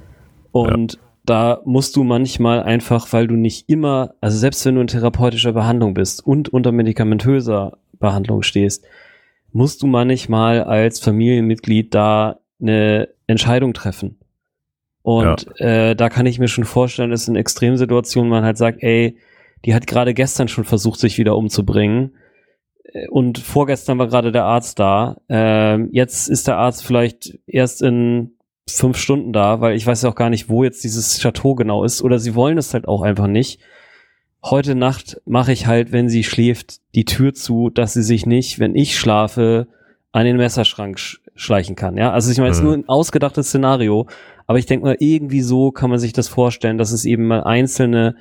[0.51, 4.87] Und da musst du manchmal einfach, weil du nicht immer, also selbst wenn du in
[4.87, 8.85] therapeutischer Behandlung bist und unter medikamentöser Behandlung stehst,
[9.51, 14.19] musst du manchmal als Familienmitglied da eine Entscheidung treffen.
[15.01, 19.17] Und äh, da kann ich mir schon vorstellen, dass in Extremsituationen man halt sagt, ey,
[19.65, 22.15] die hat gerade gestern schon versucht, sich wieder umzubringen.
[22.83, 25.17] Äh, Und vorgestern war gerade der Arzt da.
[25.29, 28.31] Ähm, jetzt ist der Arzt vielleicht erst in
[28.69, 31.83] fünf Stunden da, weil ich weiß ja auch gar nicht, wo jetzt dieses Chateau genau
[31.83, 32.01] ist.
[32.01, 33.59] Oder sie wollen es halt auch einfach nicht.
[34.43, 38.59] Heute Nacht mache ich halt, wenn sie schläft, die Tür zu, dass sie sich nicht,
[38.59, 39.67] wenn ich schlafe,
[40.11, 41.97] an den Messerschrank sch schleichen kann.
[41.97, 42.67] Ja, also ich meine, es ist Mhm.
[42.67, 44.05] nur ein ausgedachtes Szenario,
[44.45, 47.43] aber ich denke mal, irgendwie so kann man sich das vorstellen, dass es eben mal
[47.43, 48.15] einzelne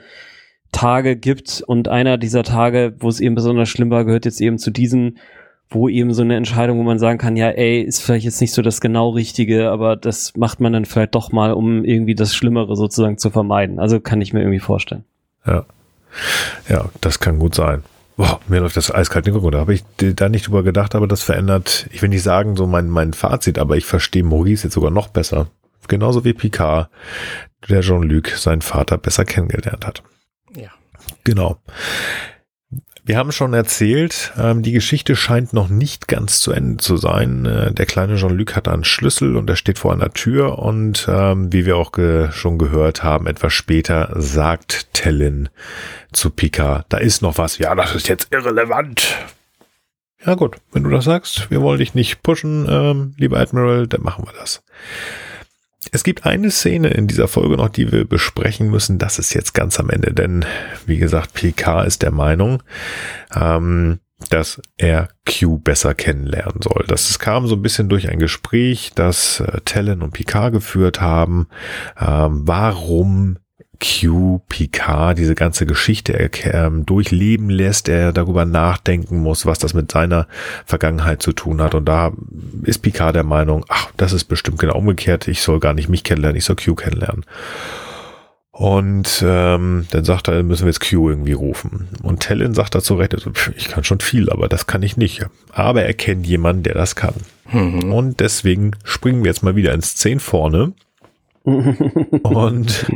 [0.73, 4.56] Tage gibt und einer dieser Tage, wo es eben besonders schlimm war, gehört jetzt eben
[4.56, 5.19] zu diesen,
[5.71, 8.53] wo eben so eine Entscheidung, wo man sagen kann, ja, ey, ist vielleicht jetzt nicht
[8.53, 12.35] so das genau Richtige, aber das macht man dann vielleicht doch mal, um irgendwie das
[12.35, 13.79] Schlimmere sozusagen zu vermeiden.
[13.79, 15.05] Also kann ich mir irgendwie vorstellen.
[15.47, 15.65] Ja.
[16.69, 17.83] Ja, das kann gut sein.
[18.17, 19.53] Boah, mir läuft das eiskalt in den Rücken.
[19.53, 22.67] Da habe ich da nicht drüber gedacht, aber das verändert, ich will nicht sagen, so
[22.67, 25.49] mein, mein Fazit, aber ich verstehe Maurice jetzt sogar noch besser.
[25.89, 26.91] Genauso wie Picard,
[27.69, 30.03] der Jean-Luc seinen Vater besser kennengelernt hat.
[30.55, 30.69] Ja.
[31.25, 31.57] Genau.
[33.05, 37.45] Wir haben schon erzählt, ähm, die Geschichte scheint noch nicht ganz zu Ende zu sein.
[37.47, 41.53] Äh, der kleine Jean-Luc hat einen Schlüssel und er steht vor einer Tür und ähm,
[41.53, 45.49] wie wir auch ge schon gehört haben, etwas später sagt Tellin
[46.12, 47.59] zu Picard, da ist noch was.
[47.59, 49.16] Ja, das ist jetzt irrelevant.
[50.24, 54.03] Ja gut, wenn du das sagst, wir wollen dich nicht pushen, ähm, lieber Admiral, dann
[54.03, 54.62] machen wir das.
[55.94, 58.97] Es gibt eine Szene in dieser Folge noch, die wir besprechen müssen.
[58.97, 60.47] Das ist jetzt ganz am Ende, denn
[60.86, 62.62] wie gesagt, PK ist der Meinung,
[63.36, 64.01] ähm,
[64.31, 66.86] dass er Q besser kennenlernen soll.
[66.89, 71.48] Das kam so ein bisschen durch ein Gespräch, das äh, Tellen und Picard geführt haben.
[72.01, 73.36] Ähm, warum
[73.83, 79.91] Q Picard diese ganze Geschichte ähm, durchleben lässt, er darüber nachdenken muss, was das mit
[79.91, 80.29] seiner
[80.65, 81.75] Vergangenheit zu tun hat.
[81.75, 82.13] Und da
[82.63, 86.05] ist Picard der Meinung, ach, das ist bestimmt genau umgekehrt, ich soll gar nicht mich
[86.05, 87.25] kennenlernen, ich soll Q kennenlernen.
[88.53, 91.89] Und ähm, dann sagt er, müssen wir jetzt Q irgendwie rufen.
[92.03, 95.27] Und Tellin sagt dazu recht, also, ich kann schon viel, aber das kann ich nicht.
[95.53, 97.15] Aber er kennt jemanden, der das kann.
[97.51, 97.93] Mhm.
[97.93, 100.75] Und deswegen springen wir jetzt mal wieder ins 10 vorne.
[101.44, 102.86] Und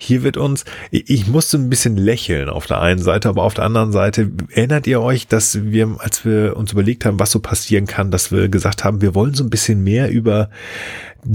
[0.00, 3.64] hier wird uns, ich, musste ein bisschen lächeln auf der einen Seite, aber auf der
[3.64, 7.86] anderen Seite erinnert ihr euch, dass wir, als wir uns überlegt haben, was so passieren
[7.86, 10.50] kann, dass wir gesagt haben, wir wollen so ein bisschen mehr über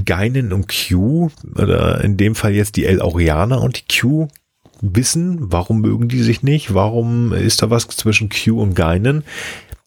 [0.05, 4.29] Geinen und Q oder in dem Fall jetzt die El Aureaner und die Q
[4.79, 9.23] wissen, warum mögen die sich nicht, warum ist da was zwischen Q und Geinen.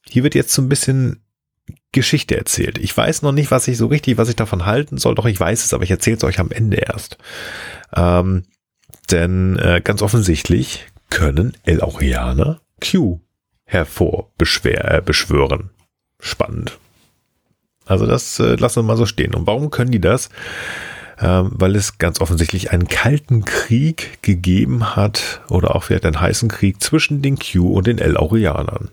[0.06, 1.20] Hier wird jetzt so ein bisschen
[1.92, 2.78] Geschichte erzählt.
[2.78, 5.38] Ich weiß noch nicht, was ich so richtig, was ich davon halten soll, doch ich
[5.38, 7.18] weiß es, aber ich erzähle es euch am Ende erst.
[7.94, 8.44] Ähm,
[9.10, 13.20] denn äh, ganz offensichtlich können El Aureaner Q
[13.64, 15.58] hervorbeschwör, äh.
[16.20, 16.78] Spannend.
[17.84, 19.34] Also das äh, lassen wir mal so stehen.
[19.34, 20.28] Und warum können die das?
[21.18, 26.48] Ähm, weil es ganz offensichtlich einen kalten Krieg gegeben hat oder auch vielleicht einen heißen
[26.48, 28.90] Krieg zwischen den Q und den El Aureanern.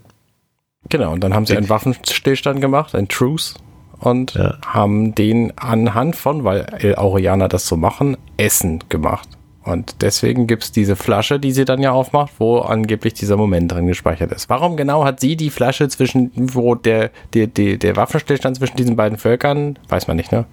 [0.89, 3.55] Genau, und dann haben sie einen Waffenstillstand gemacht, ein Truce,
[3.99, 4.57] und ja.
[4.65, 9.29] haben den anhand von, weil El Aureaner das so machen, Essen gemacht.
[9.63, 13.71] Und deswegen gibt es diese Flasche, die sie dann ja aufmacht, wo angeblich dieser Moment
[13.71, 14.49] drin gespeichert ist.
[14.49, 18.97] Warum genau hat sie die Flasche zwischen, wo der, der, der, der Waffenstillstand zwischen diesen
[18.97, 20.43] beiden Völkern, weiß man nicht, ne?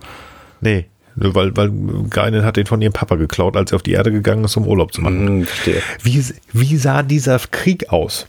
[0.60, 0.86] Nee,
[1.16, 1.72] weil, weil
[2.08, 4.66] Geinen hat den von ihrem Papa geklaut, als er auf die Erde gegangen ist, um
[4.66, 5.40] Urlaub zu machen.
[5.40, 5.82] Mm, verstehe.
[6.04, 8.28] Wie, wie sah dieser Krieg aus?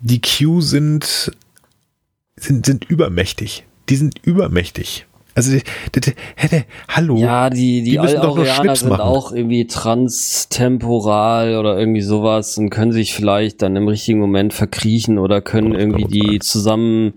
[0.00, 1.30] Die Q sind,
[2.36, 3.64] sind, sind übermächtig.
[3.88, 5.06] Die sind übermächtig.
[5.34, 5.56] Also
[5.92, 7.16] hätte, hallo.
[7.16, 9.00] Ja, die, die, die Alaureaner sind machen.
[9.00, 15.18] auch irgendwie transtemporal oder irgendwie sowas und können sich vielleicht dann im richtigen Moment verkriechen
[15.18, 17.14] oder können irgendwie die zusammen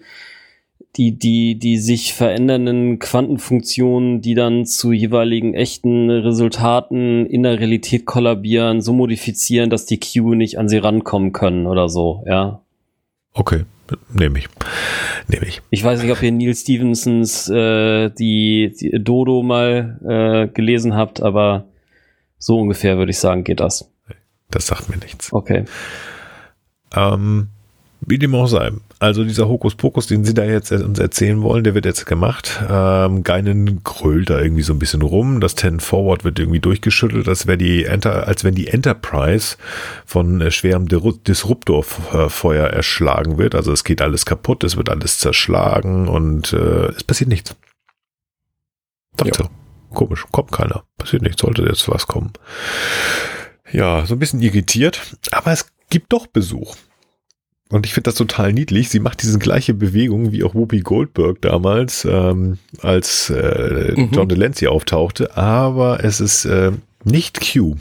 [0.95, 8.05] die, die, die sich verändernden Quantenfunktionen, die dann zu jeweiligen echten Resultaten in der Realität
[8.05, 12.62] kollabieren, so modifizieren, dass die Q nicht an sie rankommen können oder so, ja.
[13.33, 13.65] Okay,
[14.13, 14.47] nehme ich.
[15.27, 15.61] Nehme ich.
[15.69, 21.21] Ich weiß nicht, ob ihr Neil Stevensons äh, die, die Dodo mal äh, gelesen habt,
[21.21, 21.65] aber
[22.37, 23.89] so ungefähr würde ich sagen, geht das.
[24.51, 25.33] Das sagt mir nichts.
[25.33, 25.65] Okay.
[26.95, 27.49] Ähm,
[28.01, 28.71] wie dem auch sei.
[29.03, 32.63] Also dieser Hokuspokus, den sie da jetzt uns erzählen wollen, der wird jetzt gemacht.
[32.69, 35.41] Ähm, Geinen grölt da irgendwie so ein bisschen rum.
[35.41, 39.57] Das Ten Forward wird irgendwie durchgeschüttelt, als, die Enter, als wenn die Enterprise
[40.05, 43.55] von äh, schwerem Disruptorfeuer erschlagen wird.
[43.55, 47.57] Also es geht alles kaputt, es wird alles zerschlagen und äh, es passiert nichts.
[49.17, 49.49] Dachte,
[49.89, 50.85] komisch, kommt keiner.
[50.97, 52.31] Passiert nichts, sollte jetzt was kommen.
[53.69, 55.01] Ja, so ein bisschen irritiert,
[55.31, 56.77] aber es gibt doch Besuch.
[57.73, 58.89] Und ich finde das total niedlich.
[58.89, 64.11] Sie macht diese gleiche Bewegung wie auch Whoopi Goldberg damals, ähm, als äh, mhm.
[64.11, 65.35] John Delancey auftauchte.
[65.35, 66.71] Aber es ist äh,
[67.03, 67.77] nicht Q,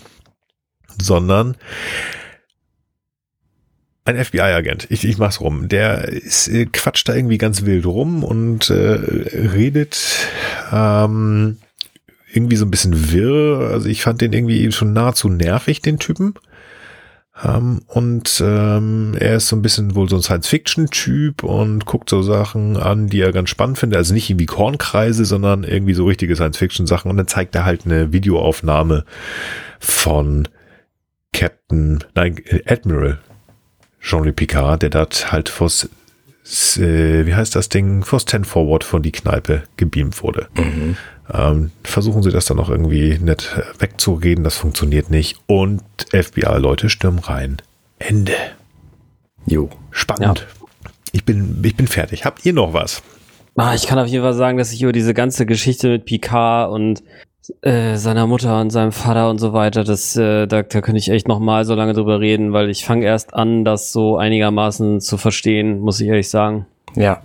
[0.99, 1.59] sondern
[4.07, 4.87] ein FBI-Agent.
[4.89, 5.69] Ich, ich mach's rum.
[5.69, 10.27] Der ist, äh, quatscht da irgendwie ganz wild rum und äh, redet
[10.73, 11.59] ähm,
[12.33, 13.69] irgendwie so ein bisschen wirr.
[13.71, 16.33] Also ich fand den irgendwie schon nahezu nervig, den Typen.
[17.45, 22.23] Ähm, und ähm, er ist so ein bisschen wohl so ein Science-Fiction-Typ und guckt so
[22.23, 23.97] Sachen an, die er ganz spannend findet.
[23.97, 27.11] Also nicht irgendwie Kornkreise, sondern irgendwie so richtige Science-Fiction-Sachen.
[27.11, 29.05] Und dann zeigt er halt eine Videoaufnahme
[29.81, 30.49] von
[31.33, 32.37] Captain, nein,
[32.67, 33.19] Admiral
[34.01, 35.89] Jean-Luc Picard, der dort halt vors,
[36.77, 40.49] äh, wie heißt das Ding, vors Ten Forward von die Kneipe gebeamt wurde.
[40.57, 40.97] Mhm.
[41.33, 45.39] Ähm, versuchen sie das dann noch irgendwie nett wegzureden, das funktioniert nicht.
[45.47, 47.59] Und FBI-Leute stürmen rein.
[47.99, 48.35] Ende.
[49.47, 49.71] Jo.
[49.91, 50.47] Spannend.
[50.47, 50.91] Ja.
[51.13, 52.25] Ich bin, ich bin fertig.
[52.25, 53.03] Habt ihr noch was?
[53.57, 56.71] Ah, ich kann auf jeden Fall sagen, dass ich über diese ganze Geschichte mit Picard
[56.71, 57.03] und
[57.61, 61.11] äh, seiner Mutter und seinem Vater und so weiter, das, äh, da, da könnte ich
[61.11, 65.01] echt noch mal so lange drüber reden, weil ich fange erst an, das so einigermaßen
[65.01, 66.67] zu verstehen, muss ich ehrlich sagen.
[66.95, 67.23] Ja,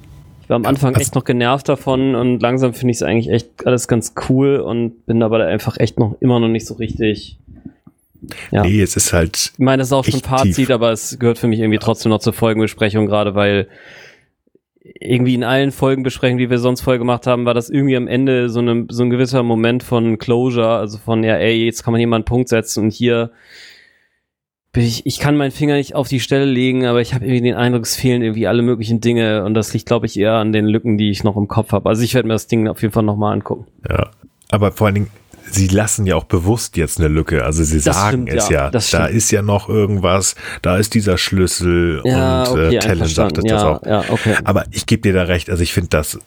[0.47, 3.67] ich war am Anfang echt noch genervt davon und langsam finde ich es eigentlich echt
[3.67, 7.37] alles ganz cool und bin aber da einfach echt noch immer noch nicht so richtig.
[8.51, 8.61] Ja.
[8.63, 9.51] Nee, es ist halt.
[9.51, 10.69] Ich meine, das ist auch schon Fazit, tief.
[10.69, 13.67] aber es gehört für mich irgendwie trotzdem noch zur Folgenbesprechung, gerade weil
[15.01, 18.49] irgendwie in allen Folgenbesprechungen, die wir sonst vorher gemacht haben, war das irgendwie am Ende
[18.49, 21.99] so, eine, so ein gewisser Moment von Closure, also von, ja, ey, jetzt kann man
[21.99, 23.31] hier mal einen Punkt setzen und hier
[24.81, 27.55] ich, ich kann meinen Finger nicht auf die Stelle legen, aber ich habe irgendwie den
[27.55, 30.65] Eindruck, es fehlen irgendwie alle möglichen Dinge und das liegt, glaube ich, eher an den
[30.65, 31.89] Lücken, die ich noch im Kopf habe.
[31.89, 33.67] Also ich werde mir das Ding auf jeden Fall nochmal angucken.
[33.89, 34.09] Ja,
[34.49, 35.11] aber vor allen Dingen,
[35.49, 37.43] sie lassen ja auch bewusst jetzt eine Lücke.
[37.43, 38.69] Also sie das sagen stimmt, es ja.
[38.71, 38.79] ja.
[38.91, 43.09] da ist ja noch irgendwas, da ist dieser Schlüssel ja, und äh, okay, äh, Talent
[43.09, 43.85] sagt es ja, das auch.
[43.85, 44.35] Ja, okay.
[44.43, 46.19] Aber ich gebe dir da recht, also ich finde das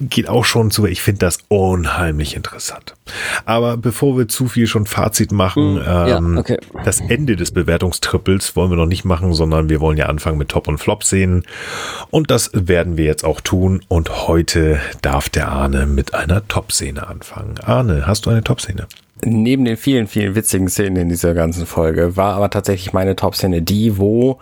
[0.00, 0.86] geht auch schon zu.
[0.86, 2.94] Ich finde das unheimlich interessant.
[3.44, 6.58] Aber bevor wir zu viel schon Fazit machen, ähm, ja, okay.
[6.84, 10.50] das Ende des Bewertungstrippels wollen wir noch nicht machen, sondern wir wollen ja anfangen mit
[10.50, 11.44] Top und Flop sehen.
[12.10, 13.82] Und das werden wir jetzt auch tun.
[13.88, 17.58] Und heute darf der Arne mit einer Top-Szene anfangen.
[17.64, 18.86] Arne, hast du eine Top-Szene?
[19.26, 23.62] neben den vielen, vielen witzigen Szenen in dieser ganzen Folge war aber tatsächlich meine Top-Szene
[23.62, 24.38] die, wo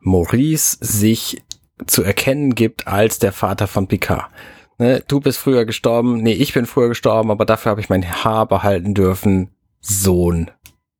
[0.00, 1.42] Maurice sich
[1.86, 4.30] zu erkennen gibt als der Vater von Picard.
[4.78, 8.24] Ne, du bist früher gestorben, nee, ich bin früher gestorben, aber dafür habe ich mein
[8.24, 9.50] Haar behalten dürfen.
[9.80, 10.50] Sohn.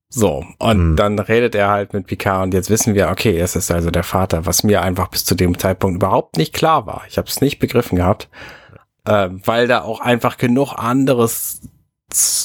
[0.09, 0.97] So, und mhm.
[0.97, 4.03] dann redet er halt mit Picard und jetzt wissen wir, okay, es ist also der
[4.03, 7.05] Vater, was mir einfach bis zu dem Zeitpunkt überhaupt nicht klar war.
[7.09, 8.29] Ich habe es nicht begriffen gehabt,
[9.07, 11.63] äh, weil da auch einfach genug anderes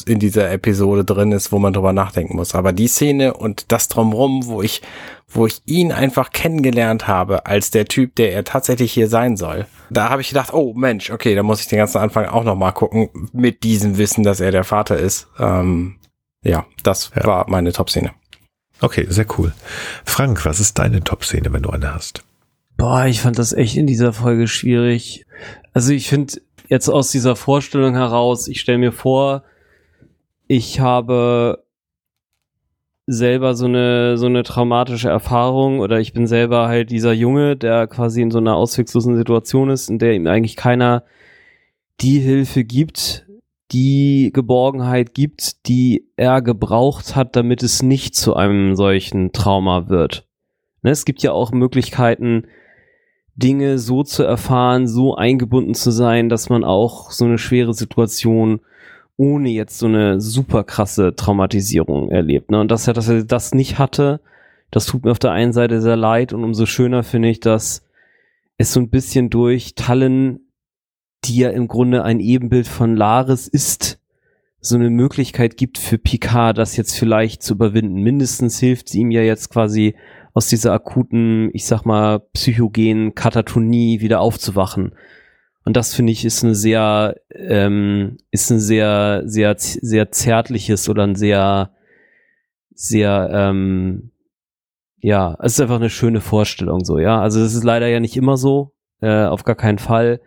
[0.05, 2.55] in dieser Episode drin ist, wo man drüber nachdenken muss.
[2.55, 4.81] Aber die Szene und das drumrum, wo ich,
[5.38, 9.68] wo ich ihn einfach kennengelernt habe als der Typ, der er tatsächlich hier sein soll,
[9.89, 12.55] da habe ich gedacht, oh Mensch, okay, da muss ich den ganzen Anfang auch noch
[12.55, 15.27] mal gucken mit diesem Wissen, dass er der Vater ist.
[15.39, 15.97] Ähm,
[16.43, 17.23] ja, das ja.
[17.26, 18.11] war meine Top-Szene.
[18.81, 19.53] Okay, sehr cool.
[20.05, 22.23] Frank, was ist deine Top-Szene, wenn du eine hast?
[22.76, 25.26] Boah, ich fand das echt in dieser Folge schwierig.
[25.73, 29.43] Also ich finde jetzt aus dieser Vorstellung heraus, ich stelle mir vor,
[30.47, 31.64] ich habe
[33.07, 37.88] selber so eine so eine traumatische Erfahrung oder ich bin selber halt dieser Junge, der
[37.88, 41.03] quasi in so einer ausweglosen Situation ist, in der ihm eigentlich keiner
[42.01, 43.25] die Hilfe gibt,
[43.71, 50.27] die Geborgenheit gibt, die er gebraucht hat, damit es nicht zu einem solchen Trauma wird.
[50.84, 52.43] Ne, es gibt ja auch Möglichkeiten,
[53.35, 58.61] Dinge so zu erfahren, so eingebunden zu sein, dass man auch so eine schwere Situation
[59.18, 62.52] ohne jetzt so eine super krasse Traumatisierung erlebt.
[62.52, 62.60] Ne?
[62.60, 64.22] Und dass er, dass er das nicht hatte,
[64.72, 67.84] das tut mir auf der einen Seite sehr leid und umso schöner finde ich, dass
[68.57, 70.48] es so ein bisschen durch Tallen
[71.26, 73.99] die ja im Grunde ein Ebenbild von Laris ist,
[74.60, 78.02] so eine Möglichkeit gibt für Picard, das jetzt vielleicht zu überwinden.
[78.02, 79.95] Mindestens hilft sie ihm ja jetzt quasi
[80.34, 84.94] aus dieser akuten, ich sag mal, psychogenen Katatonie wieder aufzuwachen.
[85.68, 91.03] Und das finde ich ist eine sehr, ähm, ist ein sehr, sehr, sehr zärtliches oder
[91.03, 91.72] ein sehr,
[92.73, 94.11] sehr, ähm,
[94.99, 97.19] ja, es ist einfach eine schöne Vorstellung so, ja.
[97.22, 100.22] Also es ist leider ja nicht immer so, äh, auf gar keinen Fall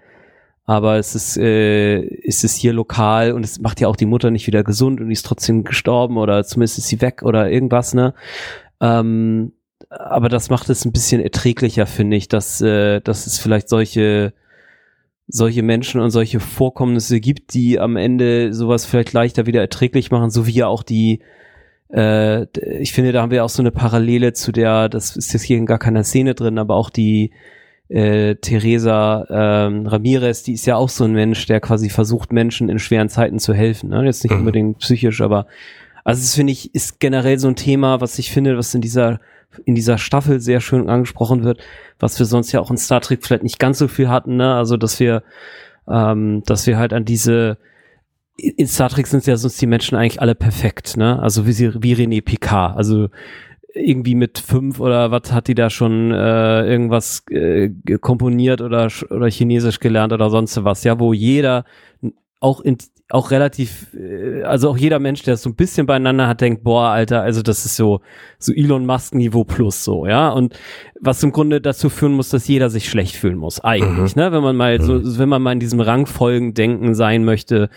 [0.70, 4.30] aber es ist, äh, ist es hier lokal und es macht ja auch die Mutter
[4.30, 7.92] nicht wieder gesund und die ist trotzdem gestorben oder zumindest ist sie weg oder irgendwas,
[7.92, 8.14] ne?
[8.80, 9.52] Ähm,
[9.88, 14.32] aber das macht es ein bisschen erträglicher, finde ich, dass, äh, dass es vielleicht solche,
[15.30, 20.30] solche Menschen und solche Vorkommnisse gibt, die am Ende sowas vielleicht leichter wieder erträglich machen,
[20.30, 21.20] so wie ja auch die,
[21.92, 22.46] äh,
[22.80, 25.56] ich finde, da haben wir auch so eine Parallele zu der, das ist jetzt hier
[25.56, 27.32] in gar keiner Szene drin, aber auch die,
[27.90, 32.68] äh, Teresa ähm, Ramirez, die ist ja auch so ein Mensch, der quasi versucht, Menschen
[32.68, 33.90] in schweren Zeiten zu helfen.
[33.90, 34.04] Ne?
[34.04, 34.40] Jetzt nicht mhm.
[34.40, 35.46] unbedingt psychisch, aber
[36.04, 39.20] also das finde ich, ist generell so ein Thema, was ich finde, was in dieser
[39.64, 41.60] in dieser Staffel sehr schön angesprochen wird,
[41.98, 44.54] was wir sonst ja auch in Star Trek vielleicht nicht ganz so viel hatten, ne?
[44.54, 45.22] Also dass wir,
[45.88, 47.58] ähm, dass wir halt an diese
[48.36, 51.20] in Star Trek sind ja sonst die Menschen eigentlich alle perfekt, ne?
[51.20, 52.76] Also wie sie, wie René Picard.
[52.76, 53.08] Also
[53.74, 57.70] irgendwie mit fünf oder was hat die da schon äh, irgendwas äh,
[58.00, 61.64] komponiert oder oder Chinesisch gelernt oder sonst was, ja, wo jeder
[62.40, 62.78] auch in,
[63.10, 66.88] auch relativ, äh, also auch jeder Mensch, der so ein bisschen beieinander hat, denkt, boah,
[66.88, 68.00] Alter, also das ist so,
[68.38, 70.30] so Elon Musk Niveau plus so, ja.
[70.30, 70.58] Und
[71.00, 74.22] was im Grunde dazu führen muss, dass jeder sich schlecht fühlen muss, eigentlich, mhm.
[74.22, 74.32] ne?
[74.32, 75.18] Wenn man mal so, mhm.
[75.18, 77.68] wenn man mal in diesem Rangfolgendenken sein möchte,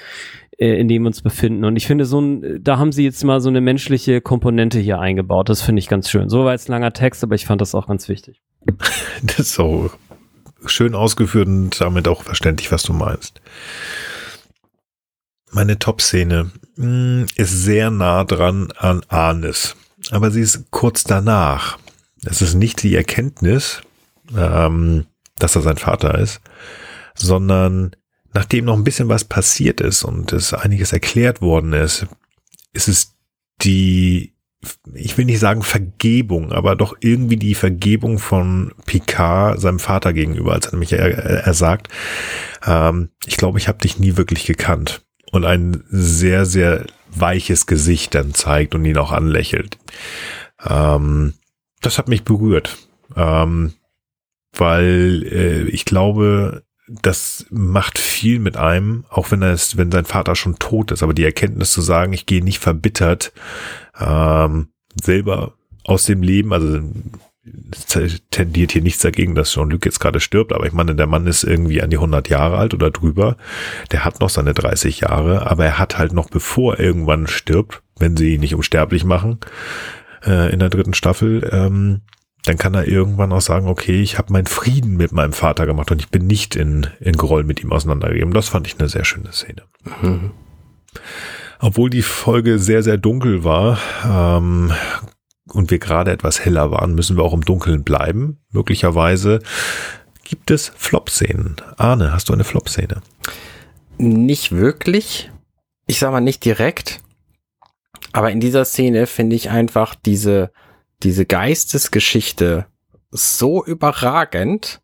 [0.58, 1.66] äh, in dem wir uns befinden.
[1.66, 5.00] Und ich finde, so ein, da haben sie jetzt mal so eine menschliche Komponente hier
[5.00, 5.50] eingebaut.
[5.50, 6.30] Das finde ich ganz schön.
[6.30, 8.42] So war jetzt ein langer Text, aber ich fand das auch ganz wichtig.
[9.24, 9.90] Das ist so
[10.66, 13.42] schön ausgeführt und damit auch verständlich, was du meinst.
[15.54, 16.52] Meine Top-Szene.
[16.78, 19.76] Hm, ist sehr nah dran an Arnes,
[20.10, 21.78] aber sie ist kurz danach.
[22.26, 23.82] Es ist nicht die Erkenntnis,
[24.36, 25.06] ähm,
[25.38, 26.42] dass er sein Vater ist,
[27.14, 27.96] sondern
[28.34, 32.08] nachdem noch ein bisschen was passiert ist und es einiges erklärt worden ist,
[32.74, 33.14] ist es
[33.62, 34.34] die,
[34.96, 40.54] ich will nicht sagen Vergebung, aber doch irgendwie die Vergebung von Picard seinem Vater gegenüber,
[40.54, 41.12] als er nämlich er,
[41.46, 41.90] er sagt,
[42.66, 45.04] ähm, ich glaube, ich habe dich nie wirklich gekannt
[45.34, 49.80] und ein sehr, sehr weiches Gesicht dann zeigt und ihn auch anlächelt.
[50.64, 51.34] Ähm,
[51.82, 52.78] das hat mich berührt,
[53.16, 53.74] ähm,
[54.56, 60.06] weil äh, ich glaube, das macht viel mit einem, auch wenn er es, wenn sein
[60.06, 61.02] Vater schon tot ist.
[61.02, 63.34] Aber die Erkenntnis zu sagen, ich gehe nicht verbittert
[64.00, 64.68] ähm,
[65.02, 66.80] selber aus dem Leben, also
[68.32, 71.44] tendiert hier nichts dagegen, dass Jean-Luc jetzt gerade stirbt, aber ich meine, der Mann ist
[71.44, 73.36] irgendwie an die 100 Jahre alt oder drüber.
[73.92, 77.84] Der hat noch seine 30 Jahre, aber er hat halt noch bevor er irgendwann stirbt,
[78.00, 79.40] wenn sie ihn nicht unsterblich machen,
[80.26, 82.02] äh, in der dritten Staffel, ähm,
[82.46, 85.92] dann kann er irgendwann auch sagen, okay, ich habe meinen Frieden mit meinem Vater gemacht
[85.92, 88.34] und ich bin nicht in, in Groll mit ihm auseinandergegeben.
[88.34, 89.64] Das fand ich eine sehr schöne Szene.
[90.02, 90.32] Mhm.
[91.60, 94.74] Obwohl die Folge sehr, sehr dunkel war ähm,
[95.50, 98.40] und wir gerade etwas heller waren, müssen wir auch im Dunkeln bleiben.
[98.52, 99.40] Möglicherweise
[100.24, 101.58] gibt es Flop-Szenen.
[101.78, 103.02] Arne, hast du eine Flop-Szene?
[103.98, 105.32] Nicht wirklich.
[105.86, 107.02] Ich sag mal nicht direkt.
[108.12, 110.52] Aber in dieser Szene finde ich einfach diese,
[111.02, 112.68] diese Geistesgeschichte
[113.12, 114.82] so überragend,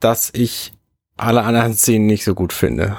[0.00, 0.72] dass ich
[1.16, 2.96] alle anderen Szenen nicht so gut finde.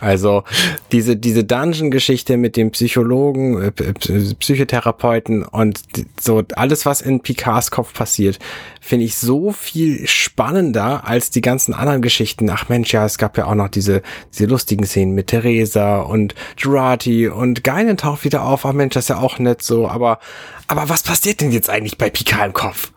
[0.00, 0.44] Also
[0.92, 5.80] diese, diese Dungeon-Geschichte mit dem Psychologen, äh, Psychotherapeuten und
[6.20, 8.38] so alles, was in Picards Kopf passiert,
[8.80, 12.48] finde ich so viel spannender als die ganzen anderen Geschichten.
[12.48, 14.02] Ach Mensch, ja, es gab ja auch noch diese,
[14.32, 18.64] diese lustigen Szenen mit Theresa und Jurati und Geinen taucht wieder auf.
[18.66, 19.88] Ach Mensch, das ist ja auch nett so.
[19.88, 20.20] Aber,
[20.68, 22.92] aber was passiert denn jetzt eigentlich bei Picard im Kopf?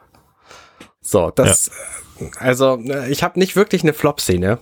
[1.01, 1.71] So, das,
[2.19, 2.27] ja.
[2.37, 4.59] also äh, ich habe nicht wirklich eine Flop-Szene.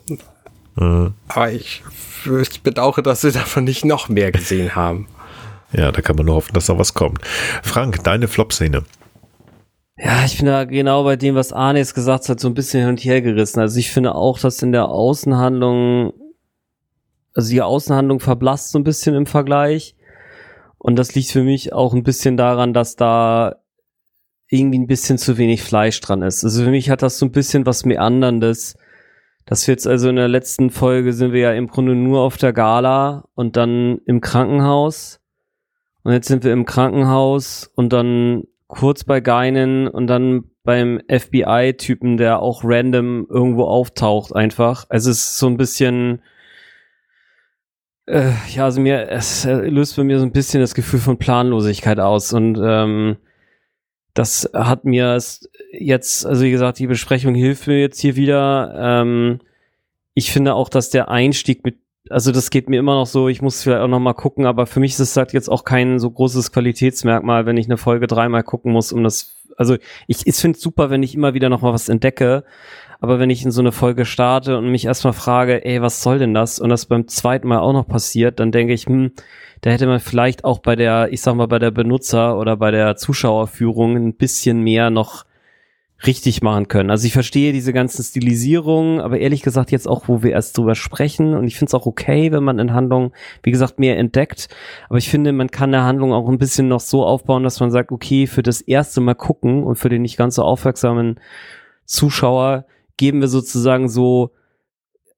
[0.75, 1.13] Mhm.
[1.27, 1.83] Aber ich
[2.25, 5.07] ich bedauere, dass wir davon nicht noch mehr gesehen haben.
[5.71, 7.19] Ja, da kann man nur hoffen, dass da was kommt.
[7.63, 8.83] Frank, deine Flop-Szene.
[9.97, 12.81] Ja, ich bin da genau bei dem, was Arne jetzt gesagt hat, so ein bisschen
[12.81, 13.59] hin und her gerissen.
[13.59, 16.13] Also ich finde auch, dass in der Außenhandlung,
[17.33, 19.95] also die Außenhandlung verblasst so ein bisschen im Vergleich.
[20.77, 23.57] Und das liegt für mich auch ein bisschen daran, dass da
[24.47, 26.43] irgendwie ein bisschen zu wenig Fleisch dran ist.
[26.43, 28.77] Also für mich hat das so ein bisschen was Meanderndes
[29.45, 32.53] das jetzt also in der letzten Folge sind wir ja im Grunde nur auf der
[32.53, 35.19] Gala und dann im Krankenhaus.
[36.03, 42.17] Und jetzt sind wir im Krankenhaus und dann kurz bei Geinen und dann beim FBI-Typen,
[42.17, 44.85] der auch random irgendwo auftaucht einfach.
[44.89, 46.21] Also es ist so ein bisschen,
[48.05, 51.99] äh, ja, also mir, es löst bei mir so ein bisschen das Gefühl von Planlosigkeit
[51.99, 53.17] aus und ähm,
[54.13, 55.15] das hat mir
[55.71, 58.73] jetzt, also wie gesagt, die Besprechung hilft mir jetzt hier wieder.
[58.77, 59.39] Ähm,
[60.13, 61.77] ich finde auch, dass der Einstieg mit,
[62.09, 64.65] also das geht mir immer noch so, ich muss vielleicht auch noch mal gucken, aber
[64.65, 68.07] für mich ist es halt jetzt auch kein so großes Qualitätsmerkmal, wenn ich eine Folge
[68.07, 69.75] dreimal gucken muss, um das, also
[70.07, 72.43] ich, ich finde es super, wenn ich immer wieder noch mal was entdecke,
[72.99, 76.19] aber wenn ich in so eine Folge starte und mich erstmal frage, ey, was soll
[76.19, 76.59] denn das?
[76.59, 79.11] Und das beim zweiten Mal auch noch passiert, dann denke ich, hm,
[79.61, 82.71] da hätte man vielleicht auch bei der, ich sag mal, bei der Benutzer oder bei
[82.71, 85.25] der Zuschauerführung ein bisschen mehr noch
[86.05, 86.89] richtig machen können.
[86.89, 90.75] Also ich verstehe diese ganzen Stilisierungen, aber ehrlich gesagt jetzt auch, wo wir erst drüber
[90.75, 93.11] sprechen und ich finde es auch okay, wenn man in Handlung,
[93.43, 94.47] wie gesagt, mehr entdeckt.
[94.87, 97.71] Aber ich finde, man kann der Handlung auch ein bisschen noch so aufbauen, dass man
[97.71, 101.19] sagt, okay, für das erste Mal gucken und für den nicht ganz so aufmerksamen
[101.85, 102.65] Zuschauer
[102.97, 104.31] geben wir sozusagen so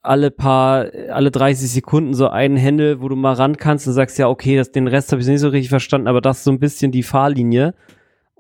[0.02, 4.18] alle paar, alle 30 Sekunden so einen Händel, wo du mal ran kannst und sagst,
[4.18, 6.52] ja, okay, das, den Rest habe ich nicht so richtig verstanden, aber das ist so
[6.52, 7.76] ein bisschen die Fahrlinie.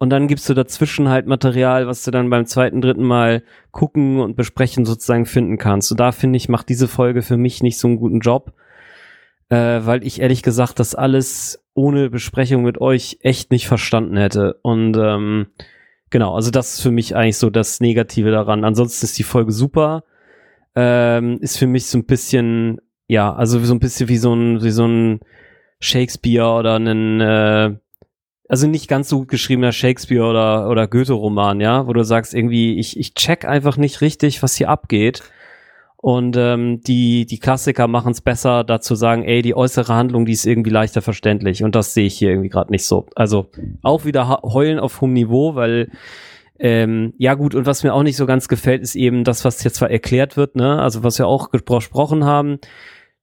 [0.01, 4.19] Und dann gibst du dazwischen halt Material, was du dann beim zweiten, dritten Mal gucken
[4.19, 5.91] und besprechen sozusagen finden kannst.
[5.91, 8.53] Und da finde ich, macht diese Folge für mich nicht so einen guten Job,
[9.49, 14.57] äh, weil ich ehrlich gesagt das alles ohne Besprechung mit euch echt nicht verstanden hätte.
[14.63, 15.47] Und ähm,
[16.09, 18.63] genau, also das ist für mich eigentlich so das Negative daran.
[18.65, 20.03] Ansonsten ist die Folge super
[20.75, 24.63] ähm, ist für mich so ein bisschen, ja, also so ein bisschen wie so ein,
[24.63, 25.19] wie so ein
[25.79, 27.75] Shakespeare oder ein, äh,
[28.51, 32.77] also nicht ganz so gut geschriebener Shakespeare oder, oder Goethe-Roman, ja, wo du sagst irgendwie,
[32.77, 35.23] ich, ich check einfach nicht richtig, was hier abgeht.
[35.95, 40.33] Und ähm, die, die Klassiker machen es besser, dazu sagen, ey, die äußere Handlung, die
[40.33, 41.63] ist irgendwie leichter verständlich.
[41.63, 43.05] Und das sehe ich hier irgendwie gerade nicht so.
[43.15, 43.47] Also
[43.83, 45.89] auch wieder heulen auf hohem Niveau, weil
[46.59, 49.63] ähm, ja gut, und was mir auch nicht so ganz gefällt, ist eben das, was
[49.63, 52.59] jetzt zwar erklärt wird, ne, also was wir auch gesprochen haben,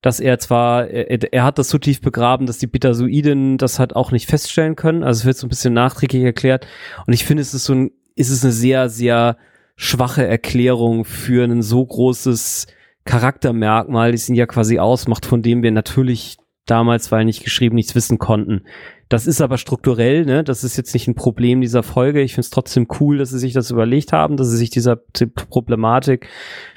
[0.00, 3.96] dass er zwar, er, er, hat das so tief begraben, dass die Betasoiden das halt
[3.96, 6.66] auch nicht feststellen können, also es wird so ein bisschen nachträglich erklärt
[7.06, 9.36] und ich finde, es ist so ein, ist es eine sehr, sehr
[9.76, 12.66] schwache Erklärung für ein so großes
[13.04, 17.94] Charaktermerkmal, das ihn ja quasi ausmacht, von dem wir natürlich damals, weil nicht geschrieben, nichts
[17.94, 18.64] wissen konnten.
[19.08, 20.44] Das ist aber strukturell, ne?
[20.44, 22.20] Das ist jetzt nicht ein Problem dieser Folge.
[22.20, 24.96] Ich finde es trotzdem cool, dass sie sich das überlegt haben, dass sie sich dieser
[24.96, 26.28] Problematik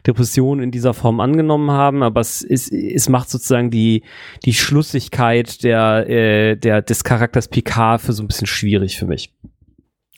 [0.08, 2.04] Depression in dieser Form angenommen haben.
[2.04, 4.04] Aber es ist, es macht sozusagen die
[4.46, 9.34] die Schlussigkeit der äh, der des Charakters Picard für so ein bisschen schwierig für mich.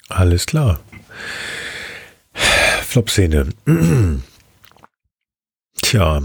[0.09, 0.79] Alles klar.
[2.33, 3.49] Flop-Szene.
[5.81, 6.21] Tja,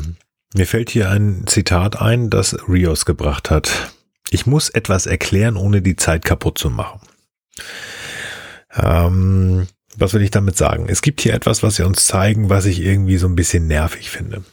[0.55, 3.93] mir fällt hier ein Zitat ein, das Rios gebracht hat.
[4.31, 7.01] Ich muss etwas erklären, ohne die Zeit kaputt zu machen.
[8.75, 10.87] Ähm, was will ich damit sagen?
[10.89, 14.11] Es gibt hier etwas, was sie uns zeigen, was ich irgendwie so ein bisschen nervig
[14.11, 14.45] finde.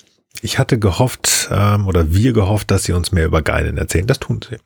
[0.42, 4.08] Ich hatte gehofft, ähm, oder wir gehofft, dass sie uns mehr über Geinen erzählen.
[4.08, 4.58] Das tun sie.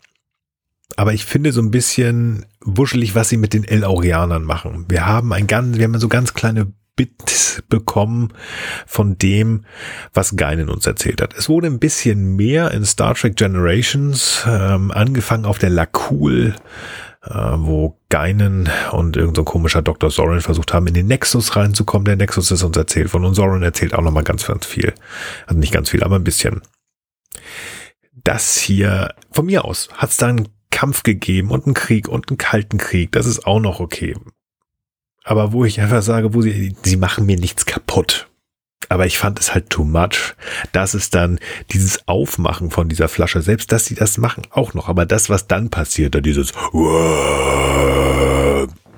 [0.95, 4.85] Aber ich finde so ein bisschen wuschelig, was sie mit den El-Aurianern machen.
[4.89, 8.33] Wir haben ein ganz, wir haben so ganz kleine mitbekommen
[8.85, 9.65] von dem,
[10.13, 11.33] was Geinen uns erzählt hat.
[11.33, 16.53] Es wurde ein bisschen mehr in Star Trek Generations, ähm, angefangen auf der Lakul,
[17.23, 20.09] äh, wo Geinen und irgendein so komischer Dr.
[20.09, 22.05] Soren versucht haben, in den Nexus reinzukommen.
[22.05, 24.93] Der Nexus ist uns erzählt von und Soren erzählt auch nochmal ganz, ganz viel.
[25.47, 26.61] Also nicht ganz viel, aber ein bisschen.
[28.23, 32.29] Das hier, von mir aus, hat es da einen Kampf gegeben und einen Krieg und
[32.29, 33.11] einen kalten Krieg.
[33.13, 34.15] Das ist auch noch okay.
[35.29, 38.27] Aber wo ich einfach sage, wo sie, sie machen mir nichts kaputt.
[38.87, 40.33] Aber ich fand es halt too much.
[40.71, 41.39] Das ist dann
[41.71, 43.43] dieses Aufmachen von dieser Flasche.
[43.43, 44.89] Selbst, dass sie das machen, auch noch.
[44.89, 46.55] Aber das, was dann passiert, da dieses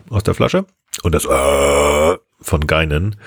[0.10, 0.66] aus der Flasche
[1.04, 3.18] und das von Geinen,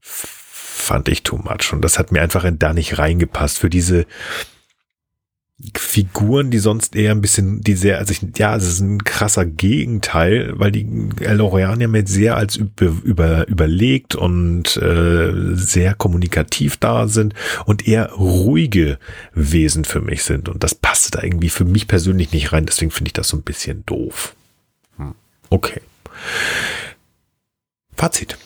[0.00, 1.74] fand ich too much.
[1.74, 3.58] Und das hat mir einfach da nicht reingepasst.
[3.58, 4.06] Für diese,
[5.74, 9.44] Figuren, die sonst eher ein bisschen, die sehr, also ich, ja, es ist ein krasser
[9.44, 10.86] Gegenteil, weil die
[11.20, 17.34] Elorianer mit sehr als über, über, überlegt und äh, sehr kommunikativ da sind
[17.64, 18.98] und eher ruhige
[19.34, 20.48] Wesen für mich sind.
[20.48, 23.36] Und das passt da irgendwie für mich persönlich nicht rein, deswegen finde ich das so
[23.36, 24.34] ein bisschen doof.
[24.96, 25.14] Hm.
[25.50, 25.80] Okay.
[27.96, 28.36] Fazit.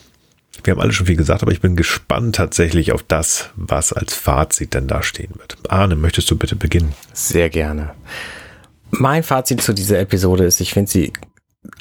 [0.66, 4.14] Wir haben alle schon viel gesagt, aber ich bin gespannt tatsächlich auf das, was als
[4.14, 5.56] Fazit denn da stehen wird.
[5.68, 6.92] Arne, möchtest du bitte beginnen?
[7.12, 7.94] Sehr gerne.
[8.90, 11.12] Mein Fazit zu dieser Episode ist, ich finde sie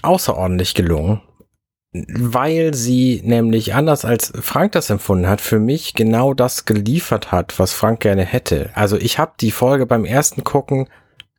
[0.03, 1.21] außerordentlich gelungen,
[1.93, 7.57] weil sie nämlich anders als Frank das empfunden hat, für mich genau das geliefert hat,
[7.57, 8.69] was Frank gerne hätte.
[8.75, 10.87] Also ich habe die Folge beim ersten Gucken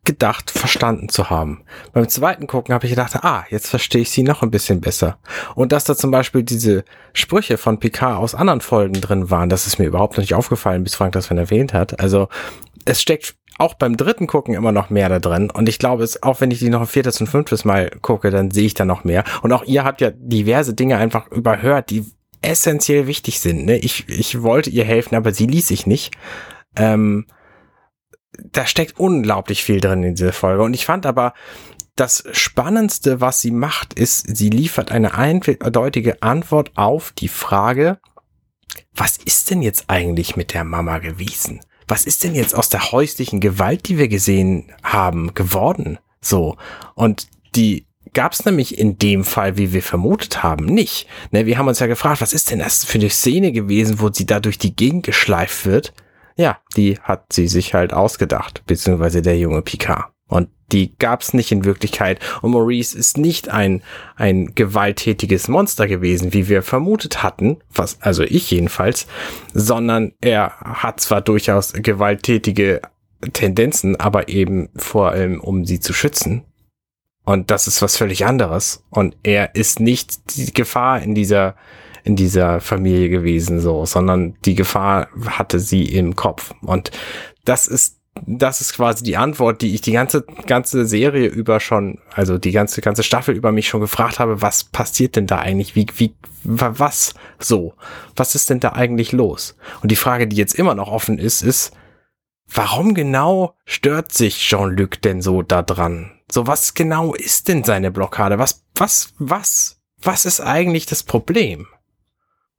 [0.07, 1.63] gedacht, verstanden zu haben.
[1.93, 5.19] Beim zweiten Gucken habe ich gedacht, ah, jetzt verstehe ich sie noch ein bisschen besser.
[5.55, 9.67] Und dass da zum Beispiel diese Sprüche von Picard aus anderen Folgen drin waren, das
[9.67, 12.01] ist mir überhaupt nicht aufgefallen, bis Frank das von erwähnt hat.
[12.01, 12.29] Also
[12.87, 15.51] es steckt auch beim dritten Gucken immer noch mehr da drin.
[15.51, 18.31] Und ich glaube, es, auch wenn ich die noch ein viertes und fünftes Mal gucke,
[18.31, 19.25] dann sehe ich da noch mehr.
[19.43, 22.05] Und auch ihr habt ja diverse Dinge einfach überhört, die
[22.43, 23.65] essentiell wichtig sind.
[23.65, 23.79] Ne?
[23.79, 26.15] Ich, ich wollte ihr helfen, aber sie ließ sich nicht.
[26.77, 27.27] Ähm,
[28.53, 30.63] da steckt unglaublich viel drin in dieser Folge.
[30.63, 31.35] Und ich fand aber,
[31.97, 37.99] das Spannendste, was sie macht, ist, sie liefert eine eindeutige Antwort auf die Frage,
[38.95, 41.61] was ist denn jetzt eigentlich mit der Mama gewesen?
[41.89, 45.99] Was ist denn jetzt aus der häuslichen Gewalt, die wir gesehen haben, geworden?
[46.21, 46.57] So.
[46.95, 51.07] Und die gab es nämlich in dem Fall, wie wir vermutet haben, nicht.
[51.31, 54.11] Ne, wir haben uns ja gefragt, was ist denn das für eine Szene gewesen, wo
[54.13, 55.95] sie da durch die Gegend geschleift wird?
[56.37, 60.13] Ja, die hat sie sich halt ausgedacht, beziehungsweise der junge Picard.
[60.29, 62.19] Und die gab's nicht in Wirklichkeit.
[62.43, 63.83] Und Maurice ist nicht ein,
[64.17, 69.07] ein gewalttätiges Monster gewesen, wie wir vermutet hatten, was, also ich jedenfalls,
[69.55, 72.83] sondern er hat zwar durchaus gewalttätige
[73.33, 76.45] Tendenzen, aber eben vor allem, um sie zu schützen.
[77.25, 78.85] Und das ist was völlig anderes.
[78.91, 81.57] Und er ist nicht die Gefahr in dieser,
[82.07, 86.55] in dieser Familie gewesen, so, sondern die Gefahr hatte sie im Kopf.
[86.63, 86.93] Und
[87.45, 91.99] das ist das ist quasi die Antwort, die ich die ganze ganze Serie über schon,
[92.15, 95.77] also die ganze ganze Staffel über mich schon gefragt habe, was passiert denn da eigentlich?
[95.77, 96.15] Wie wie
[96.45, 97.75] was so?
[98.15, 99.57] Was ist denn da eigentlich los?
[99.83, 101.73] Und die Frage, die jetzt immer noch offen ist, ist
[102.47, 106.13] warum genau stört sich Jean-Luc denn so da dran?
[106.31, 108.39] So was genau ist denn seine Blockade?
[108.39, 111.67] Was was was was ist eigentlich das Problem?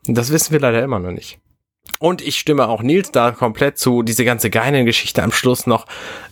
[0.07, 1.39] Das wissen wir leider immer noch nicht.
[1.99, 4.03] Und ich stimme auch Nils da komplett zu.
[4.03, 5.85] Diese ganze Geinen-Geschichte am Schluss noch,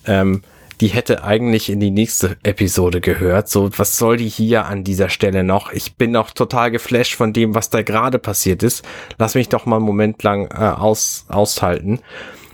[0.05, 0.41] ähm,
[0.81, 3.49] die hätte eigentlich in die nächste Episode gehört.
[3.49, 5.71] So, was soll die hier an dieser Stelle noch?
[5.71, 8.83] Ich bin noch total geflasht von dem, was da gerade passiert ist.
[9.17, 11.99] Lass mich doch mal einen Moment lang äh, aus, aushalten.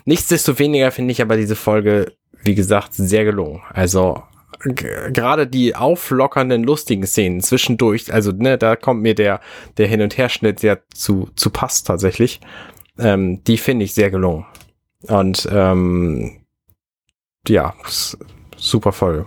[0.06, 3.62] Nichtsdestoweniger finde ich aber diese Folge, wie gesagt, sehr gelungen.
[3.74, 4.24] Also
[4.64, 9.42] gerade die auflockernden, lustigen Szenen zwischendurch, also ne, da kommt mir der,
[9.78, 12.40] der Hin- und Herschnitt sehr zu, zu Pass tatsächlich.
[13.00, 14.46] Ähm, die finde ich sehr gelungen.
[15.08, 16.42] Und ähm,
[17.48, 17.74] ja,
[18.58, 19.26] super voll.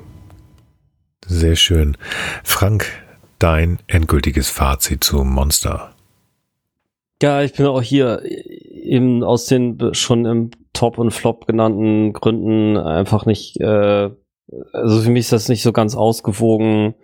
[1.26, 1.96] Sehr schön.
[2.44, 2.86] Frank,
[3.38, 5.94] dein endgültiges Fazit zu Monster.
[7.22, 12.76] Ja, ich bin auch hier eben aus den schon im Top und Flop genannten Gründen
[12.76, 14.10] einfach nicht äh,
[14.72, 16.94] also für mich ist das nicht so ganz ausgewogen.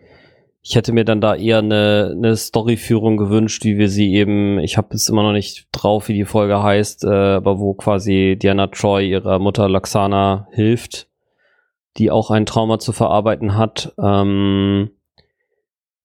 [0.63, 4.77] Ich hätte mir dann da eher eine, eine Storyführung gewünscht, wie wir sie eben, ich
[4.77, 8.67] habe es immer noch nicht drauf, wie die Folge heißt, äh, aber wo quasi Diana
[8.67, 11.09] Troy ihrer Mutter Laxana hilft,
[11.97, 13.95] die auch ein Trauma zu verarbeiten hat.
[14.03, 14.91] Ähm,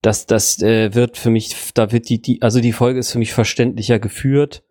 [0.01, 3.19] das, das äh, wird für mich, da wird die, die, also die Folge ist für
[3.19, 4.63] mich verständlicher geführt.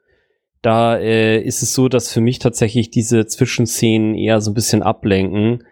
[0.63, 4.83] Da äh, ist es so, dass für mich tatsächlich diese Zwischenszenen eher so ein bisschen
[4.83, 5.63] ablenken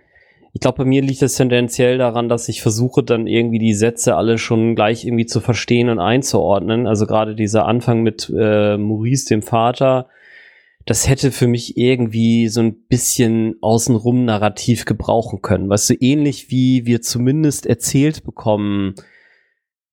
[0.54, 4.16] ich glaube, bei mir liegt es tendenziell daran, dass ich versuche, dann irgendwie die Sätze
[4.16, 6.86] alle schon gleich irgendwie zu verstehen und einzuordnen.
[6.86, 10.08] Also gerade dieser Anfang mit äh, Maurice, dem Vater,
[10.84, 15.70] das hätte für mich irgendwie so ein bisschen außenrum Narrativ gebrauchen können.
[15.70, 18.94] Weißt du, ähnlich wie wir zumindest erzählt bekommen,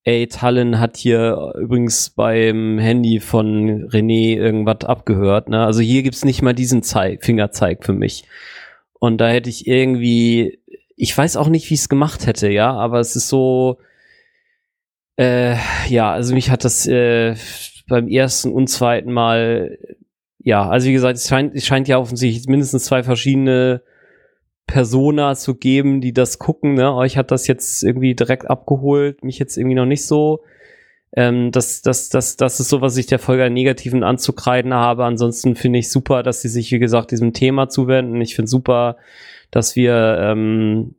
[0.03, 5.47] ey, Tallinn hat hier übrigens beim Handy von René irgendwas abgehört.
[5.47, 5.63] Ne?
[5.63, 8.25] Also hier gibt's nicht mal diesen Zeig, Fingerzeig für mich.
[8.99, 10.59] Und da hätte ich irgendwie,
[10.95, 13.79] ich weiß auch nicht, wie ich es gemacht hätte, ja, aber es ist so,
[15.17, 15.55] äh,
[15.87, 17.35] ja, also mich hat das äh,
[17.87, 19.77] beim ersten und zweiten Mal,
[20.37, 23.81] ja, also wie gesagt, es scheint, es scheint ja offensichtlich mindestens zwei verschiedene
[24.69, 26.75] Persona zu geben, die das gucken.
[26.75, 26.93] Ne?
[26.93, 30.41] Euch hat das jetzt irgendwie direkt abgeholt, mich jetzt irgendwie noch nicht so.
[31.13, 35.05] Ähm, das, das, das, das ist so, was ich der Folge Negativen anzukreiden habe.
[35.05, 38.21] Ansonsten finde ich super, dass sie sich, wie gesagt, diesem Thema zuwenden.
[38.21, 38.97] Ich finde super,
[39.51, 40.95] dass wir ähm,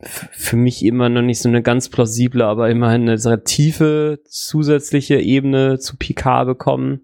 [0.00, 5.16] für mich immer noch nicht so eine ganz plausible, aber immerhin eine sehr tiefe zusätzliche
[5.16, 7.02] Ebene zu Picard bekommen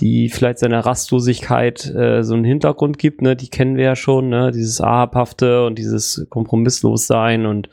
[0.00, 4.28] die vielleicht seiner Rastlosigkeit äh, so einen Hintergrund gibt, ne, die kennen wir ja schon,
[4.28, 7.68] ne, dieses Ahabhafte und dieses Kompromisslossein und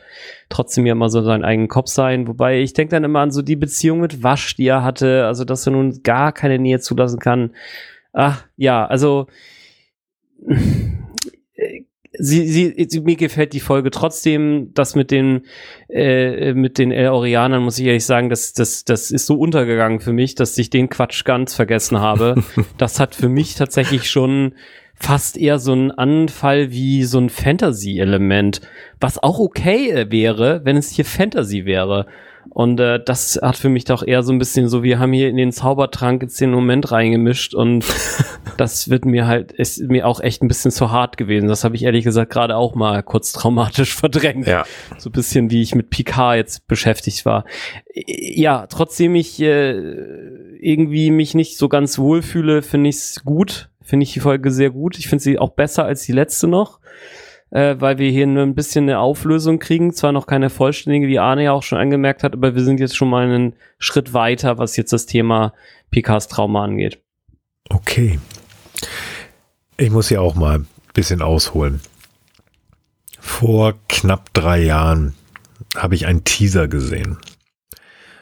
[0.49, 3.41] trotzdem ja mal so seinen eigenen Kopf sein, wobei ich denke dann immer an so
[3.41, 7.19] die Beziehung mit Wasch, die er hatte, also dass er nun gar keine Nähe zulassen
[7.19, 7.51] kann.
[8.11, 9.27] Ach, ja, also
[12.17, 14.71] sie, sie, sie, mir gefällt die Folge trotzdem.
[14.73, 15.43] Das mit den,
[15.89, 19.99] äh, mit den El Orianern muss ich ehrlich sagen, das, das, das ist so untergegangen
[19.99, 22.43] für mich, dass ich den Quatsch ganz vergessen habe.
[22.77, 24.53] das hat für mich tatsächlich schon
[24.95, 28.61] fast eher so ein Anfall wie so ein Fantasy-Element,
[28.99, 32.07] was auch okay wäre, wenn es hier Fantasy wäre.
[32.49, 35.29] Und äh, das hat für mich doch eher so ein bisschen so, wir haben hier
[35.29, 37.85] in den Zaubertrank jetzt den Moment reingemischt und
[38.57, 41.47] das wird mir halt, ist mir auch echt ein bisschen zu hart gewesen.
[41.47, 44.47] Das habe ich ehrlich gesagt gerade auch mal kurz traumatisch verdrängt.
[44.47, 44.65] Ja.
[44.97, 47.45] So ein bisschen wie ich mit Picard jetzt beschäftigt war.
[47.93, 49.73] Ja, trotzdem ich äh,
[50.59, 53.69] irgendwie mich nicht so ganz wohlfühle, finde ich es gut.
[53.81, 54.97] Finde ich die Folge sehr gut.
[54.97, 56.79] Ich finde sie auch besser als die letzte noch
[57.51, 59.93] äh, weil wir hier nur ein bisschen eine Auflösung kriegen.
[59.93, 62.95] Zwar noch keine vollständige, wie Arne ja auch schon angemerkt hat, aber wir sind jetzt
[62.95, 65.53] schon mal einen Schritt weiter, was jetzt das Thema
[65.91, 67.01] Picards Trauma angeht.
[67.69, 68.19] Okay.
[69.77, 71.81] Ich muss hier auch mal ein bisschen ausholen.
[73.19, 75.15] Vor knapp drei Jahren
[75.75, 77.17] habe ich einen Teaser gesehen.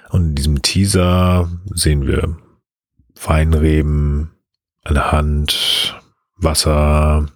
[0.10, 2.38] Und in diesem Teaser sehen wir
[3.22, 4.32] Weinreben,
[4.84, 6.00] eine Hand,
[6.38, 7.28] Wasser,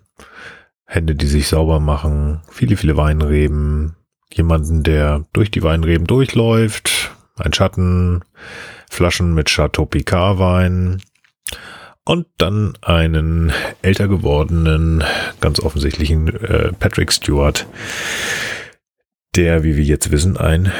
[0.87, 3.95] Hände, die sich sauber machen, viele, viele Weinreben,
[4.33, 8.23] jemanden, der durch die Weinreben durchläuft, ein Schatten,
[8.89, 11.01] Flaschen mit Chateau Picard Wein
[12.05, 13.51] und dann einen
[13.81, 15.03] älter gewordenen,
[15.41, 17.67] ganz offensichtlichen äh, Patrick Stewart,
[19.35, 20.71] der, wie wir jetzt wissen, ein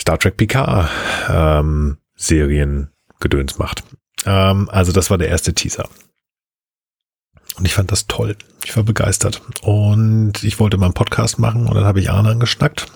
[0.00, 0.88] Star Trek Picard
[1.28, 3.82] ähm, Seriengedöns macht.
[4.24, 5.88] Ähm, also das war der erste Teaser.
[7.56, 8.36] Und ich fand das toll.
[8.64, 9.40] Ich war begeistert.
[9.62, 12.86] Und ich wollte mal einen Podcast machen und dann habe ich Arne angeschnackt.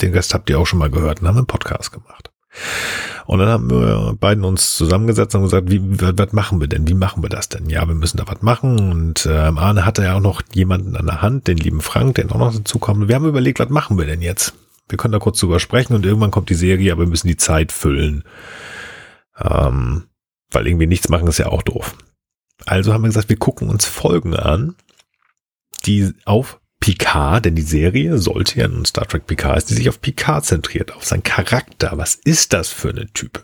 [0.00, 2.30] Den Rest habt ihr auch schon mal gehört und haben einen Podcast gemacht.
[3.26, 6.88] Und dann haben wir beiden uns zusammengesetzt und gesagt, wie, was machen wir denn?
[6.88, 7.68] Wie machen wir das denn?
[7.68, 8.90] Ja, wir müssen da was machen.
[8.90, 12.30] Und ähm, Arne hatte ja auch noch jemanden an der Hand, den lieben Frank, der
[12.32, 13.06] auch noch dazu kommt.
[13.06, 14.54] Wir haben überlegt, was machen wir denn jetzt?
[14.88, 17.36] Wir können da kurz drüber sprechen und irgendwann kommt die Serie, aber wir müssen die
[17.36, 18.24] Zeit füllen.
[19.38, 20.04] Ähm,
[20.50, 21.94] weil irgendwie nichts machen ist ja auch doof.
[22.66, 24.74] Also haben wir gesagt, wir gucken uns Folgen an,
[25.86, 29.88] die auf Picard, denn die Serie sollte ja nun Star Trek Picard ist, die sich
[29.88, 31.92] auf Picard zentriert, auf seinen Charakter.
[31.94, 33.42] Was ist das für eine Type?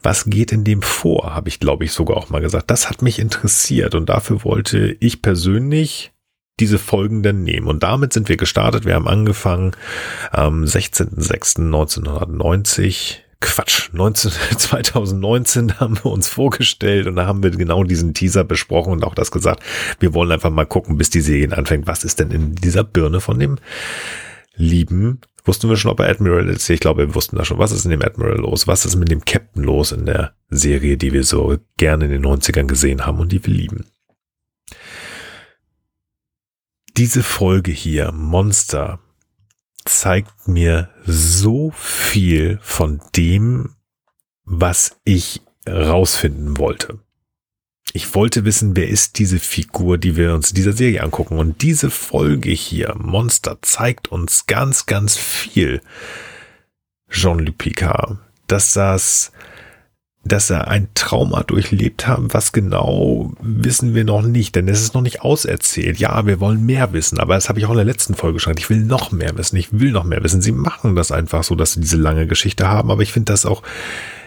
[0.00, 2.70] Was geht in dem vor, habe ich glaube ich sogar auch mal gesagt.
[2.70, 6.12] Das hat mich interessiert und dafür wollte ich persönlich
[6.60, 7.66] diese Folgen dann nehmen.
[7.66, 8.84] Und damit sind wir gestartet.
[8.84, 9.72] Wir haben angefangen
[10.30, 18.14] am 16.06.1990 Quatsch, 19, 2019 haben wir uns vorgestellt und da haben wir genau diesen
[18.14, 19.62] Teaser besprochen und auch das gesagt.
[20.00, 21.86] Wir wollen einfach mal gucken, bis die Serie anfängt.
[21.86, 23.58] Was ist denn in dieser Birne von dem
[24.54, 26.70] lieben Wussten wir schon, ob er Admiral ist?
[26.70, 27.58] Ich glaube, wir wussten da schon.
[27.58, 28.68] Was ist in dem Admiral los?
[28.68, 32.24] Was ist mit dem Captain los in der Serie, die wir so gerne in den
[32.24, 33.86] 90ern gesehen haben und die wir lieben?
[36.96, 39.00] Diese Folge hier, Monster,
[39.84, 43.74] zeigt mir so viel von dem,
[44.44, 46.98] was ich rausfinden wollte.
[47.94, 51.38] Ich wollte wissen, wer ist diese Figur, die wir uns in dieser Serie angucken.
[51.38, 55.82] Und diese Folge hier, Monster, zeigt uns ganz, ganz viel
[57.10, 58.16] Jean-Luc Picard.
[58.46, 59.32] Dass das
[60.24, 62.20] dass er ein Trauma durchlebt hat.
[62.20, 65.98] Was genau wissen wir noch nicht, denn es ist noch nicht auserzählt.
[65.98, 68.56] Ja, wir wollen mehr wissen, aber das habe ich auch in der letzten Folge schon.
[68.56, 69.56] Ich will noch mehr wissen.
[69.56, 70.40] Ich will noch mehr wissen.
[70.40, 73.46] Sie machen das einfach so, dass sie diese lange Geschichte haben, aber ich finde das
[73.46, 73.62] auch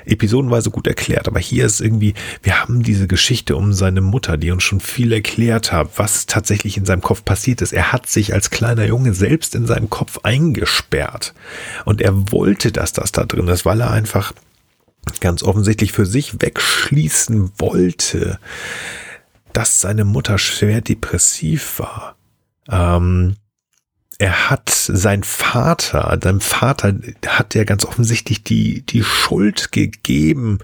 [0.05, 1.27] episodenweise gut erklärt.
[1.27, 2.13] Aber hier ist irgendwie,
[2.43, 6.77] wir haben diese Geschichte um seine Mutter, die uns schon viel erklärt hat, was tatsächlich
[6.77, 7.73] in seinem Kopf passiert ist.
[7.73, 11.33] Er hat sich als kleiner Junge selbst in seinem Kopf eingesperrt.
[11.85, 14.33] Und er wollte, dass das da drin ist, weil er einfach
[15.21, 18.39] ganz offensichtlich für sich wegschließen wollte,
[19.53, 22.15] dass seine Mutter schwer depressiv war.
[22.69, 23.35] Ähm,
[24.17, 26.95] er hat sein Vater, deinem Vater
[27.27, 30.59] hat er ganz offensichtlich die, die Schuld gegeben,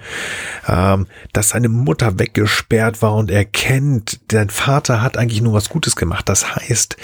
[0.67, 5.69] ähm, dass seine Mutter weggesperrt war und er kennt, dein Vater hat eigentlich nur was
[5.69, 6.29] Gutes gemacht.
[6.29, 6.95] Das heißt,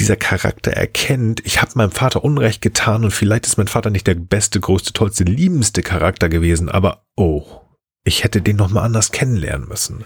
[0.00, 4.06] dieser Charakter erkennt, ich habe meinem Vater Unrecht getan und vielleicht ist mein Vater nicht
[4.06, 7.44] der beste, größte, tollste, liebendste Charakter gewesen, aber oh,
[8.02, 10.04] ich hätte den nochmal anders kennenlernen müssen.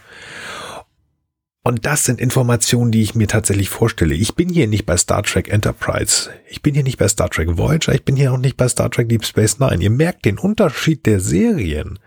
[1.62, 4.14] Und das sind Informationen, die ich mir tatsächlich vorstelle.
[4.14, 6.30] Ich bin hier nicht bei Star Trek Enterprise.
[6.48, 7.94] Ich bin hier nicht bei Star Trek Voyager.
[7.94, 9.82] Ich bin hier auch nicht bei Star Trek Deep Space Nine.
[9.82, 11.98] Ihr merkt den Unterschied der Serien.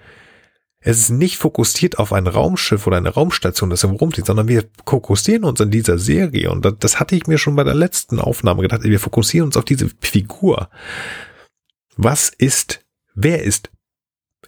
[0.80, 4.66] Es ist nicht fokussiert auf ein Raumschiff oder eine Raumstation, das irgendwo rumfliegt, sondern wir
[4.86, 6.52] fokussieren uns in dieser Serie.
[6.52, 8.84] Und das, das hatte ich mir schon bei der letzten Aufnahme gedacht.
[8.84, 10.70] Wir fokussieren uns auf diese Figur.
[11.96, 13.70] Was ist, wer ist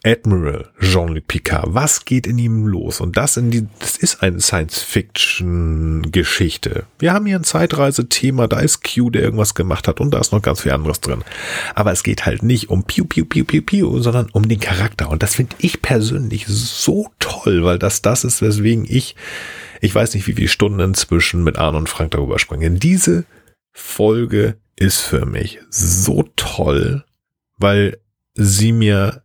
[0.06, 1.74] Admiral Jean-Luc Picard.
[1.74, 3.02] Was geht in ihm los?
[3.02, 6.84] Und das in die, das ist eine Science-Fiction-Geschichte.
[7.00, 10.32] Wir haben hier ein Zeitreise-Thema, da ist Q, der irgendwas gemacht hat und da ist
[10.32, 11.24] noch ganz viel anderes drin.
[11.74, 15.10] Aber es geht halt nicht um Piu, Piu, Piu, Piu, Piu, sondern um den Charakter.
[15.10, 19.16] Und das finde ich persönlich so toll, weil das das ist, weswegen ich,
[19.82, 22.78] ich weiß nicht, wie viele Stunden inzwischen mit Arne und Frank darüber sprechen.
[22.80, 23.26] Diese
[23.72, 27.04] Folge ist für mich so toll,
[27.58, 27.98] weil
[28.36, 29.25] sie mir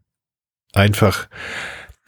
[0.73, 1.29] einfach,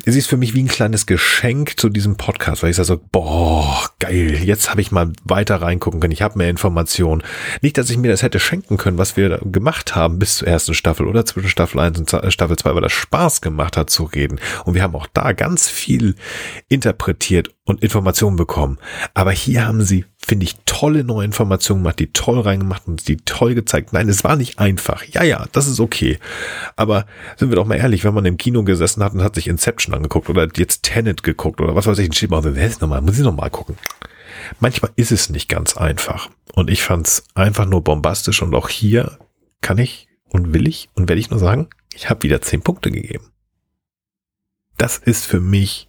[0.04, 3.00] es ist für mich wie ein kleines Geschenk zu diesem Podcast, weil ich sage so,
[3.12, 7.22] boah, geil, jetzt habe ich mal weiter reingucken können, ich habe mehr Informationen.
[7.60, 10.74] Nicht, dass ich mir das hätte schenken können, was wir gemacht haben bis zur ersten
[10.74, 14.40] Staffel oder zwischen Staffel 1 und Staffel 2, weil das Spaß gemacht hat zu reden.
[14.64, 16.16] Und wir haben auch da ganz viel
[16.68, 18.78] interpretiert und Informationen bekommen.
[19.14, 23.18] Aber hier haben sie finde ich, tolle neue Informationen gemacht, die toll reingemacht und die
[23.18, 23.92] toll gezeigt.
[23.92, 25.04] Nein, es war nicht einfach.
[25.04, 26.18] Ja, ja, das ist okay.
[26.74, 27.04] Aber
[27.36, 29.94] sind wir doch mal ehrlich, wenn man im Kino gesessen hat und hat sich Inception
[29.94, 33.24] angeguckt oder jetzt Tenet geguckt oder was weiß ich, ein Schild mal, nochmal, muss ich
[33.24, 33.76] nochmal gucken.
[34.58, 36.30] Manchmal ist es nicht ganz einfach.
[36.54, 39.18] Und ich fand es einfach nur bombastisch und auch hier
[39.60, 42.90] kann ich und will ich und werde ich nur sagen, ich habe wieder zehn Punkte
[42.90, 43.26] gegeben.
[44.78, 45.88] Das ist für mich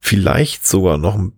[0.00, 1.32] vielleicht sogar noch ein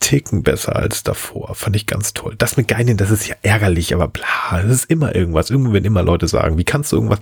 [0.00, 1.54] Ticken besser als davor.
[1.54, 2.34] Fand ich ganz toll.
[2.38, 5.50] Das mit Geinen, das ist ja ärgerlich, aber bla, das ist immer irgendwas.
[5.50, 7.18] Irgendwo werden immer Leute sagen, wie kannst du irgendwas?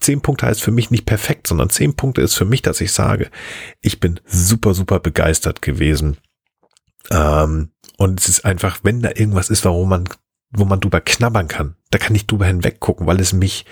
[0.00, 2.92] Zehn Punkte heißt für mich nicht perfekt, sondern zehn Punkte ist für mich, dass ich
[2.92, 3.30] sage,
[3.80, 6.16] ich bin super, super begeistert gewesen.
[7.10, 10.08] Ähm, und es ist einfach, wenn da irgendwas ist, warum man,
[10.50, 13.64] wo man drüber knabbern kann, da kann ich drüber hinweggucken, weil es mich,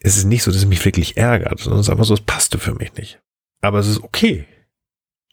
[0.00, 2.20] es ist nicht so, dass es mich wirklich ärgert, sondern es ist einfach so, es
[2.20, 3.20] passte für mich nicht.
[3.60, 4.46] Aber es ist okay.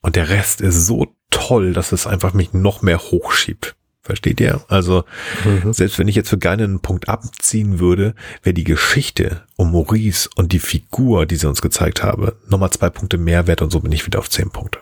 [0.02, 3.76] Und der Rest ist so toll, dass es einfach mich noch mehr hochschiebt.
[4.08, 4.62] Versteht ihr?
[4.70, 5.04] Also,
[5.44, 5.74] mhm.
[5.74, 10.30] selbst wenn ich jetzt für Geinen einen Punkt abziehen würde, wäre die Geschichte um Maurice
[10.36, 13.82] und die Figur, die sie uns gezeigt habe, nochmal zwei Punkte mehr wert und so
[13.82, 14.80] bin ich wieder auf zehn Punkte.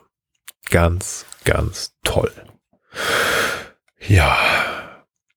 [0.70, 2.32] Ganz, ganz toll.
[4.08, 4.38] Ja,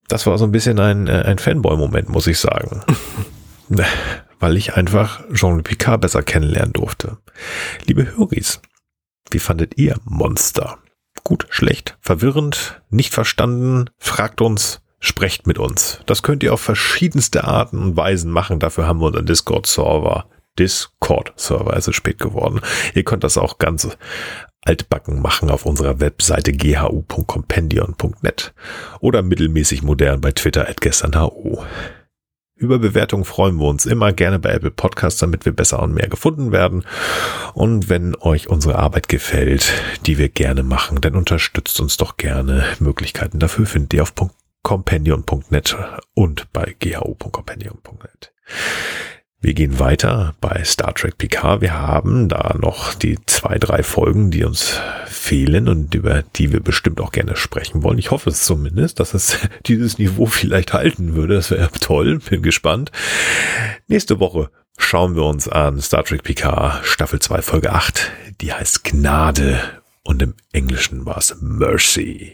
[0.09, 2.83] das war so ein bisschen ein, äh, ein Fanboy-Moment, muss ich sagen.
[4.39, 7.17] Weil ich einfach Jean-Luc Picard besser kennenlernen durfte.
[7.87, 8.61] Liebe Höris,
[9.31, 10.79] wie fandet ihr Monster?
[11.29, 13.91] Gut, schlecht, verwirrend, nicht verstanden?
[13.99, 16.01] Fragt uns, sprecht mit uns.
[16.07, 18.61] Das könnt ihr auf verschiedenste Arten und Weisen machen.
[18.61, 20.25] Dafür haben wir unseren Discord-Server.
[20.59, 22.63] Discord-Server ist es spät geworden.
[22.95, 23.91] Ihr könnt das auch ganz
[24.65, 28.55] altbacken machen auf unserer Webseite ghu.compendion.net
[29.01, 31.63] oder mittelmäßig modern bei Twitter at gesternhu.
[32.59, 36.09] Über Bewertungen freuen wir uns immer gerne bei Apple Podcasts, damit wir besser und mehr
[36.09, 36.85] gefunden werden.
[37.55, 39.73] Und wenn euch unsere Arbeit gefällt,
[40.07, 42.65] die wir gerne machen, dann unterstützt uns doch gerne.
[42.81, 44.13] Möglichkeiten dafür findet ihr auf
[44.65, 45.77] compendion.net
[46.15, 48.33] und bei ghu.compendion.net.
[49.41, 51.61] Wir gehen weiter bei Star Trek Picard.
[51.61, 56.59] Wir haben da noch die zwei, drei Folgen, die uns fehlen und über die wir
[56.59, 57.99] bestimmt auch gerne sprechen wollen.
[57.99, 61.35] Ich hoffe es zumindest, dass es dieses Niveau vielleicht halten würde.
[61.35, 62.19] Das wäre toll.
[62.19, 62.91] Bin gespannt.
[63.87, 68.11] Nächste Woche schauen wir uns an Star Trek Picard Staffel 2 Folge 8.
[68.41, 69.61] Die heißt Gnade
[70.03, 72.33] und im Englischen war es Mercy.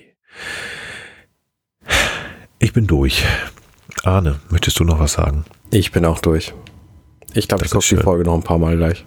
[2.59, 3.25] Ich bin durch.
[4.05, 5.45] Arne, möchtest du noch was sagen?
[5.71, 6.55] Ich bin auch durch.
[7.35, 9.05] Ich glaube, ich gucke die Folge noch ein paar Mal gleich.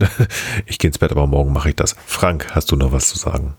[0.66, 1.96] ich gehe ins Bett, aber morgen mache ich das.
[2.06, 3.54] Frank, hast du noch was zu sagen?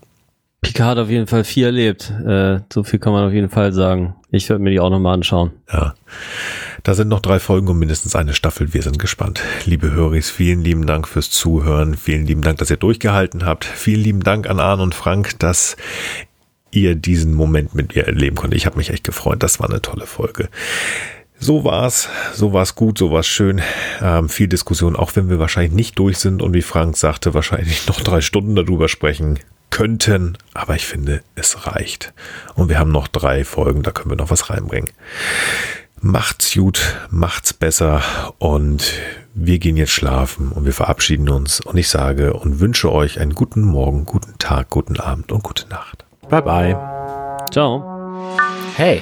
[0.61, 2.11] Picard hat auf jeden Fall viel erlebt.
[2.25, 4.15] Äh, so viel kann man auf jeden Fall sagen.
[4.29, 5.51] Ich werde mir die auch nochmal anschauen.
[5.71, 5.95] Ja.
[6.83, 8.73] Da sind noch drei Folgen und mindestens eine Staffel.
[8.73, 9.41] Wir sind gespannt.
[9.65, 11.95] Liebe Höris, vielen lieben Dank fürs Zuhören.
[11.95, 13.63] Vielen lieben Dank, dass ihr durchgehalten habt.
[13.63, 15.77] Vielen lieben Dank an Arne und Frank, dass
[16.71, 18.57] ihr diesen Moment mit mir erleben konntet.
[18.57, 19.41] Ich habe mich echt gefreut.
[19.41, 20.49] Das war eine tolle Folge.
[21.39, 23.61] So war's, so war's gut, so war's schön.
[24.01, 27.87] Ähm, viel Diskussion, auch wenn wir wahrscheinlich nicht durch sind und wie Frank sagte, wahrscheinlich
[27.87, 29.39] noch drei Stunden darüber sprechen
[29.69, 30.37] könnten.
[30.53, 32.13] Aber ich finde, es reicht.
[32.55, 34.89] Und wir haben noch drei Folgen, da können wir noch was reinbringen.
[36.01, 38.01] Macht's gut, macht's besser
[38.37, 38.93] und
[39.33, 43.33] wir gehen jetzt schlafen und wir verabschieden uns und ich sage und wünsche euch einen
[43.33, 46.05] guten Morgen, guten Tag, guten Abend und gute Nacht.
[46.29, 47.45] Bye bye.
[47.51, 48.37] Ciao.
[48.75, 49.01] Hey,